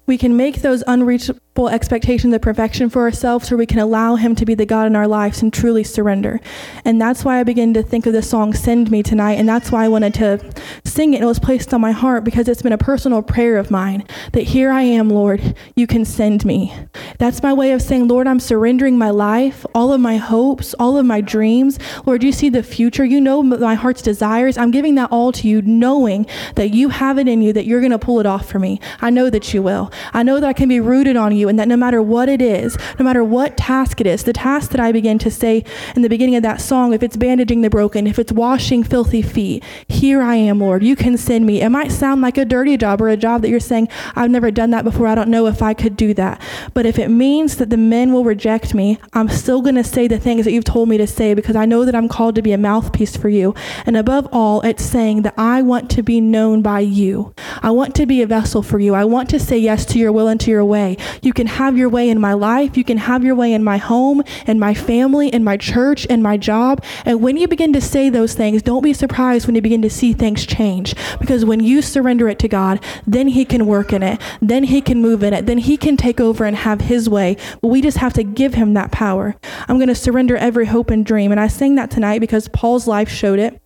We 0.06 0.18
can 0.18 0.36
make 0.36 0.62
those 0.62 0.84
unreachable 0.86 1.40
expectations 1.56 2.34
of 2.34 2.42
perfection 2.42 2.90
for 2.90 3.04
ourselves, 3.04 3.48
so 3.48 3.56
we 3.56 3.66
can 3.66 3.80
allow 3.80 4.16
Him 4.16 4.36
to 4.36 4.46
be 4.46 4.56
the 4.56 4.66
God 4.66 4.88
in 4.88 4.96
our 4.96 5.08
lives 5.08 5.42
and 5.42 5.54
truly 5.54 5.84
surrender. 5.84 6.40
And 6.84 7.00
that's 7.00 7.24
why 7.24 7.40
I 7.40 7.44
begin 7.44 7.74
to 7.76 7.84
think 7.84 8.06
of 8.06 8.14
the 8.14 8.24
song 8.24 8.54
Send 8.54 8.90
Me 8.90 9.04
tonight. 9.04 9.34
And 9.34 9.48
that's 9.48 9.72
why 9.72 9.86
I 9.86 9.88
wanted 9.88 10.16
to 10.16 10.54
sing 10.84 11.14
it. 11.14 11.22
It 11.22 11.26
was 11.26 11.40
placed 11.40 11.74
on 11.74 11.82
my 11.82 11.92
heart 11.92 12.24
because 12.24 12.48
it's 12.48 12.62
been 12.62 12.74
a 12.74 12.78
personal 12.78 13.22
prayer 13.22 13.58
of 13.58 13.70
mine 13.70 14.06
that 14.32 14.44
here 14.44 14.72
I 14.72 14.82
am, 14.82 15.10
Lord, 15.10 15.56
you 15.76 15.86
can 15.86 16.06
send 16.06 16.44
me. 16.44 16.74
That's 17.20 17.44
my 17.44 17.54
way 17.54 17.72
of 17.72 17.82
saying, 17.82 18.08
Lord, 18.08 18.28
I'm 18.28 18.40
surrendering 18.40 18.98
my 18.98 19.12
life, 19.12 19.66
all 19.76 19.94
of 19.94 20.02
my 20.02 20.18
hopes, 20.18 20.74
all 20.80 20.98
of 20.98 21.06
my 21.06 21.22
dreams. 21.22 21.78
Lord, 22.06 22.24
you 22.24 22.32
see 22.32 22.50
the 22.50 22.64
future. 22.64 23.06
You 23.06 23.22
know 23.22 23.44
my 23.44 23.76
heart's 23.76 24.02
desires. 24.02 24.58
I'm 24.58 24.72
giving 24.72 24.96
that 24.96 25.12
all 25.12 25.32
to 25.34 25.48
you, 25.48 25.62
knowing 25.62 26.26
that 26.56 26.74
you 26.74 26.90
have 26.90 27.20
it 27.20 27.28
in 27.28 27.42
you, 27.42 27.54
that 27.54 27.66
you're 27.66 27.80
going 27.80 27.92
to 27.92 28.00
pull 28.00 28.20
it 28.20 28.26
off 28.26 28.50
for 28.50 28.60
me. 28.60 28.80
I 29.02 29.10
know 29.10 29.30
that 29.30 29.54
you 29.54 29.62
will. 29.62 29.92
I 30.14 30.24
know 30.24 30.40
that 30.40 30.48
I 30.48 30.54
can 30.54 30.68
be 30.68 30.80
rooted 30.80 31.16
on 31.16 31.43
you 31.44 31.50
and 31.50 31.60
that 31.60 31.68
no 31.68 31.78
matter 31.78 32.02
what 32.02 32.30
it 32.30 32.42
is, 32.42 32.78
no 32.98 33.06
matter 33.06 33.24
what 33.24 33.58
task 33.58 34.00
it 34.02 34.08
is, 34.08 34.24
the 34.24 34.34
task 34.34 34.72
that 34.72 34.80
I 34.80 34.92
begin 34.92 35.20
to 35.20 35.30
say 35.30 35.64
in 35.96 36.02
the 36.02 36.10
beginning 36.10 36.36
of 36.36 36.44
that 36.44 36.62
song, 36.62 36.94
if 36.94 37.04
it's 37.04 37.18
bandaging 37.18 37.62
the 37.62 37.70
broken, 37.70 38.08
if 38.08 38.18
it's 38.18 38.32
washing 38.32 38.84
filthy 38.84 39.22
feet, 39.22 39.64
here 39.88 40.22
I 40.22 40.36
am, 40.36 40.60
Lord. 40.60 40.84
You 40.84 40.96
can 40.96 41.18
send 41.18 41.46
me. 41.46 41.62
It 41.62 41.70
might 41.70 41.92
sound 41.92 42.22
like 42.22 42.38
a 42.38 42.46
dirty 42.46 42.78
job 42.78 43.02
or 43.02 43.10
a 43.10 43.18
job 43.18 43.42
that 43.42 43.50
you're 43.50 43.60
saying, 43.60 43.90
I've 44.16 44.32
never 44.32 44.52
done 44.52 44.72
that 44.72 44.84
before. 44.84 45.08
I 45.08 45.16
don't 45.16 45.30
know 45.30 45.48
if 45.48 45.62
I 45.62 45.74
could 45.74 45.98
do 45.98 46.14
that. 46.16 46.42
But 46.74 46.86
if 46.86 46.98
it 46.98 47.10
means 47.10 47.58
that 47.58 47.70
the 47.70 47.78
men 47.78 48.14
will 48.14 48.24
reject 48.24 48.74
me, 48.74 49.00
I'm 49.14 49.30
still 49.30 49.62
going 49.62 49.76
to 49.76 49.84
say 49.84 50.08
the 50.08 50.20
things 50.20 50.46
that 50.46 50.52
you've 50.52 50.64
told 50.64 50.90
me 50.90 50.98
to 50.98 51.08
say 51.08 51.34
because 51.34 51.56
I 51.56 51.66
know 51.66 51.86
that 51.86 51.96
I'm 51.96 52.08
called 52.08 52.36
to 52.36 52.42
be 52.42 52.54
a 52.54 52.58
mouthpiece 52.58 53.18
for 53.18 53.30
you. 53.30 53.54
And 53.86 53.98
above 53.98 54.28
all, 54.32 54.62
it's 54.62 54.84
saying 54.84 55.24
that 55.24 55.34
I 55.38 55.62
want 55.62 55.90
to 55.92 56.04
be 56.04 56.22
known 56.22 56.62
by 56.62 56.80
you. 56.80 57.34
I 57.62 57.72
want 57.72 57.96
to 57.96 58.06
be 58.06 58.22
a 58.22 58.28
vessel 58.28 58.64
for 58.64 58.80
you. 58.80 58.94
I 58.94 59.04
want 59.04 59.30
to 59.32 59.40
say 59.40 59.58
yes 59.58 59.86
to 59.88 60.00
your 60.00 60.12
will 60.12 60.28
and 60.28 60.40
to 60.42 60.52
your 60.52 60.66
way. 60.66 60.98
You 61.22 61.33
can 61.34 61.48
have 61.48 61.78
your 61.78 61.90
way 61.90 62.10
in 62.10 62.20
my 62.20 62.34
life. 62.34 62.78
You 62.78 62.84
can 62.84 62.98
have 62.98 63.24
your 63.24 63.36
way 63.36 63.54
in 63.54 63.64
my 63.64 63.78
home, 63.78 64.24
and 64.46 64.60
my 64.60 64.74
family, 64.74 65.30
in 65.30 65.44
my 65.44 65.58
church, 65.58 66.06
in 66.06 66.22
my 66.22 66.38
job. 66.38 66.84
And 67.06 67.22
when 67.22 67.38
you 67.38 67.48
begin 67.48 67.74
to 67.74 67.82
say 67.82 68.10
those 68.10 68.34
things, 68.34 68.62
don't 68.62 68.84
be 68.84 68.94
surprised 68.94 69.48
when 69.48 69.56
you 69.56 69.62
begin 69.62 69.82
to 69.82 69.90
see 69.90 70.14
things 70.14 70.46
change. 70.46 70.96
Because 71.20 71.46
when 71.46 71.60
you 71.60 71.82
surrender 71.82 72.28
it 72.30 72.40
to 72.40 72.48
God, 72.48 72.84
then 73.06 73.28
He 73.28 73.46
can 73.46 73.66
work 73.66 73.94
in 73.94 74.04
it. 74.04 74.22
Then 74.42 74.66
He 74.66 74.82
can 74.82 75.02
move 75.02 75.24
in 75.24 75.34
it. 75.34 75.46
Then 75.46 75.58
He 75.58 75.78
can 75.78 75.98
take 75.98 76.20
over 76.20 76.46
and 76.46 76.56
have 76.56 76.82
His 76.82 77.10
way. 77.10 77.38
But 77.62 77.70
we 77.70 77.82
just 77.82 77.98
have 77.98 78.14
to 78.14 78.24
give 78.24 78.54
Him 78.54 78.74
that 78.74 78.92
power. 78.92 79.36
I'm 79.68 79.78
going 79.78 79.88
to 79.88 79.96
surrender 79.96 80.38
every 80.38 80.66
hope 80.66 80.90
and 80.90 81.06
dream. 81.06 81.32
And 81.32 81.40
I 81.40 81.48
sang 81.48 81.76
that 81.76 81.92
tonight 81.92 82.20
because 82.20 82.48
Paul's 82.50 82.88
life 82.88 83.10
showed 83.10 83.40
it. 83.40 83.60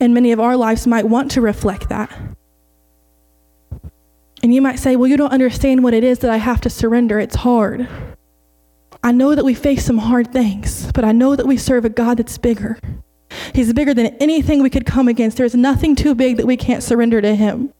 And 0.00 0.14
many 0.14 0.32
of 0.32 0.40
our 0.40 0.56
lives 0.56 0.86
might 0.86 1.06
want 1.06 1.30
to 1.32 1.40
reflect 1.40 1.88
that. 1.88 2.10
And 4.42 4.54
you 4.54 4.62
might 4.62 4.78
say, 4.78 4.96
Well, 4.96 5.08
you 5.08 5.16
don't 5.16 5.32
understand 5.32 5.82
what 5.82 5.94
it 5.94 6.04
is 6.04 6.20
that 6.20 6.30
I 6.30 6.36
have 6.36 6.60
to 6.62 6.70
surrender. 6.70 7.18
It's 7.18 7.36
hard. 7.36 7.88
I 9.02 9.12
know 9.12 9.34
that 9.34 9.44
we 9.44 9.54
face 9.54 9.84
some 9.84 9.98
hard 9.98 10.32
things, 10.32 10.90
but 10.92 11.04
I 11.04 11.12
know 11.12 11.36
that 11.36 11.46
we 11.46 11.56
serve 11.56 11.84
a 11.84 11.88
God 11.88 12.18
that's 12.18 12.38
bigger. 12.38 12.78
He's 13.54 13.72
bigger 13.72 13.94
than 13.94 14.06
anything 14.16 14.62
we 14.62 14.70
could 14.70 14.86
come 14.86 15.08
against. 15.08 15.36
There's 15.36 15.54
nothing 15.54 15.94
too 15.94 16.14
big 16.14 16.36
that 16.36 16.46
we 16.46 16.56
can't 16.56 16.82
surrender 16.82 17.20
to 17.20 17.34
Him. 17.34 17.72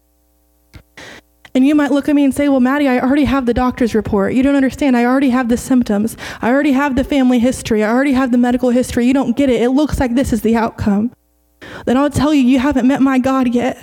And 1.55 1.65
you 1.65 1.73
might 1.73 1.91
look 1.91 2.07
at 2.07 2.15
me 2.15 2.23
and 2.23 2.33
say, 2.33 2.47
Well, 2.47 2.59
Maddie, 2.59 2.87
I 2.87 2.99
already 2.99 3.25
have 3.25 3.45
the 3.45 3.53
doctor's 3.53 3.95
report. 3.95 4.33
You 4.33 4.43
don't 4.43 4.55
understand. 4.55 4.95
I 4.95 5.05
already 5.05 5.29
have 5.29 5.49
the 5.49 5.57
symptoms. 5.57 6.15
I 6.41 6.49
already 6.49 6.73
have 6.73 6.95
the 6.95 7.03
family 7.03 7.39
history. 7.39 7.83
I 7.83 7.89
already 7.89 8.13
have 8.13 8.31
the 8.31 8.37
medical 8.37 8.69
history. 8.69 9.07
You 9.07 9.13
don't 9.13 9.35
get 9.35 9.49
it. 9.49 9.61
It 9.61 9.69
looks 9.69 9.99
like 9.99 10.15
this 10.15 10.31
is 10.31 10.41
the 10.41 10.55
outcome. 10.55 11.11
Then 11.85 11.97
I'll 11.97 12.09
tell 12.09 12.33
you, 12.33 12.41
you 12.41 12.59
haven't 12.59 12.87
met 12.87 13.01
my 13.01 13.19
God 13.19 13.53
yet. 13.53 13.77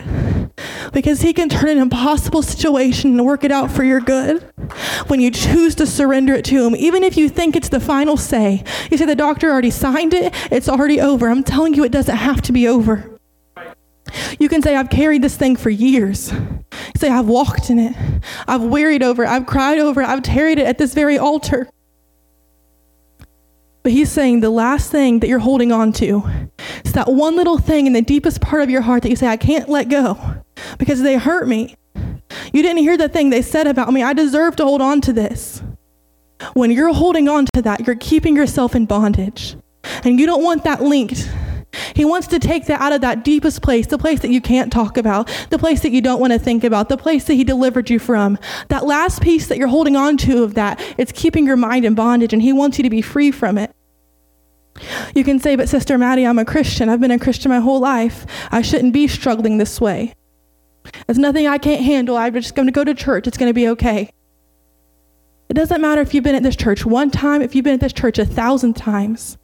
Because 0.92 1.20
he 1.20 1.32
can 1.32 1.48
turn 1.48 1.70
an 1.70 1.78
impossible 1.78 2.42
situation 2.42 3.10
and 3.10 3.26
work 3.26 3.44
it 3.44 3.52
out 3.52 3.70
for 3.70 3.84
your 3.84 4.00
good 4.00 4.42
when 5.08 5.20
you 5.20 5.30
choose 5.30 5.74
to 5.76 5.86
surrender 5.86 6.34
it 6.34 6.44
to 6.46 6.66
him. 6.66 6.74
Even 6.74 7.02
if 7.02 7.16
you 7.16 7.28
think 7.28 7.56
it's 7.56 7.68
the 7.68 7.80
final 7.80 8.16
say, 8.16 8.64
you 8.90 8.96
say 8.96 9.04
the 9.04 9.14
doctor 9.14 9.50
already 9.50 9.70
signed 9.70 10.14
it, 10.14 10.34
it's 10.50 10.68
already 10.68 11.00
over. 11.00 11.28
I'm 11.28 11.44
telling 11.44 11.74
you, 11.74 11.84
it 11.84 11.92
doesn't 11.92 12.16
have 12.16 12.40
to 12.42 12.52
be 12.52 12.66
over. 12.66 13.10
You 14.38 14.48
can 14.48 14.62
say, 14.62 14.76
I've 14.76 14.90
carried 14.90 15.22
this 15.22 15.36
thing 15.36 15.56
for 15.56 15.70
years. 15.70 16.32
Say, 16.96 17.10
I've 17.10 17.26
walked 17.26 17.70
in 17.70 17.78
it. 17.78 17.96
I've 18.46 18.62
wearied 18.62 19.02
over 19.02 19.24
it. 19.24 19.28
I've 19.28 19.46
cried 19.46 19.78
over 19.78 20.00
it. 20.00 20.08
I've 20.08 20.22
tarried 20.22 20.58
it 20.58 20.66
at 20.66 20.78
this 20.78 20.94
very 20.94 21.18
altar. 21.18 21.68
But 23.82 23.92
he's 23.92 24.10
saying 24.10 24.40
the 24.40 24.50
last 24.50 24.90
thing 24.90 25.20
that 25.20 25.28
you're 25.28 25.38
holding 25.38 25.70
on 25.70 25.92
to 25.94 26.24
is 26.84 26.92
that 26.92 27.08
one 27.08 27.36
little 27.36 27.58
thing 27.58 27.86
in 27.86 27.92
the 27.92 28.02
deepest 28.02 28.40
part 28.40 28.62
of 28.62 28.70
your 28.70 28.80
heart 28.80 29.02
that 29.02 29.10
you 29.10 29.16
say, 29.16 29.28
I 29.28 29.36
can't 29.36 29.68
let 29.68 29.88
go 29.88 30.35
because 30.78 31.02
they 31.02 31.16
hurt 31.16 31.48
me. 31.48 31.76
You 32.52 32.62
didn't 32.62 32.78
hear 32.78 32.96
the 32.96 33.08
thing 33.08 33.30
they 33.30 33.42
said 33.42 33.66
about 33.66 33.92
me. 33.92 34.02
I 34.02 34.12
deserve 34.12 34.56
to 34.56 34.64
hold 34.64 34.82
on 34.82 35.00
to 35.02 35.12
this. 35.12 35.62
When 36.54 36.70
you're 36.70 36.92
holding 36.92 37.28
on 37.28 37.46
to 37.54 37.62
that, 37.62 37.86
you're 37.86 37.96
keeping 37.96 38.36
yourself 38.36 38.74
in 38.74 38.86
bondage. 38.86 39.56
And 40.04 40.18
you 40.18 40.26
don't 40.26 40.42
want 40.42 40.64
that 40.64 40.82
linked 40.82 41.28
he 41.94 42.04
wants 42.04 42.26
to 42.28 42.38
take 42.38 42.66
that 42.66 42.80
out 42.80 42.92
of 42.92 43.00
that 43.02 43.24
deepest 43.24 43.62
place, 43.62 43.86
the 43.86 43.98
place 43.98 44.20
that 44.20 44.30
you 44.30 44.40
can't 44.40 44.72
talk 44.72 44.96
about, 44.96 45.28
the 45.50 45.58
place 45.58 45.80
that 45.82 45.92
you 45.92 46.00
don't 46.00 46.20
want 46.20 46.32
to 46.32 46.38
think 46.38 46.64
about, 46.64 46.88
the 46.88 46.96
place 46.96 47.24
that 47.24 47.34
He 47.34 47.44
delivered 47.44 47.90
you 47.90 47.98
from. 47.98 48.38
That 48.68 48.86
last 48.86 49.22
piece 49.22 49.46
that 49.48 49.58
you're 49.58 49.68
holding 49.68 49.96
on 49.96 50.16
to 50.18 50.42
of 50.42 50.54
that, 50.54 50.80
it's 50.98 51.12
keeping 51.12 51.46
your 51.46 51.56
mind 51.56 51.84
in 51.84 51.94
bondage, 51.94 52.32
and 52.32 52.42
He 52.42 52.52
wants 52.52 52.78
you 52.78 52.84
to 52.84 52.90
be 52.90 53.02
free 53.02 53.30
from 53.30 53.58
it. 53.58 53.72
You 55.14 55.24
can 55.24 55.38
say, 55.38 55.56
but 55.56 55.68
Sister 55.68 55.96
Maddie, 55.96 56.26
I'm 56.26 56.38
a 56.38 56.44
Christian. 56.44 56.88
I've 56.88 57.00
been 57.00 57.10
a 57.10 57.18
Christian 57.18 57.50
my 57.50 57.60
whole 57.60 57.80
life. 57.80 58.26
I 58.50 58.60
shouldn't 58.60 58.92
be 58.92 59.08
struggling 59.08 59.56
this 59.56 59.80
way. 59.80 60.14
There's 61.06 61.18
nothing 61.18 61.46
I 61.46 61.58
can't 61.58 61.82
handle. 61.82 62.16
I'm 62.16 62.34
just 62.34 62.54
going 62.54 62.66
to 62.66 62.72
go 62.72 62.84
to 62.84 62.94
church. 62.94 63.26
It's 63.26 63.36
going 63.36 63.50
to 63.50 63.54
be 63.54 63.68
okay. 63.68 64.10
It 65.48 65.54
doesn't 65.54 65.80
matter 65.80 66.00
if 66.00 66.12
you've 66.12 66.24
been 66.24 66.34
at 66.34 66.42
this 66.42 66.56
church 66.56 66.84
one 66.84 67.10
time, 67.10 67.42
if 67.42 67.54
you've 67.54 67.64
been 67.64 67.74
at 67.74 67.80
this 67.80 67.92
church 67.92 68.18
a 68.18 68.26
thousand 68.26 68.74
times. 68.74 69.38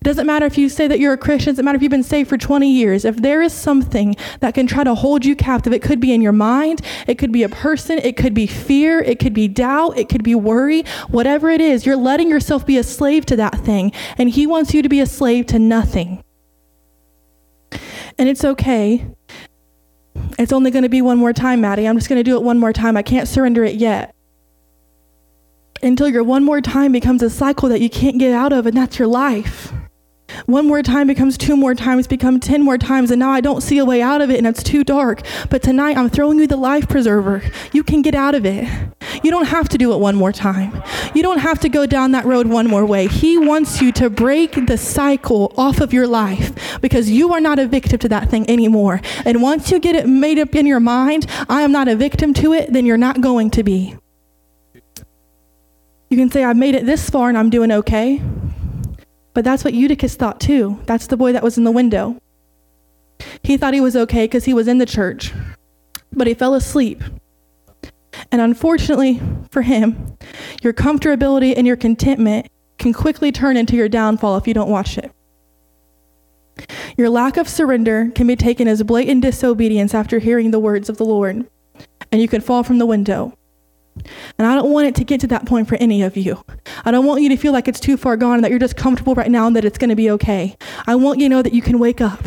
It 0.00 0.08
doesn't 0.08 0.26
matter 0.26 0.44
if 0.44 0.58
you 0.58 0.68
say 0.68 0.86
that 0.86 1.00
you're 1.00 1.14
a 1.14 1.18
Christian, 1.18 1.48
it 1.48 1.52
doesn't 1.52 1.64
matter 1.64 1.76
if 1.76 1.82
you've 1.82 1.90
been 1.90 2.02
saved 2.02 2.28
for 2.28 2.36
20 2.36 2.70
years. 2.70 3.06
If 3.06 3.16
there 3.16 3.40
is 3.40 3.54
something 3.54 4.16
that 4.40 4.52
can 4.52 4.66
try 4.66 4.84
to 4.84 4.94
hold 4.94 5.24
you 5.24 5.34
captive, 5.34 5.72
it 5.72 5.80
could 5.80 5.98
be 5.98 6.12
in 6.12 6.20
your 6.20 6.32
mind, 6.32 6.82
it 7.06 7.16
could 7.16 7.32
be 7.32 7.42
a 7.42 7.48
person, 7.48 7.98
it 7.98 8.18
could 8.18 8.34
be 8.34 8.46
fear, 8.46 9.00
it 9.00 9.18
could 9.18 9.32
be 9.32 9.48
doubt, 9.48 9.96
it 9.96 10.10
could 10.10 10.22
be 10.22 10.34
worry, 10.34 10.82
whatever 11.08 11.48
it 11.48 11.62
is, 11.62 11.86
you're 11.86 11.96
letting 11.96 12.28
yourself 12.28 12.66
be 12.66 12.76
a 12.76 12.82
slave 12.82 13.24
to 13.26 13.36
that 13.36 13.58
thing. 13.60 13.92
And 14.18 14.28
He 14.28 14.46
wants 14.46 14.74
you 14.74 14.82
to 14.82 14.90
be 14.90 15.00
a 15.00 15.06
slave 15.06 15.46
to 15.46 15.58
nothing. 15.58 16.22
And 18.18 18.28
it's 18.28 18.44
okay. 18.44 19.06
It's 20.38 20.52
only 20.52 20.70
going 20.70 20.82
to 20.82 20.88
be 20.88 21.02
one 21.02 21.18
more 21.18 21.32
time, 21.32 21.60
Maddie. 21.60 21.86
I'm 21.86 21.96
just 21.96 22.08
going 22.08 22.18
to 22.18 22.24
do 22.24 22.36
it 22.36 22.42
one 22.42 22.58
more 22.58 22.72
time. 22.72 22.96
I 22.96 23.02
can't 23.02 23.28
surrender 23.28 23.64
it 23.64 23.76
yet 23.76 24.14
until 25.82 26.08
your 26.08 26.24
one 26.24 26.44
more 26.44 26.60
time 26.60 26.92
becomes 26.92 27.22
a 27.22 27.30
cycle 27.30 27.68
that 27.68 27.80
you 27.80 27.90
can't 27.90 28.18
get 28.18 28.32
out 28.32 28.52
of, 28.52 28.66
and 28.66 28.76
that's 28.76 28.98
your 28.98 29.08
life. 29.08 29.72
One 30.46 30.66
more 30.66 30.82
time 30.82 31.06
becomes 31.06 31.38
two 31.38 31.56
more 31.56 31.74
times, 31.74 32.06
become 32.06 32.40
10 32.40 32.62
more 32.62 32.78
times, 32.78 33.10
and 33.10 33.20
now 33.20 33.30
I 33.30 33.40
don't 33.40 33.60
see 33.60 33.78
a 33.78 33.84
way 33.84 34.02
out 34.02 34.20
of 34.20 34.30
it 34.30 34.38
and 34.38 34.46
it's 34.46 34.62
too 34.62 34.82
dark. 34.82 35.22
But 35.48 35.62
tonight 35.62 35.96
I'm 35.96 36.08
throwing 36.08 36.38
you 36.38 36.46
the 36.46 36.56
life 36.56 36.88
preserver. 36.88 37.42
You 37.72 37.84
can 37.84 38.02
get 38.02 38.14
out 38.14 38.34
of 38.34 38.44
it. 38.44 38.66
You 39.22 39.30
don't 39.30 39.46
have 39.46 39.68
to 39.70 39.78
do 39.78 39.92
it 39.92 39.98
one 39.98 40.16
more 40.16 40.32
time. 40.32 40.82
You 41.14 41.22
don't 41.22 41.38
have 41.38 41.60
to 41.60 41.68
go 41.68 41.86
down 41.86 42.12
that 42.12 42.24
road 42.24 42.46
one 42.46 42.68
more 42.68 42.84
way. 42.84 43.06
He 43.06 43.38
wants 43.38 43.80
you 43.80 43.92
to 43.92 44.10
break 44.10 44.66
the 44.66 44.76
cycle 44.76 45.52
off 45.56 45.80
of 45.80 45.92
your 45.92 46.06
life 46.06 46.80
because 46.80 47.10
you 47.10 47.32
are 47.32 47.40
not 47.40 47.58
a 47.58 47.66
victim 47.66 47.98
to 48.00 48.08
that 48.08 48.30
thing 48.30 48.48
anymore. 48.50 49.00
And 49.24 49.42
once 49.42 49.70
you 49.70 49.78
get 49.78 49.94
it 49.96 50.08
made 50.08 50.38
up 50.38 50.54
in 50.54 50.66
your 50.66 50.80
mind, 50.80 51.26
I 51.48 51.62
am 51.62 51.72
not 51.72 51.88
a 51.88 51.96
victim 51.96 52.34
to 52.34 52.52
it, 52.52 52.72
then 52.72 52.86
you're 52.86 52.96
not 52.96 53.20
going 53.20 53.50
to 53.50 53.62
be. 53.62 53.96
You 56.10 56.16
can 56.16 56.30
say, 56.30 56.44
I've 56.44 56.56
made 56.56 56.74
it 56.74 56.86
this 56.86 57.10
far 57.10 57.28
and 57.28 57.38
I'm 57.38 57.50
doing 57.50 57.72
okay. 57.72 58.22
But 59.32 59.44
that's 59.44 59.64
what 59.64 59.74
Eutychus 59.74 60.14
thought 60.14 60.40
too. 60.40 60.78
That's 60.86 61.08
the 61.08 61.16
boy 61.16 61.32
that 61.32 61.42
was 61.42 61.58
in 61.58 61.64
the 61.64 61.72
window. 61.72 62.20
He 63.42 63.56
thought 63.56 63.74
he 63.74 63.80
was 63.80 63.96
okay 63.96 64.24
because 64.24 64.44
he 64.44 64.54
was 64.54 64.68
in 64.68 64.78
the 64.78 64.86
church, 64.86 65.32
but 66.12 66.26
he 66.26 66.34
fell 66.34 66.54
asleep. 66.54 67.02
And 68.30 68.40
unfortunately 68.40 69.20
for 69.50 69.62
him, 69.62 70.16
your 70.62 70.72
comfortability 70.72 71.54
and 71.56 71.66
your 71.66 71.76
contentment 71.76 72.48
can 72.78 72.92
quickly 72.92 73.32
turn 73.32 73.56
into 73.56 73.76
your 73.76 73.88
downfall 73.88 74.36
if 74.36 74.46
you 74.46 74.54
don't 74.54 74.70
watch 74.70 74.98
it. 74.98 75.12
Your 76.96 77.08
lack 77.08 77.36
of 77.36 77.48
surrender 77.48 78.10
can 78.14 78.26
be 78.26 78.36
taken 78.36 78.68
as 78.68 78.82
blatant 78.82 79.22
disobedience 79.22 79.94
after 79.94 80.18
hearing 80.18 80.50
the 80.50 80.60
words 80.60 80.88
of 80.88 80.98
the 80.98 81.04
Lord, 81.04 81.46
and 82.12 82.20
you 82.22 82.28
can 82.28 82.40
fall 82.40 82.62
from 82.62 82.78
the 82.78 82.86
window. 82.86 83.36
And 84.38 84.46
I 84.46 84.54
don't 84.54 84.72
want 84.72 84.88
it 84.88 84.94
to 84.96 85.04
get 85.04 85.20
to 85.20 85.26
that 85.28 85.46
point 85.46 85.68
for 85.68 85.76
any 85.76 86.02
of 86.02 86.16
you. 86.16 86.44
I 86.84 86.90
don't 86.90 87.06
want 87.06 87.22
you 87.22 87.28
to 87.30 87.36
feel 87.36 87.52
like 87.52 87.68
it's 87.68 87.80
too 87.80 87.96
far 87.96 88.16
gone 88.16 88.34
and 88.34 88.44
that 88.44 88.50
you're 88.50 88.58
just 88.58 88.76
comfortable 88.76 89.14
right 89.14 89.30
now 89.30 89.46
and 89.46 89.56
that 89.56 89.64
it's 89.64 89.78
going 89.78 89.90
to 89.90 89.96
be 89.96 90.10
okay. 90.12 90.56
I 90.86 90.96
want 90.96 91.20
you 91.20 91.28
to 91.28 91.34
know 91.34 91.42
that 91.42 91.54
you 91.54 91.62
can 91.62 91.78
wake 91.78 92.00
up. 92.00 92.20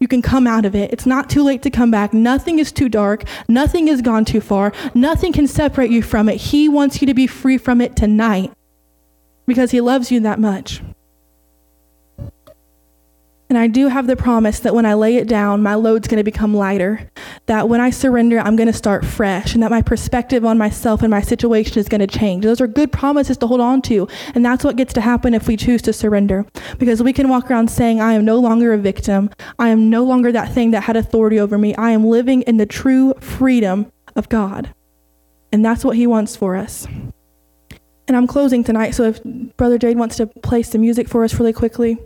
You 0.00 0.08
can 0.08 0.22
come 0.22 0.46
out 0.46 0.64
of 0.64 0.74
it. 0.74 0.92
It's 0.92 1.06
not 1.06 1.30
too 1.30 1.42
late 1.42 1.62
to 1.62 1.70
come 1.70 1.90
back. 1.90 2.12
Nothing 2.12 2.58
is 2.58 2.72
too 2.72 2.88
dark. 2.88 3.24
Nothing 3.48 3.86
has 3.88 4.02
gone 4.02 4.24
too 4.24 4.40
far. 4.40 4.72
Nothing 4.94 5.32
can 5.32 5.46
separate 5.46 5.90
you 5.90 6.02
from 6.02 6.28
it. 6.28 6.36
He 6.36 6.68
wants 6.68 7.00
you 7.00 7.06
to 7.06 7.14
be 7.14 7.26
free 7.26 7.58
from 7.58 7.80
it 7.80 7.96
tonight 7.96 8.52
because 9.46 9.70
He 9.70 9.80
loves 9.80 10.10
you 10.10 10.20
that 10.20 10.38
much. 10.38 10.82
And 13.54 13.62
I 13.62 13.68
do 13.68 13.86
have 13.86 14.08
the 14.08 14.16
promise 14.16 14.58
that 14.58 14.74
when 14.74 14.84
I 14.84 14.94
lay 14.94 15.14
it 15.14 15.28
down, 15.28 15.62
my 15.62 15.76
load's 15.76 16.08
going 16.08 16.18
to 16.18 16.24
become 16.24 16.52
lighter. 16.52 17.08
That 17.46 17.68
when 17.68 17.80
I 17.80 17.90
surrender, 17.90 18.40
I'm 18.40 18.56
going 18.56 18.66
to 18.66 18.72
start 18.72 19.04
fresh, 19.04 19.54
and 19.54 19.62
that 19.62 19.70
my 19.70 19.80
perspective 19.80 20.44
on 20.44 20.58
myself 20.58 21.02
and 21.02 21.10
my 21.12 21.20
situation 21.20 21.78
is 21.78 21.88
going 21.88 22.00
to 22.00 22.08
change. 22.08 22.42
Those 22.42 22.60
are 22.60 22.66
good 22.66 22.90
promises 22.90 23.36
to 23.36 23.46
hold 23.46 23.60
on 23.60 23.80
to. 23.82 24.08
And 24.34 24.44
that's 24.44 24.64
what 24.64 24.74
gets 24.74 24.92
to 24.94 25.00
happen 25.00 25.34
if 25.34 25.46
we 25.46 25.56
choose 25.56 25.82
to 25.82 25.92
surrender. 25.92 26.44
Because 26.80 27.00
we 27.00 27.12
can 27.12 27.28
walk 27.28 27.48
around 27.48 27.70
saying, 27.70 28.00
I 28.00 28.14
am 28.14 28.24
no 28.24 28.40
longer 28.40 28.72
a 28.72 28.76
victim. 28.76 29.30
I 29.56 29.68
am 29.68 29.88
no 29.88 30.02
longer 30.02 30.32
that 30.32 30.52
thing 30.52 30.72
that 30.72 30.82
had 30.82 30.96
authority 30.96 31.38
over 31.38 31.56
me. 31.56 31.76
I 31.76 31.92
am 31.92 32.04
living 32.04 32.42
in 32.42 32.56
the 32.56 32.66
true 32.66 33.14
freedom 33.20 33.92
of 34.16 34.28
God. 34.28 34.74
And 35.52 35.64
that's 35.64 35.84
what 35.84 35.96
He 35.96 36.08
wants 36.08 36.34
for 36.34 36.56
us. 36.56 36.88
And 38.08 38.16
I'm 38.16 38.26
closing 38.26 38.64
tonight, 38.64 38.96
so 38.96 39.04
if 39.04 39.22
Brother 39.56 39.78
Jade 39.78 39.96
wants 39.96 40.16
to 40.16 40.26
play 40.26 40.64
some 40.64 40.80
music 40.80 41.08
for 41.08 41.22
us 41.22 41.38
really 41.38 41.52
quickly. 41.52 42.04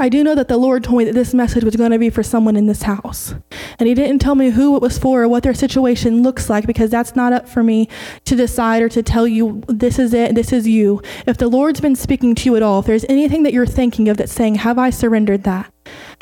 I 0.00 0.08
do 0.08 0.24
know 0.24 0.34
that 0.34 0.48
the 0.48 0.56
Lord 0.56 0.84
told 0.84 0.98
me 0.98 1.04
that 1.04 1.14
this 1.14 1.34
message 1.34 1.64
was 1.64 1.76
going 1.76 1.90
to 1.90 1.98
be 1.98 2.10
for 2.10 2.22
someone 2.22 2.56
in 2.56 2.66
this 2.66 2.82
house. 2.82 3.34
And 3.78 3.88
He 3.88 3.94
didn't 3.94 4.20
tell 4.20 4.34
me 4.34 4.50
who 4.50 4.76
it 4.76 4.82
was 4.82 4.98
for 4.98 5.22
or 5.22 5.28
what 5.28 5.42
their 5.42 5.54
situation 5.54 6.22
looks 6.22 6.48
like 6.48 6.66
because 6.66 6.90
that's 6.90 7.14
not 7.14 7.32
up 7.32 7.48
for 7.48 7.62
me 7.62 7.88
to 8.24 8.34
decide 8.34 8.82
or 8.82 8.88
to 8.90 9.02
tell 9.02 9.26
you 9.26 9.62
this 9.68 9.98
is 9.98 10.14
it, 10.14 10.34
this 10.34 10.52
is 10.52 10.66
you. 10.66 11.02
If 11.26 11.38
the 11.38 11.48
Lord's 11.48 11.80
been 11.80 11.96
speaking 11.96 12.34
to 12.36 12.44
you 12.46 12.56
at 12.56 12.62
all, 12.62 12.80
if 12.80 12.86
there's 12.86 13.04
anything 13.08 13.42
that 13.42 13.52
you're 13.52 13.66
thinking 13.66 14.08
of 14.08 14.16
that's 14.16 14.32
saying, 14.32 14.56
Have 14.56 14.78
I 14.78 14.90
surrendered 14.90 15.44
that? 15.44 15.72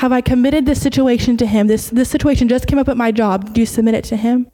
Have 0.00 0.12
I 0.12 0.20
committed 0.20 0.66
this 0.66 0.82
situation 0.82 1.36
to 1.38 1.46
Him? 1.46 1.66
This, 1.66 1.90
this 1.90 2.10
situation 2.10 2.48
just 2.48 2.66
came 2.66 2.78
up 2.78 2.88
at 2.88 2.96
my 2.96 3.12
job. 3.12 3.46
Did 3.46 3.58
you 3.58 3.66
submit 3.66 3.94
it 3.94 4.04
to 4.04 4.16
Him? 4.16 4.50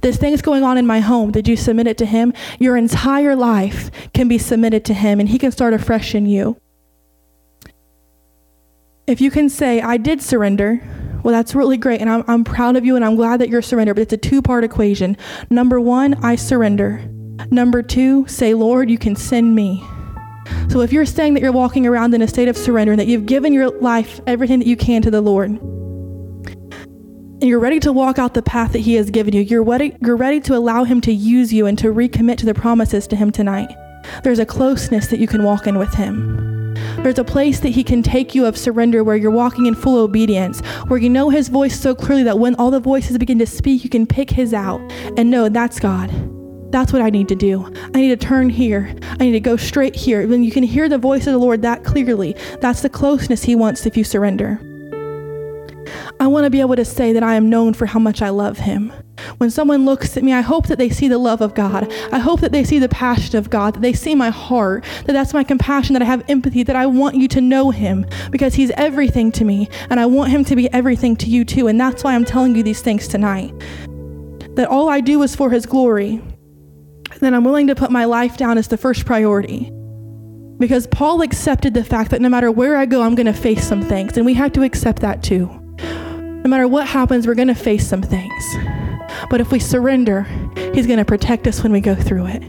This 0.00 0.16
thing's 0.16 0.42
going 0.42 0.62
on 0.62 0.78
in 0.78 0.86
my 0.86 1.00
home. 1.00 1.32
Did 1.32 1.48
you 1.48 1.56
submit 1.56 1.86
it 1.86 1.98
to 1.98 2.06
Him? 2.06 2.32
Your 2.58 2.76
entire 2.76 3.34
life 3.34 3.90
can 4.14 4.28
be 4.28 4.38
submitted 4.38 4.84
to 4.86 4.94
Him, 4.94 5.18
and 5.18 5.28
He 5.28 5.38
can 5.38 5.50
start 5.50 5.74
afresh 5.74 6.14
in 6.14 6.26
you. 6.26 6.61
If 9.06 9.20
you 9.20 9.30
can 9.32 9.48
say, 9.48 9.80
I 9.80 9.96
did 9.96 10.22
surrender, 10.22 10.80
well, 11.24 11.32
that's 11.32 11.54
really 11.54 11.76
great. 11.76 12.00
And 12.00 12.08
I'm, 12.08 12.24
I'm 12.28 12.44
proud 12.44 12.76
of 12.76 12.84
you 12.84 12.94
and 12.94 13.04
I'm 13.04 13.16
glad 13.16 13.40
that 13.40 13.48
you're 13.48 13.62
surrendered. 13.62 13.96
But 13.96 14.02
it's 14.02 14.12
a 14.12 14.16
two 14.16 14.42
part 14.42 14.62
equation. 14.64 15.16
Number 15.50 15.80
one, 15.80 16.14
I 16.24 16.36
surrender. 16.36 17.04
Number 17.50 17.82
two, 17.82 18.26
say, 18.28 18.54
Lord, 18.54 18.90
you 18.90 18.98
can 18.98 19.16
send 19.16 19.54
me. 19.54 19.82
So 20.68 20.80
if 20.80 20.92
you're 20.92 21.06
saying 21.06 21.34
that 21.34 21.42
you're 21.42 21.52
walking 21.52 21.86
around 21.86 22.14
in 22.14 22.22
a 22.22 22.28
state 22.28 22.48
of 22.48 22.56
surrender 22.56 22.92
and 22.92 23.00
that 23.00 23.06
you've 23.08 23.26
given 23.26 23.52
your 23.52 23.70
life 23.80 24.20
everything 24.26 24.60
that 24.60 24.68
you 24.68 24.76
can 24.76 25.02
to 25.02 25.10
the 25.10 25.20
Lord, 25.20 25.50
and 25.50 27.42
you're 27.42 27.60
ready 27.60 27.80
to 27.80 27.92
walk 27.92 28.18
out 28.18 28.34
the 28.34 28.42
path 28.42 28.72
that 28.72 28.80
He 28.80 28.94
has 28.94 29.10
given 29.10 29.34
you, 29.34 29.42
you're 29.42 29.64
ready, 29.64 29.96
you're 30.00 30.16
ready 30.16 30.40
to 30.40 30.56
allow 30.56 30.84
Him 30.84 31.00
to 31.02 31.12
use 31.12 31.52
you 31.52 31.66
and 31.66 31.76
to 31.78 31.88
recommit 31.88 32.38
to 32.38 32.46
the 32.46 32.54
promises 32.54 33.06
to 33.08 33.16
Him 33.16 33.32
tonight, 33.32 33.68
there's 34.22 34.38
a 34.38 34.46
closeness 34.46 35.08
that 35.08 35.18
you 35.18 35.26
can 35.26 35.42
walk 35.42 35.66
in 35.66 35.78
with 35.78 35.92
Him. 35.94 36.61
There's 36.98 37.18
a 37.18 37.24
place 37.24 37.60
that 37.60 37.70
He 37.70 37.84
can 37.84 38.02
take 38.02 38.34
you 38.34 38.46
of 38.46 38.56
surrender 38.56 39.02
where 39.02 39.16
you're 39.16 39.30
walking 39.30 39.66
in 39.66 39.74
full 39.74 39.98
obedience, 39.98 40.60
where 40.88 40.98
you 40.98 41.10
know 41.10 41.30
His 41.30 41.48
voice 41.48 41.78
so 41.78 41.94
clearly 41.94 42.22
that 42.24 42.38
when 42.38 42.54
all 42.56 42.70
the 42.70 42.80
voices 42.80 43.18
begin 43.18 43.38
to 43.38 43.46
speak, 43.46 43.84
you 43.84 43.90
can 43.90 44.06
pick 44.06 44.30
His 44.30 44.54
out 44.54 44.80
and 45.16 45.30
know 45.30 45.48
that's 45.48 45.80
God. 45.80 46.10
That's 46.72 46.92
what 46.92 47.02
I 47.02 47.10
need 47.10 47.28
to 47.28 47.34
do. 47.34 47.70
I 47.94 48.00
need 48.00 48.08
to 48.08 48.16
turn 48.16 48.48
here. 48.48 48.94
I 49.02 49.24
need 49.24 49.32
to 49.32 49.40
go 49.40 49.56
straight 49.56 49.94
here. 49.94 50.26
When 50.26 50.42
you 50.42 50.50
can 50.50 50.62
hear 50.62 50.88
the 50.88 50.98
voice 50.98 51.26
of 51.26 51.34
the 51.34 51.38
Lord 51.38 51.62
that 51.62 51.84
clearly, 51.84 52.34
that's 52.60 52.82
the 52.82 52.88
closeness 52.88 53.42
He 53.42 53.54
wants 53.54 53.84
if 53.84 53.96
you 53.96 54.04
surrender. 54.04 54.58
I 56.22 56.28
want 56.28 56.44
to 56.44 56.50
be 56.50 56.60
able 56.60 56.76
to 56.76 56.84
say 56.84 57.12
that 57.14 57.24
I 57.24 57.34
am 57.34 57.50
known 57.50 57.74
for 57.74 57.84
how 57.84 57.98
much 57.98 58.22
I 58.22 58.28
love 58.28 58.58
Him. 58.58 58.92
When 59.38 59.50
someone 59.50 59.84
looks 59.84 60.16
at 60.16 60.22
me, 60.22 60.32
I 60.32 60.40
hope 60.40 60.68
that 60.68 60.78
they 60.78 60.88
see 60.88 61.08
the 61.08 61.18
love 61.18 61.40
of 61.40 61.52
God. 61.56 61.92
I 62.12 62.20
hope 62.20 62.40
that 62.42 62.52
they 62.52 62.62
see 62.62 62.78
the 62.78 62.88
passion 62.88 63.36
of 63.36 63.50
God, 63.50 63.74
that 63.74 63.82
they 63.82 63.92
see 63.92 64.14
my 64.14 64.30
heart, 64.30 64.84
that 65.06 65.14
that's 65.14 65.34
my 65.34 65.42
compassion, 65.42 65.94
that 65.94 66.02
I 66.02 66.04
have 66.04 66.22
empathy, 66.28 66.62
that 66.62 66.76
I 66.76 66.86
want 66.86 67.16
you 67.16 67.26
to 67.26 67.40
know 67.40 67.70
Him 67.70 68.06
because 68.30 68.54
He's 68.54 68.70
everything 68.76 69.32
to 69.32 69.44
me, 69.44 69.68
and 69.90 69.98
I 69.98 70.06
want 70.06 70.30
Him 70.30 70.44
to 70.44 70.54
be 70.54 70.72
everything 70.72 71.16
to 71.16 71.26
you 71.28 71.44
too. 71.44 71.66
And 71.66 71.80
that's 71.80 72.04
why 72.04 72.14
I'm 72.14 72.24
telling 72.24 72.54
you 72.54 72.62
these 72.62 72.82
things 72.82 73.08
tonight. 73.08 73.52
That 74.54 74.68
all 74.68 74.88
I 74.88 75.00
do 75.00 75.24
is 75.24 75.34
for 75.34 75.50
His 75.50 75.66
glory. 75.66 76.22
Then 77.18 77.34
I'm 77.34 77.42
willing 77.42 77.66
to 77.66 77.74
put 77.74 77.90
my 77.90 78.04
life 78.04 78.36
down 78.36 78.58
as 78.58 78.68
the 78.68 78.78
first 78.78 79.06
priority. 79.06 79.72
Because 80.58 80.86
Paul 80.86 81.22
accepted 81.22 81.74
the 81.74 81.82
fact 81.82 82.12
that 82.12 82.20
no 82.20 82.28
matter 82.28 82.52
where 82.52 82.76
I 82.76 82.86
go, 82.86 83.02
I'm 83.02 83.16
going 83.16 83.26
to 83.26 83.32
face 83.32 83.66
some 83.66 83.82
things, 83.82 84.16
and 84.16 84.24
we 84.24 84.34
have 84.34 84.52
to 84.52 84.62
accept 84.62 85.02
that 85.02 85.24
too. 85.24 85.58
No 86.44 86.50
matter 86.50 86.66
what 86.66 86.86
happens, 86.88 87.26
we're 87.26 87.34
going 87.34 87.48
to 87.48 87.54
face 87.54 87.86
some 87.86 88.02
things. 88.02 88.44
But 89.30 89.40
if 89.40 89.52
we 89.52 89.58
surrender, 89.58 90.22
He's 90.74 90.86
going 90.86 90.98
to 90.98 91.04
protect 91.04 91.46
us 91.46 91.62
when 91.62 91.72
we 91.72 91.80
go 91.80 91.94
through 91.94 92.26
it. 92.26 92.42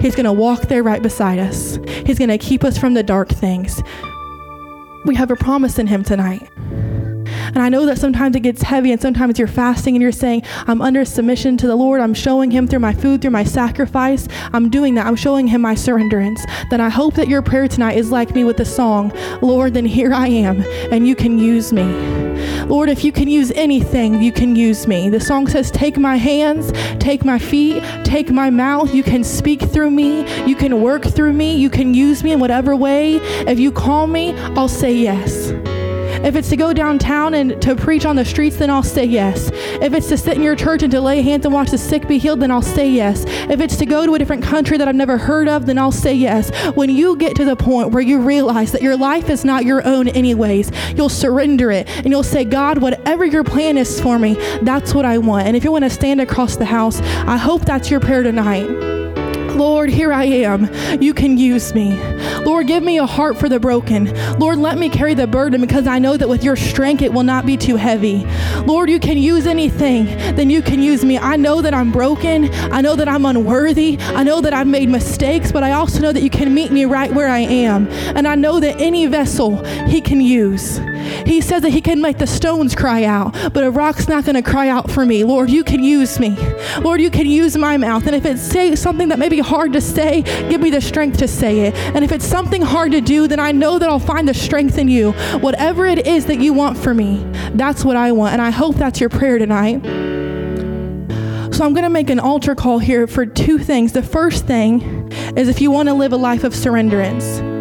He's 0.00 0.14
going 0.14 0.26
to 0.26 0.32
walk 0.32 0.62
there 0.62 0.82
right 0.82 1.02
beside 1.02 1.38
us. 1.38 1.78
He's 2.06 2.18
going 2.18 2.30
to 2.30 2.38
keep 2.38 2.64
us 2.64 2.78
from 2.78 2.94
the 2.94 3.02
dark 3.02 3.28
things. 3.28 3.82
We 5.06 5.16
have 5.16 5.30
a 5.30 5.36
promise 5.36 5.78
in 5.78 5.88
Him 5.88 6.04
tonight. 6.04 6.48
And 7.48 7.58
I 7.58 7.68
know 7.68 7.86
that 7.86 7.98
sometimes 7.98 8.36
it 8.36 8.40
gets 8.40 8.62
heavy, 8.62 8.92
and 8.92 9.00
sometimes 9.00 9.38
you're 9.38 9.48
fasting 9.48 9.94
and 9.94 10.02
you're 10.02 10.12
saying, 10.12 10.42
I'm 10.66 10.80
under 10.80 11.04
submission 11.04 11.56
to 11.58 11.66
the 11.66 11.76
Lord. 11.76 12.00
I'm 12.00 12.14
showing 12.14 12.50
Him 12.50 12.66
through 12.66 12.80
my 12.80 12.92
food, 12.92 13.22
through 13.22 13.30
my 13.30 13.44
sacrifice. 13.44 14.28
I'm 14.52 14.70
doing 14.70 14.94
that. 14.94 15.06
I'm 15.06 15.16
showing 15.16 15.46
Him 15.46 15.60
my 15.62 15.74
surrenderance. 15.74 16.40
Then 16.70 16.80
I 16.80 16.88
hope 16.88 17.14
that 17.14 17.28
your 17.28 17.42
prayer 17.42 17.68
tonight 17.68 17.96
is 17.96 18.10
like 18.10 18.34
me 18.34 18.44
with 18.44 18.56
the 18.56 18.64
song, 18.64 19.12
Lord, 19.40 19.74
then 19.74 19.84
here 19.84 20.12
I 20.12 20.28
am, 20.28 20.62
and 20.90 21.06
you 21.06 21.14
can 21.14 21.38
use 21.38 21.72
me. 21.72 21.82
Lord, 22.64 22.88
if 22.88 23.04
you 23.04 23.12
can 23.12 23.28
use 23.28 23.50
anything, 23.52 24.22
you 24.22 24.32
can 24.32 24.56
use 24.56 24.86
me. 24.86 25.08
The 25.08 25.20
song 25.20 25.46
says, 25.46 25.70
Take 25.70 25.98
my 25.98 26.16
hands, 26.16 26.72
take 26.98 27.24
my 27.24 27.38
feet, 27.38 27.82
take 28.04 28.30
my 28.30 28.50
mouth. 28.50 28.94
You 28.94 29.02
can 29.02 29.24
speak 29.24 29.62
through 29.62 29.90
me, 29.90 30.20
you 30.46 30.56
can 30.56 30.80
work 30.80 31.04
through 31.04 31.32
me, 31.32 31.56
you 31.56 31.70
can 31.70 31.94
use 31.94 32.22
me 32.22 32.32
in 32.32 32.40
whatever 32.40 32.74
way. 32.76 33.16
If 33.16 33.58
you 33.58 33.72
call 33.72 34.06
me, 34.06 34.34
I'll 34.56 34.68
say 34.68 34.94
yes. 34.94 35.52
If 36.24 36.36
it's 36.36 36.48
to 36.50 36.56
go 36.56 36.72
downtown 36.72 37.34
and 37.34 37.60
to 37.62 37.74
preach 37.74 38.06
on 38.06 38.16
the 38.16 38.24
streets, 38.24 38.56
then 38.56 38.70
I'll 38.70 38.82
say 38.82 39.04
yes. 39.04 39.50
If 39.52 39.92
it's 39.92 40.08
to 40.08 40.16
sit 40.16 40.36
in 40.36 40.42
your 40.42 40.54
church 40.54 40.82
and 40.82 40.90
to 40.92 41.00
lay 41.00 41.20
hands 41.22 41.44
and 41.44 41.52
watch 41.52 41.70
the 41.70 41.78
sick 41.78 42.06
be 42.06 42.18
healed, 42.18 42.40
then 42.40 42.50
I'll 42.50 42.62
say 42.62 42.88
yes. 42.88 43.24
If 43.26 43.60
it's 43.60 43.76
to 43.76 43.86
go 43.86 44.06
to 44.06 44.14
a 44.14 44.18
different 44.18 44.42
country 44.44 44.78
that 44.78 44.86
I've 44.86 44.94
never 44.94 45.18
heard 45.18 45.48
of, 45.48 45.66
then 45.66 45.78
I'll 45.78 45.90
say 45.90 46.14
yes. 46.14 46.50
When 46.76 46.90
you 46.90 47.16
get 47.16 47.34
to 47.36 47.44
the 47.44 47.56
point 47.56 47.90
where 47.90 48.02
you 48.02 48.20
realize 48.20 48.72
that 48.72 48.82
your 48.82 48.96
life 48.96 49.30
is 49.30 49.44
not 49.44 49.64
your 49.64 49.86
own, 49.86 50.08
anyways, 50.08 50.70
you'll 50.96 51.08
surrender 51.08 51.70
it 51.72 51.88
and 51.88 52.10
you'll 52.10 52.22
say, 52.22 52.44
God, 52.44 52.78
whatever 52.78 53.24
your 53.24 53.44
plan 53.44 53.76
is 53.76 54.00
for 54.00 54.18
me, 54.18 54.34
that's 54.62 54.94
what 54.94 55.04
I 55.04 55.18
want. 55.18 55.46
And 55.46 55.56
if 55.56 55.64
you 55.64 55.72
want 55.72 55.84
to 55.84 55.90
stand 55.90 56.20
across 56.20 56.56
the 56.56 56.64
house, 56.64 57.00
I 57.00 57.36
hope 57.36 57.64
that's 57.64 57.90
your 57.90 58.00
prayer 58.00 58.22
tonight. 58.22 58.68
Lord, 59.56 59.90
here 59.90 60.12
I 60.12 60.24
am. 60.24 60.72
You 61.02 61.12
can 61.12 61.36
use 61.36 61.74
me. 61.74 61.92
Lord, 62.62 62.68
give 62.68 62.84
me 62.84 62.98
a 62.98 63.06
heart 63.06 63.38
for 63.38 63.48
the 63.48 63.58
broken. 63.58 64.04
Lord, 64.38 64.56
let 64.58 64.78
me 64.78 64.88
carry 64.88 65.14
the 65.14 65.26
burden 65.26 65.60
because 65.60 65.88
I 65.88 65.98
know 65.98 66.16
that 66.16 66.28
with 66.28 66.44
your 66.44 66.54
strength 66.54 67.02
it 67.02 67.12
will 67.12 67.24
not 67.24 67.44
be 67.44 67.56
too 67.56 67.74
heavy. 67.74 68.24
Lord, 68.66 68.88
you 68.88 69.00
can 69.00 69.18
use 69.18 69.48
anything, 69.48 70.04
then 70.36 70.48
you 70.48 70.62
can 70.62 70.80
use 70.80 71.04
me. 71.04 71.18
I 71.18 71.34
know 71.34 71.60
that 71.60 71.74
I'm 71.74 71.90
broken. 71.90 72.54
I 72.72 72.80
know 72.80 72.94
that 72.94 73.08
I'm 73.08 73.26
unworthy. 73.26 73.98
I 74.00 74.22
know 74.22 74.40
that 74.42 74.52
I've 74.52 74.68
made 74.68 74.88
mistakes, 74.88 75.50
but 75.50 75.64
I 75.64 75.72
also 75.72 75.98
know 75.98 76.12
that 76.12 76.22
you 76.22 76.30
can 76.30 76.54
meet 76.54 76.70
me 76.70 76.84
right 76.84 77.12
where 77.12 77.26
I 77.26 77.40
am. 77.40 77.88
And 78.16 78.28
I 78.28 78.36
know 78.36 78.60
that 78.60 78.80
any 78.80 79.06
vessel 79.06 79.64
He 79.86 80.00
can 80.00 80.20
use. 80.20 80.78
He 81.26 81.40
says 81.40 81.62
that 81.62 81.70
He 81.70 81.80
can 81.80 82.00
make 82.00 82.18
the 82.18 82.28
stones 82.28 82.76
cry 82.76 83.02
out, 83.02 83.32
but 83.52 83.64
a 83.64 83.72
rock's 83.72 84.06
not 84.06 84.24
going 84.24 84.40
to 84.40 84.48
cry 84.48 84.68
out 84.68 84.88
for 84.88 85.04
me. 85.04 85.24
Lord, 85.24 85.50
you 85.50 85.64
can 85.64 85.82
use 85.82 86.20
me. 86.20 86.36
Lord, 86.80 87.00
you 87.00 87.10
can 87.10 87.26
use 87.26 87.56
my 87.56 87.76
mouth. 87.76 88.06
And 88.06 88.14
if 88.14 88.24
it's 88.24 88.40
say 88.40 88.76
something 88.76 89.08
that 89.08 89.18
may 89.18 89.28
be 89.28 89.40
hard 89.40 89.72
to 89.72 89.80
say, 89.80 90.22
give 90.48 90.60
me 90.60 90.70
the 90.70 90.80
strength 90.80 91.18
to 91.18 91.26
say 91.26 91.62
it. 91.62 91.74
And 91.74 92.04
if 92.04 92.12
it's 92.12 92.24
something 92.24 92.51
hard 92.60 92.92
to 92.92 93.00
do, 93.00 93.26
then 93.26 93.40
I 93.40 93.52
know 93.52 93.78
that 93.78 93.88
I'll 93.88 93.98
find 93.98 94.28
the 94.28 94.34
strength 94.34 94.76
in 94.76 94.88
you. 94.88 95.12
Whatever 95.40 95.86
it 95.86 96.06
is 96.06 96.26
that 96.26 96.40
you 96.40 96.52
want 96.52 96.76
for 96.76 96.92
me, 96.92 97.24
that's 97.54 97.84
what 97.84 97.96
I 97.96 98.12
want. 98.12 98.34
And 98.34 98.42
I 98.42 98.50
hope 98.50 98.76
that's 98.76 99.00
your 99.00 99.08
prayer 99.08 99.38
tonight. 99.38 99.82
So 101.54 101.64
I'm 101.64 101.72
going 101.72 101.84
to 101.84 101.90
make 101.90 102.10
an 102.10 102.18
altar 102.18 102.54
call 102.54 102.78
here 102.78 103.06
for 103.06 103.24
two 103.24 103.58
things. 103.58 103.92
The 103.92 104.02
first 104.02 104.46
thing 104.46 105.10
is 105.36 105.48
if 105.48 105.60
you 105.60 105.70
want 105.70 105.88
to 105.88 105.94
live 105.94 106.12
a 106.12 106.16
life 106.16 106.44
of 106.44 106.52
surrenderance. 106.52 107.51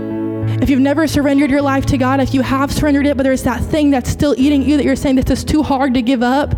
If 0.62 0.70
you've 0.70 0.80
never 0.80 1.08
surrendered 1.08 1.50
your 1.50 1.64
life 1.64 1.88
to 1.88 1.98
God, 1.98 2.20
if 2.20 2.36
you 2.36 2.44
have 2.44 2.72
surrendered 2.72 3.08
it, 3.08 3.18
but 3.18 3.24
there's 3.24 3.42
that 3.44 3.64
thing 3.64 3.90
that's 3.90 4.12
still 4.12 4.36
eating 4.38 4.62
you 4.62 4.78
that 4.78 4.84
you're 4.84 4.96
saying 4.96 5.16
this 5.16 5.32
is 5.32 5.44
too 5.44 5.64
hard 5.64 5.96
to 5.96 6.04
give 6.04 6.22
up, 6.22 6.54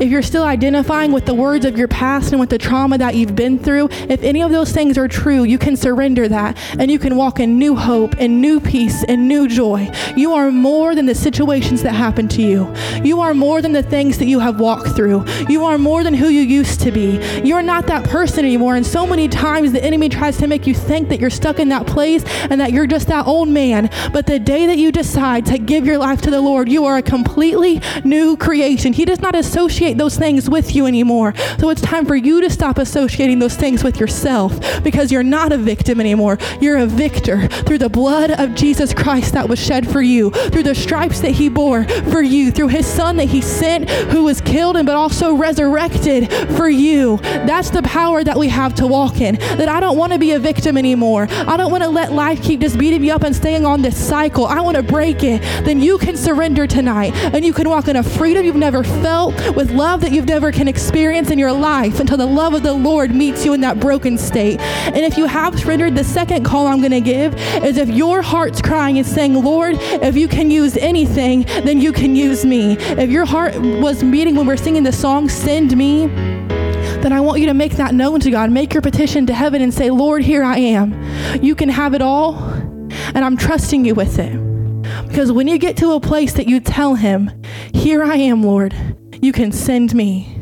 if 0.00 0.10
you're 0.10 0.22
still 0.22 0.42
identifying 0.42 1.12
with 1.12 1.24
the 1.24 1.34
words 1.34 1.64
of 1.64 1.78
your 1.78 1.86
past 1.86 2.32
and 2.32 2.40
with 2.40 2.50
the 2.50 2.58
trauma 2.58 2.98
that 2.98 3.14
you've 3.14 3.36
been 3.36 3.58
through, 3.58 3.88
if 3.90 4.24
any 4.24 4.42
of 4.42 4.50
those 4.50 4.72
things 4.72 4.98
are 4.98 5.06
true, 5.06 5.44
you 5.44 5.56
can 5.56 5.76
surrender 5.76 6.26
that 6.26 6.56
and 6.80 6.90
you 6.90 6.98
can 6.98 7.14
walk 7.14 7.38
in 7.38 7.58
new 7.58 7.76
hope 7.76 8.16
and 8.18 8.40
new 8.40 8.58
peace 8.58 9.04
and 9.04 9.28
new 9.28 9.46
joy. 9.46 9.88
You 10.16 10.32
are 10.34 10.50
more 10.50 10.96
than 10.96 11.06
the 11.06 11.14
situations 11.14 11.82
that 11.82 11.92
happen 11.92 12.26
to 12.28 12.42
you. 12.42 12.74
You 13.04 13.20
are 13.20 13.34
more 13.34 13.62
than 13.62 13.72
the 13.72 13.84
things 13.84 14.18
that 14.18 14.26
you 14.26 14.40
have 14.40 14.58
walked 14.58 14.96
through. 14.96 15.24
You 15.48 15.64
are 15.64 15.78
more 15.78 16.02
than 16.02 16.14
who 16.14 16.28
you 16.28 16.42
used 16.42 16.80
to 16.80 16.90
be. 16.90 17.20
You're 17.44 17.62
not 17.62 17.86
that 17.86 18.04
person 18.04 18.44
anymore. 18.44 18.74
And 18.74 18.84
so 18.84 19.06
many 19.06 19.28
times 19.28 19.70
the 19.70 19.84
enemy 19.84 20.08
tries 20.08 20.38
to 20.38 20.48
make 20.48 20.66
you 20.66 20.74
think 20.74 21.08
that 21.08 21.20
you're 21.20 21.30
stuck 21.30 21.60
in 21.60 21.68
that 21.68 21.86
place 21.86 22.24
and 22.50 22.60
that 22.60 22.72
you're 22.72 22.88
just 22.88 23.06
that 23.08 23.27
old 23.28 23.48
man. 23.48 23.90
But 24.12 24.26
the 24.26 24.38
day 24.38 24.66
that 24.66 24.78
you 24.78 24.90
decide 24.90 25.46
to 25.46 25.58
give 25.58 25.86
your 25.86 25.98
life 25.98 26.20
to 26.22 26.30
the 26.30 26.40
Lord, 26.40 26.68
you 26.68 26.84
are 26.86 26.96
a 26.96 27.02
completely 27.02 27.80
new 28.04 28.36
creation. 28.36 28.92
He 28.92 29.04
does 29.04 29.20
not 29.20 29.34
associate 29.36 29.98
those 29.98 30.16
things 30.16 30.48
with 30.48 30.74
you 30.74 30.86
anymore. 30.86 31.34
So 31.58 31.70
it's 31.70 31.82
time 31.82 32.06
for 32.06 32.16
you 32.16 32.40
to 32.40 32.50
stop 32.50 32.78
associating 32.78 33.38
those 33.38 33.54
things 33.54 33.84
with 33.84 34.00
yourself 34.00 34.82
because 34.82 35.12
you're 35.12 35.22
not 35.22 35.52
a 35.52 35.58
victim 35.58 36.00
anymore. 36.00 36.38
You're 36.60 36.78
a 36.78 36.86
victor 36.86 37.48
through 37.48 37.78
the 37.78 37.88
blood 37.88 38.30
of 38.32 38.54
Jesus 38.54 38.94
Christ 38.94 39.34
that 39.34 39.48
was 39.48 39.58
shed 39.58 39.88
for 39.88 40.00
you, 40.00 40.30
through 40.30 40.62
the 40.62 40.74
stripes 40.74 41.20
that 41.20 41.32
he 41.32 41.48
bore 41.48 41.84
for 41.84 42.22
you, 42.22 42.50
through 42.50 42.68
his 42.68 42.86
son 42.86 43.16
that 43.16 43.28
he 43.28 43.40
sent 43.40 43.88
who 43.90 44.24
was 44.24 44.40
killed 44.40 44.76
and 44.76 44.86
but 44.86 44.96
also 44.96 45.34
resurrected 45.34 46.32
for 46.56 46.68
you. 46.68 47.18
That's 47.18 47.70
the 47.70 47.82
power 47.82 48.24
that 48.24 48.38
we 48.38 48.48
have 48.48 48.74
to 48.76 48.86
walk 48.86 49.20
in. 49.20 49.34
That 49.36 49.68
I 49.68 49.80
don't 49.80 49.98
want 49.98 50.14
to 50.14 50.18
be 50.18 50.32
a 50.32 50.38
victim 50.38 50.78
anymore. 50.78 51.28
I 51.30 51.56
don't 51.58 51.70
want 51.70 51.82
to 51.82 51.90
let 51.90 52.12
life 52.12 52.42
keep 52.42 52.60
just 52.60 52.78
beating 52.78 53.02
me 53.02 53.10
up 53.10 53.17
up 53.18 53.24
and 53.24 53.34
staying 53.34 53.66
on 53.66 53.82
this 53.82 53.96
cycle, 53.96 54.46
I 54.46 54.60
want 54.60 54.76
to 54.76 54.82
break 54.82 55.24
it, 55.24 55.42
then 55.64 55.80
you 55.80 55.98
can 55.98 56.16
surrender 56.16 56.68
tonight 56.68 57.12
and 57.16 57.44
you 57.44 57.52
can 57.52 57.68
walk 57.68 57.88
in 57.88 57.96
a 57.96 58.02
freedom 58.02 58.44
you've 58.44 58.54
never 58.54 58.84
felt 58.84 59.34
with 59.56 59.72
love 59.72 60.02
that 60.02 60.12
you've 60.12 60.28
never 60.28 60.52
can 60.52 60.68
experience 60.68 61.32
in 61.32 61.36
your 61.36 61.52
life 61.52 61.98
until 61.98 62.16
the 62.16 62.26
love 62.26 62.54
of 62.54 62.62
the 62.62 62.72
Lord 62.72 63.12
meets 63.12 63.44
you 63.44 63.54
in 63.54 63.60
that 63.62 63.80
broken 63.80 64.16
state. 64.18 64.60
And 64.60 64.98
if 64.98 65.18
you 65.18 65.26
have 65.26 65.58
surrendered, 65.58 65.96
the 65.96 66.04
second 66.04 66.44
call 66.44 66.68
I'm 66.68 66.78
going 66.78 66.92
to 66.92 67.00
give 67.00 67.34
is 67.64 67.76
if 67.76 67.88
your 67.88 68.22
heart's 68.22 68.62
crying 68.62 68.98
and 68.98 69.06
saying, 69.06 69.34
Lord, 69.34 69.74
if 69.80 70.16
you 70.16 70.28
can 70.28 70.48
use 70.48 70.76
anything, 70.76 71.42
then 71.64 71.80
you 71.80 71.92
can 71.92 72.14
use 72.14 72.44
me. 72.44 72.76
If 72.78 73.10
your 73.10 73.24
heart 73.24 73.56
was 73.56 74.04
meeting 74.04 74.36
when 74.36 74.46
we're 74.46 74.56
singing 74.56 74.84
the 74.84 74.92
song, 74.92 75.28
Send 75.28 75.76
Me 75.76 76.06
then 77.02 77.12
I 77.12 77.20
want 77.20 77.40
you 77.40 77.46
to 77.46 77.54
make 77.54 77.76
that 77.76 77.94
known 77.94 78.18
to 78.20 78.30
God. 78.30 78.50
Make 78.50 78.74
your 78.74 78.82
petition 78.82 79.26
to 79.26 79.34
heaven 79.34 79.62
and 79.62 79.72
say, 79.72 79.88
Lord, 79.88 80.22
here 80.22 80.42
I 80.42 80.58
am. 80.58 80.92
You 81.42 81.54
can 81.54 81.68
have 81.68 81.94
it 81.94 82.02
all 82.02 82.34
and 83.14 83.24
I'm 83.24 83.36
trusting 83.36 83.84
you 83.84 83.94
with 83.94 84.18
it. 84.18 84.32
Because 85.08 85.32
when 85.32 85.48
you 85.48 85.58
get 85.58 85.76
to 85.78 85.92
a 85.92 86.00
place 86.00 86.32
that 86.34 86.48
you 86.48 86.60
tell 86.60 86.94
him, 86.94 87.30
Here 87.74 88.02
I 88.02 88.16
am, 88.16 88.42
Lord, 88.42 88.74
you 89.20 89.32
can 89.32 89.52
send 89.52 89.94
me. 89.94 90.34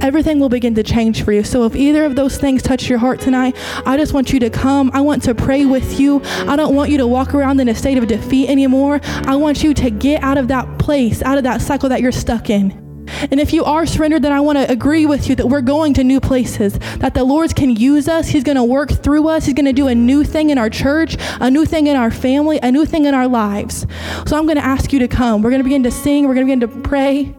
Everything 0.00 0.40
will 0.40 0.48
begin 0.48 0.74
to 0.74 0.82
change 0.82 1.22
for 1.22 1.32
you. 1.32 1.44
So, 1.44 1.64
if 1.64 1.76
either 1.76 2.04
of 2.04 2.16
those 2.16 2.36
things 2.36 2.62
touch 2.62 2.88
your 2.88 2.98
heart 2.98 3.20
tonight, 3.20 3.56
I 3.86 3.96
just 3.96 4.12
want 4.12 4.32
you 4.32 4.40
to 4.40 4.50
come. 4.50 4.90
I 4.92 5.00
want 5.00 5.22
to 5.24 5.34
pray 5.34 5.64
with 5.64 6.00
you. 6.00 6.20
I 6.24 6.56
don't 6.56 6.74
want 6.74 6.90
you 6.90 6.98
to 6.98 7.06
walk 7.06 7.34
around 7.34 7.60
in 7.60 7.68
a 7.68 7.74
state 7.74 7.98
of 7.98 8.06
defeat 8.06 8.48
anymore. 8.48 9.00
I 9.04 9.36
want 9.36 9.62
you 9.62 9.72
to 9.74 9.90
get 9.90 10.22
out 10.22 10.38
of 10.38 10.48
that 10.48 10.78
place, 10.78 11.22
out 11.22 11.38
of 11.38 11.44
that 11.44 11.60
cycle 11.62 11.88
that 11.90 12.00
you're 12.00 12.12
stuck 12.12 12.50
in. 12.50 12.81
And 13.30 13.38
if 13.40 13.52
you 13.52 13.64
are 13.64 13.86
surrendered, 13.86 14.22
then 14.22 14.32
I 14.32 14.40
want 14.40 14.58
to 14.58 14.70
agree 14.70 15.06
with 15.06 15.28
you 15.28 15.34
that 15.36 15.46
we're 15.46 15.60
going 15.60 15.94
to 15.94 16.04
new 16.04 16.20
places, 16.20 16.78
that 16.98 17.14
the 17.14 17.24
Lord 17.24 17.54
can 17.54 17.70
use 17.70 18.08
us. 18.08 18.28
He's 18.28 18.44
going 18.44 18.56
to 18.56 18.64
work 18.64 18.90
through 18.90 19.28
us. 19.28 19.44
He's 19.46 19.54
going 19.54 19.66
to 19.66 19.72
do 19.72 19.88
a 19.88 19.94
new 19.94 20.24
thing 20.24 20.50
in 20.50 20.58
our 20.58 20.70
church, 20.70 21.16
a 21.40 21.50
new 21.50 21.64
thing 21.64 21.86
in 21.86 21.96
our 21.96 22.10
family, 22.10 22.58
a 22.62 22.70
new 22.72 22.84
thing 22.84 23.04
in 23.04 23.14
our 23.14 23.28
lives. 23.28 23.86
So 24.26 24.36
I'm 24.36 24.44
going 24.46 24.56
to 24.56 24.64
ask 24.64 24.92
you 24.92 24.98
to 24.98 25.08
come. 25.08 25.42
We're 25.42 25.50
going 25.50 25.60
to 25.60 25.64
begin 25.64 25.82
to 25.84 25.90
sing. 25.90 26.26
We're 26.26 26.34
going 26.34 26.46
to 26.46 26.56
begin 26.56 26.82
to 26.82 26.88
pray 26.88 27.34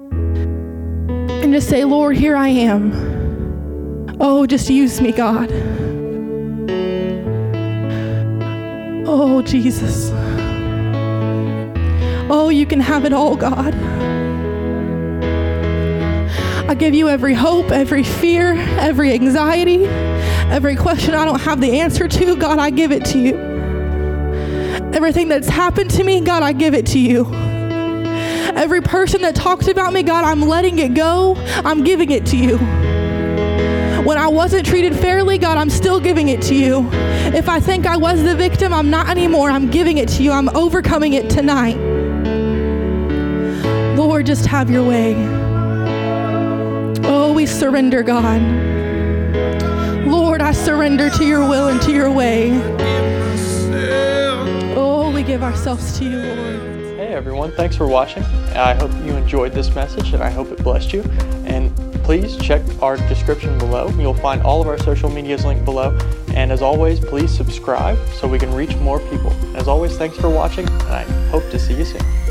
and 1.44 1.54
just 1.54 1.70
say, 1.70 1.84
Lord, 1.84 2.16
here 2.16 2.36
I 2.36 2.50
am. 2.50 4.18
Oh, 4.20 4.46
just 4.46 4.70
use 4.70 5.02
me, 5.02 5.12
God. 5.12 5.50
Oh, 9.06 9.42
Jesus. 9.42 10.12
Oh, 12.30 12.50
you 12.50 12.66
can 12.66 12.80
have 12.80 13.06
it 13.06 13.14
all, 13.14 13.36
God. 13.36 13.74
I 16.68 16.76
give 16.76 16.94
you 16.94 17.10
every 17.10 17.34
hope, 17.34 17.72
every 17.72 18.04
fear, 18.04 18.54
every 18.80 19.14
anxiety, 19.14 19.86
every 19.86 20.76
question 20.76 21.14
I 21.14 21.26
don't 21.26 21.42
have 21.42 21.60
the 21.60 21.80
answer 21.82 22.08
to. 22.08 22.36
God, 22.36 22.58
I 22.58 22.70
give 22.70 22.92
it 22.92 23.04
to 23.06 23.20
you. 23.20 23.36
Everything 24.94 25.28
that's 25.28 25.50
happened 25.50 25.92
to 25.92 26.04
me, 26.04 26.22
God, 26.22 26.42
I 26.42 26.54
give 26.54 26.74
it 26.74 26.86
to 26.88 27.00
you. 27.00 27.26
Every 28.56 28.82
person 28.82 29.22
that 29.24 29.36
talks 29.36 29.68
about 29.68 29.92
me, 29.92 30.04
God, 30.04 30.24
I'm 30.24 30.42
letting 30.42 30.80
it 30.80 30.94
go. 30.94 31.36
I'm 31.66 31.84
giving 31.84 32.12
it 32.12 32.26
to 32.28 32.38
you. 32.38 32.58
When 34.06 34.18
I 34.18 34.28
wasn't 34.28 34.66
treated 34.66 34.96
fairly, 34.96 35.38
God, 35.38 35.58
I'm 35.58 35.70
still 35.70 36.00
giving 36.00 36.30
it 36.30 36.42
to 36.44 36.56
you. 36.56 36.88
If 37.34 37.50
I 37.50 37.60
think 37.60 37.86
I 37.86 37.98
was 37.98 38.22
the 38.24 38.36
victim, 38.36 38.74
I'm 38.74 38.90
not 38.90 39.10
anymore. 39.10 39.50
I'm 39.50 39.70
giving 39.70 39.98
it 39.98 40.08
to 40.10 40.24
you. 40.24 40.32
I'm 40.32 40.50
overcoming 40.56 41.14
it 41.14 41.30
tonight. 41.30 41.78
Lord, 43.98 44.26
just 44.26 44.46
have 44.46 44.70
your 44.70 44.88
way. 44.88 45.43
We 47.34 47.48
surrender, 47.48 48.04
God. 48.04 48.42
Lord, 50.06 50.40
I 50.40 50.52
surrender 50.52 51.10
to 51.10 51.26
your 51.26 51.42
will 51.42 51.68
and 51.68 51.82
to 51.82 51.92
your 51.92 52.12
way. 52.12 52.52
Oh, 54.76 55.12
we 55.14 55.24
give 55.24 55.42
ourselves 55.42 55.98
to 55.98 56.06
you, 56.06 56.18
Lord. 56.18 56.98
Hey 56.98 57.14
everyone, 57.14 57.52
thanks 57.54 57.76
for 57.76 57.88
watching. 57.88 58.24
I 58.54 58.76
hope 58.76 58.92
you 59.04 59.16
enjoyed 59.18 59.52
this 59.52 59.74
message 59.74 60.14
and 60.14 60.22
I 60.22 60.30
hope 60.30 60.52
it 60.52 60.64
blessed 60.64 60.94
you. 60.94 61.02
And 61.46 61.76
please 62.04 62.38
check 62.38 62.62
our 62.82 62.98
description 62.98 63.58
below. 63.58 63.90
You'll 63.98 64.14
find 64.14 64.44
all 64.44 64.62
of 64.62 64.68
our 64.68 64.78
social 64.78 65.10
medias 65.10 65.44
linked 65.44 65.66
below. 65.66 65.98
And 66.36 66.52
as 66.52 66.62
always, 66.62 67.00
please 67.00 67.36
subscribe 67.36 67.98
so 68.10 68.28
we 68.28 68.38
can 68.38 68.54
reach 68.54 68.76
more 68.78 69.00
people. 69.10 69.34
As 69.56 69.68
always, 69.68 69.98
thanks 69.98 70.18
for 70.18 70.30
watching 70.30 70.68
and 70.68 70.84
I 70.84 71.04
hope 71.30 71.50
to 71.50 71.60
see 71.60 71.76
you 71.76 71.84
soon. 71.84 72.23